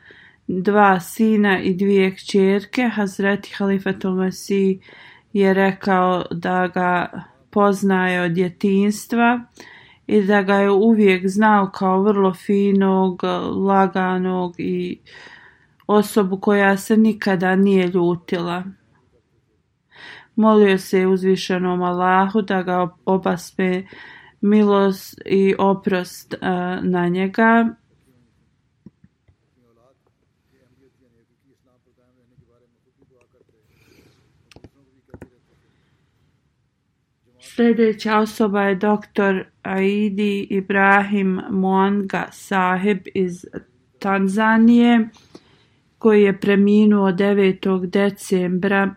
dva 0.47 0.99
sina 0.99 1.59
i 1.59 1.73
dvije 1.73 2.15
kćerke. 2.15 2.89
Hazreti 2.93 3.53
Halifatul 3.57 4.15
Mesih 4.15 4.77
je 5.33 5.53
rekao 5.53 6.25
da 6.31 6.67
ga 6.67 7.23
poznaje 7.49 8.21
od 8.21 8.31
djetinstva 8.31 9.39
i 10.09 10.21
da 10.23 10.41
ga 10.41 10.55
je 10.55 10.71
uvijek 10.71 11.27
znao 11.27 11.69
kao 11.73 12.01
vrlo 12.03 12.33
finog, 12.33 13.23
laganog 13.67 14.55
i 14.57 14.99
osobu 15.87 16.39
koja 16.39 16.77
se 16.77 16.97
nikada 16.97 17.55
nije 17.55 17.87
ljutila. 17.87 18.63
Molio 20.35 20.77
se 20.77 21.07
uzvišenom 21.07 21.81
Allahu 21.81 22.41
da 22.41 22.63
ga 22.63 22.87
obaspe 23.05 23.83
milost 24.41 25.21
i 25.25 25.55
oprost 25.59 26.33
e, 26.33 26.37
na 26.81 27.07
njega 27.07 27.69
Sljedeća 37.39 38.17
osoba 38.17 38.61
je 38.61 38.75
doktor 38.75 39.45
Aidi 39.69 40.47
Ibrahim 40.49 41.41
Moanga 41.49 42.27
Saheb 42.31 43.07
iz 43.13 43.45
Tanzanije 43.99 45.09
koji 45.97 46.23
je 46.23 46.39
preminuo 46.39 47.11
9. 47.11 47.85
decembra 47.85 48.95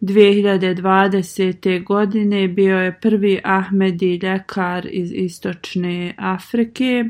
2020. 0.00 1.84
godine. 1.84 2.48
Bio 2.48 2.78
je 2.78 3.00
prvi 3.00 3.40
Ahmedi 3.44 4.20
ljekar 4.22 4.86
iz 4.90 5.12
Istočne 5.12 6.14
Afrike. 6.18 7.04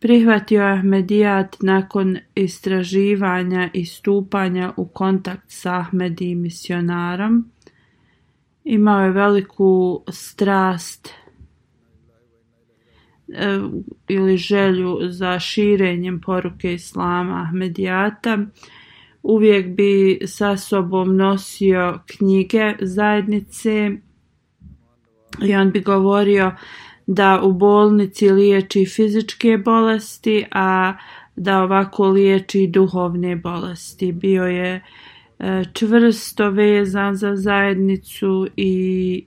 Prihvatio 0.00 0.62
Ahmedijat 0.62 1.56
nakon 1.60 2.18
istraživanja 2.34 3.70
i 3.72 3.84
stupanja 3.84 4.72
u 4.76 4.88
kontakt 4.88 5.44
sa 5.46 5.74
Ahmedi 5.74 6.34
misionarom 6.34 7.50
imao 8.64 9.04
je 9.04 9.10
veliku 9.10 10.02
strast 10.08 11.14
E, 13.32 13.58
ili 14.08 14.36
želju 14.36 14.98
za 15.02 15.38
širenjem 15.38 16.20
poruke 16.20 16.74
Islama 16.74 17.42
Ahmedijata. 17.42 18.38
Uvijek 19.22 19.66
bi 19.66 20.18
sa 20.26 20.56
sobom 20.56 21.16
nosio 21.16 21.98
knjige 22.06 22.74
zajednice 22.80 23.90
i 25.42 25.54
on 25.54 25.70
bi 25.70 25.80
govorio 25.80 26.52
da 27.06 27.40
u 27.42 27.52
bolnici 27.52 28.30
liječi 28.30 28.86
fizičke 28.86 29.58
bolesti, 29.64 30.44
a 30.52 30.94
da 31.36 31.62
ovako 31.62 32.08
liječi 32.08 32.66
duhovne 32.66 33.36
bolesti. 33.36 34.12
Bio 34.12 34.44
je 34.44 34.84
e, 35.38 35.64
čvrsto 35.72 36.50
vezan 36.50 37.14
za 37.14 37.36
zajednicu 37.36 38.46
i 38.56 39.24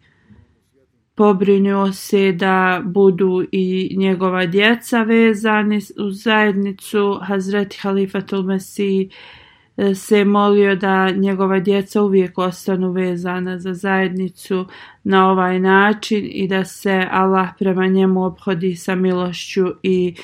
pobrinuo 1.21 1.91
se 1.93 2.31
da 2.31 2.81
budu 2.85 3.43
i 3.51 3.95
njegova 3.97 4.45
djeca 4.45 5.03
vezani 5.03 5.79
u 5.99 6.11
zajednicu. 6.11 7.19
Hazreti 7.23 7.79
Halifatul 7.81 8.43
Mesih 8.43 9.13
e, 9.77 9.95
se 9.95 10.25
molio 10.25 10.75
da 10.75 11.09
njegova 11.09 11.59
djeca 11.59 12.01
uvijek 12.01 12.37
ostanu 12.37 12.91
vezana 12.91 13.59
za 13.59 13.73
zajednicu 13.73 14.65
na 15.03 15.29
ovaj 15.31 15.59
način 15.59 16.29
i 16.31 16.47
da 16.47 16.65
se 16.65 17.07
Allah 17.11 17.49
prema 17.59 17.87
njemu 17.87 18.23
obhodi 18.23 18.75
sa 18.75 18.95
milošću 18.95 19.65
i 19.83 20.15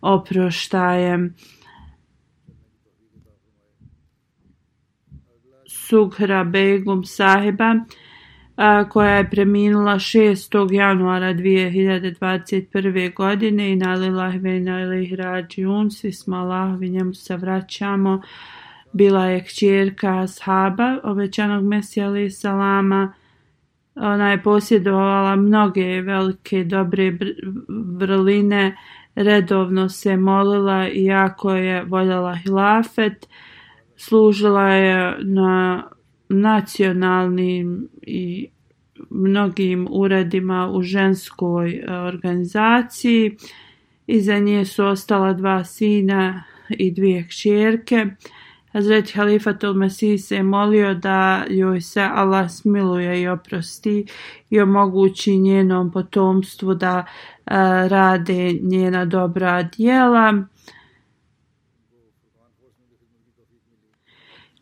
oproštajem. 0.00 1.34
Sughra 5.66 6.44
Begum 6.44 7.04
sahiba 7.04 7.74
koja 8.88 9.16
je 9.16 9.30
preminula 9.30 9.94
6. 9.94 10.72
januara 10.72 11.34
2021. 11.34 13.14
godine 13.14 13.72
i 13.72 13.76
na 13.76 13.94
ve 13.94 14.38
vena 14.38 14.80
ilih 14.80 15.14
rađiun, 15.14 15.90
svi 15.90 16.12
smo 16.12 16.36
njemu 16.80 17.14
se 17.14 17.36
vraćamo. 17.36 18.22
Bila 18.92 19.26
je 19.26 19.44
kćerka 19.44 20.18
ashaba, 20.18 20.98
obećanog 21.04 21.64
Mesija 21.64 22.06
alaih 22.06 22.36
salama. 22.36 23.12
Ona 23.94 24.30
je 24.30 24.42
posjedovala 24.42 25.36
mnoge 25.36 26.00
velike 26.00 26.64
dobre 26.64 27.18
vrline, 27.98 28.76
redovno 29.14 29.88
se 29.88 30.16
molila 30.16 30.88
i 30.88 31.04
jako 31.04 31.54
je 31.54 31.84
voljela 31.84 32.34
hilafet 32.34 33.28
služila 33.96 34.68
je 34.68 35.16
na 35.22 35.82
nacionalnim 36.28 37.88
i 38.02 38.48
mnogim 39.10 39.86
uredima 39.90 40.70
u 40.70 40.82
ženskoj 40.82 41.70
e, 41.70 41.92
organizaciji. 41.92 43.36
Iza 44.06 44.38
nje 44.38 44.64
su 44.64 44.84
ostala 44.84 45.32
dva 45.32 45.64
sina 45.64 46.44
i 46.68 46.90
dvije 46.90 47.28
kćerke. 47.28 48.06
Hazreti 48.72 49.12
Halifatul 49.12 49.74
Mesih 49.74 50.24
se 50.24 50.42
molio 50.42 50.94
da 50.94 51.44
joj 51.50 51.80
se 51.80 52.02
Allah 52.02 52.50
smiluje 52.50 53.22
i 53.22 53.28
oprosti 53.28 54.06
i 54.50 54.60
omogući 54.60 55.36
njenom 55.36 55.92
potomstvu 55.92 56.74
da 56.74 56.98
uh, 56.98 57.52
rade 57.88 58.52
njena 58.62 59.04
dobra 59.04 59.62
djela. 59.62 60.44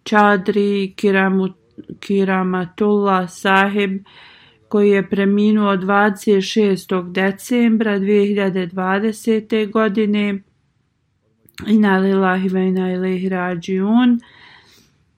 Čadri 0.05 0.95
Kiramu, 0.97 1.49
Kiramatullah 2.01 3.31
sahib 3.31 4.05
koji 4.69 4.91
je 4.91 5.09
preminuo 5.09 5.77
26. 5.77 7.13
decembra 7.13 7.99
2020. 7.99 9.71
godine. 9.71 10.43
Ina 11.67 11.99
lillahi 11.99 12.49
ve 12.49 12.69
ina 12.69 12.93
ilaihi 12.93 13.29
rađiun. 13.29 14.21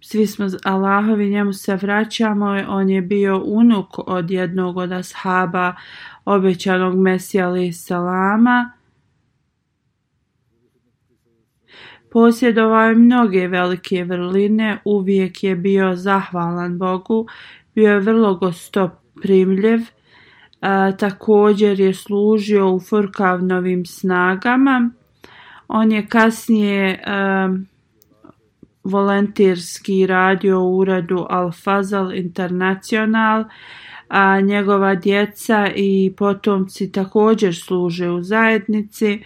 Svi 0.01 0.26
smo 0.26 0.47
Allahovi, 0.64 1.30
njemu 1.30 1.53
se 1.53 1.76
vraćamo. 1.76 2.47
On 2.68 2.91
je 2.91 3.03
bio 3.03 3.43
unuk 3.45 3.99
od 3.99 4.30
jednog 4.30 4.76
od 4.76 4.93
ashaba 4.93 5.74
obećanog 6.24 6.97
Mesija 6.97 7.47
alaih 7.47 7.76
salama. 7.76 8.72
Posjedovao 12.15 12.89
je 12.89 12.95
mnoge 12.95 13.49
velike 13.49 14.05
vrline, 14.05 14.79
uvijek 14.85 15.45
je 15.45 15.57
bio 15.57 15.97
zahvalan 15.97 16.79
Bogu, 16.79 17.27
bio 17.75 17.91
je 17.93 18.01
vrlo 18.01 18.35
gostoprimljiv, 18.35 19.81
a, 20.61 20.93
također 20.93 21.81
je 21.81 21.95
služio 21.95 22.71
u 22.71 22.81
Furkavnovim 22.81 23.87
snagama. 23.87 24.91
On 25.69 25.93
je 25.93 26.07
kasnije 26.07 27.03
a, 27.07 27.49
volentirski 28.85 30.07
radio 30.07 30.61
u 30.61 30.77
uradu 30.77 31.27
Al-Fazal 31.31 32.19
International, 32.19 33.45
a 34.09 34.41
njegova 34.41 34.95
djeca 34.95 35.69
i 35.77 36.15
potomci 36.17 36.93
također 36.93 37.55
služe 37.55 38.11
u 38.11 38.23
zajednici. 38.23 39.23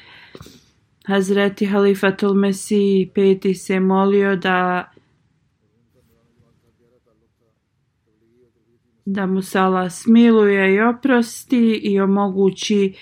Hazreti 1.08 1.66
Halifatul 1.66 2.34
Mesih 2.34 3.08
peti 3.14 3.54
se 3.54 3.80
molio 3.80 4.36
da 4.36 4.90
da 9.04 9.26
mu 9.26 9.42
Sala 9.42 9.90
smiluje 9.90 10.74
i 10.74 10.80
oprosti 10.80 11.80
i 11.82 12.00
omogući 12.00 12.94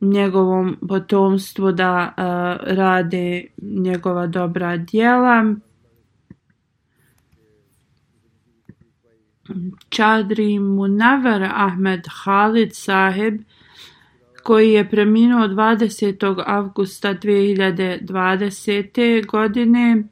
njegovom 0.00 0.76
potomstvu 0.88 1.72
da 1.72 2.14
uh, 2.16 2.76
rade 2.76 3.46
njegova 3.62 4.26
dobra 4.26 4.76
djela. 4.76 5.54
Čadri 9.88 10.58
Munavar 10.58 11.42
Ahmed 11.42 12.06
Khalid 12.24 12.70
sahib 12.72 13.40
koji 14.46 14.72
je 14.72 14.90
preminuo 14.90 15.48
20. 15.48 16.42
avgusta 16.46 17.14
2020. 17.14 19.26
godine 19.26 20.02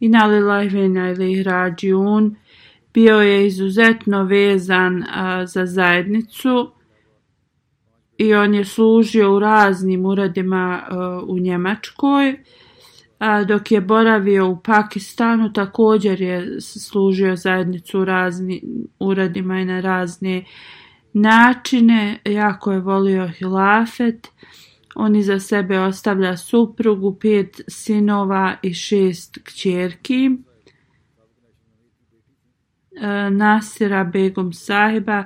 i 0.00 0.08
nalilajvena 0.08 1.10
ili 1.10 1.42
rađiun 1.42 2.36
bio 2.94 3.20
je 3.20 3.46
izuzetno 3.46 4.24
vezan 4.24 5.04
a, 5.14 5.46
za 5.46 5.66
zajednicu 5.66 6.70
i 8.18 8.34
on 8.34 8.54
je 8.54 8.64
služio 8.64 9.36
u 9.36 9.38
raznim 9.38 10.06
uradima 10.06 10.82
a, 10.88 11.20
u 11.26 11.38
Njemačkoj 11.38 12.38
a, 13.18 13.44
dok 13.44 13.72
je 13.72 13.80
boravio 13.80 14.48
u 14.48 14.62
Pakistanu 14.62 15.52
također 15.52 16.20
je 16.20 16.60
služio 16.60 17.36
zajednicu 17.36 18.00
u 18.00 18.04
raznim 18.04 18.60
uradima 18.98 19.60
i 19.60 19.64
na 19.64 19.80
razne 19.80 20.44
načine, 21.20 22.18
jako 22.24 22.72
je 22.72 22.80
volio 22.80 23.28
hilafet, 23.28 24.28
on 24.94 25.16
iza 25.16 25.38
sebe 25.40 25.80
ostavlja 25.80 26.36
suprugu, 26.36 27.18
pet 27.20 27.60
sinova 27.68 28.56
i 28.62 28.74
šest 28.74 29.38
kćerki. 29.44 30.30
E, 33.00 33.30
Nasira 33.30 34.04
Begum 34.04 34.52
sahiba, 34.52 35.24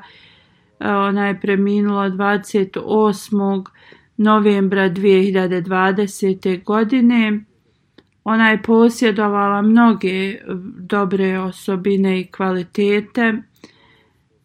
e, 0.80 0.88
ona 0.88 1.26
je 1.26 1.40
preminula 1.40 2.10
28. 2.10 3.64
novembra 4.16 4.90
2020. 4.90 6.64
godine. 6.64 7.44
Ona 8.24 8.50
je 8.50 8.62
posjedovala 8.62 9.62
mnoge 9.62 10.38
dobre 10.78 11.38
osobine 11.38 12.20
i 12.20 12.26
kvalitete. 12.26 13.42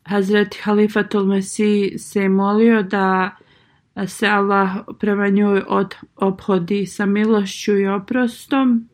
Hazret 0.07 0.55
Halifatul 0.63 1.25
Mesih 1.25 2.01
se 2.01 2.29
molio 2.29 2.83
da 2.83 3.35
se 4.07 4.27
Allah 4.27 4.69
prema 4.99 5.29
njoj 5.29 5.63
od, 5.67 5.95
obhodi 6.15 6.85
sa 6.85 7.05
milošću 7.05 7.77
i 7.77 7.87
oprostom. 7.87 8.89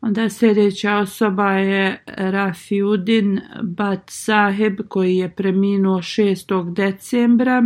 Onda 0.00 0.28
sljedeća 0.28 0.96
osoba 0.96 1.52
je 1.52 2.04
Rafiudin 2.06 3.40
Bat 3.62 4.02
Saheb 4.06 4.80
koji 4.88 5.16
je 5.16 5.34
preminuo 5.34 5.98
6. 5.98 6.72
decembra 6.72 7.62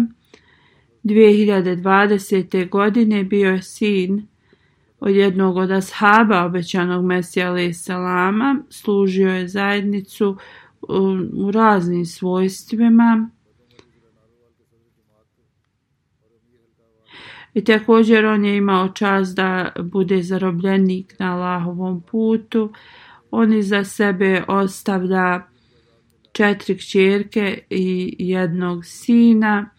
2020. 1.04 2.68
godine 2.68 3.24
bio 3.24 3.50
je 3.50 3.62
sin 3.62 4.26
od 5.00 5.14
jednog 5.14 5.56
od 5.56 5.70
ashaba 5.70 6.44
obećanog 6.44 7.04
Mesija 7.04 7.48
alaih 7.48 7.76
salama, 7.76 8.56
služio 8.70 9.28
je 9.28 9.48
zajednicu 9.48 10.36
u 11.32 11.50
raznim 11.50 12.06
svojstvima. 12.06 13.30
I 17.54 17.64
također 17.64 18.26
on 18.26 18.44
je 18.44 18.56
imao 18.56 18.88
čas 18.88 19.34
da 19.34 19.72
bude 19.82 20.22
zarobljenik 20.22 21.14
na 21.18 21.34
Allahovom 21.34 22.02
putu. 22.02 22.72
On 23.30 23.52
iza 23.52 23.84
sebe 23.84 24.44
ostavlja 24.48 25.42
četiri 26.32 26.78
kćerke 26.78 27.58
i 27.70 28.16
jednog 28.18 28.84
sina. 28.84 29.70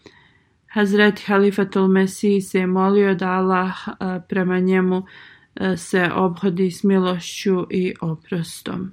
Hazreti 0.66 1.22
Halifatul 1.26 1.88
Mesih 1.88 2.46
se 2.46 2.66
molio 2.66 3.14
da 3.14 3.28
Allah 3.28 3.72
eh, 3.88 4.20
prema 4.28 4.58
njemu 4.58 5.02
eh, 5.54 5.76
se 5.76 6.10
obhodi 6.14 6.70
s 6.70 6.82
milošću 6.82 7.66
i 7.70 7.94
oprostom. 8.00 8.92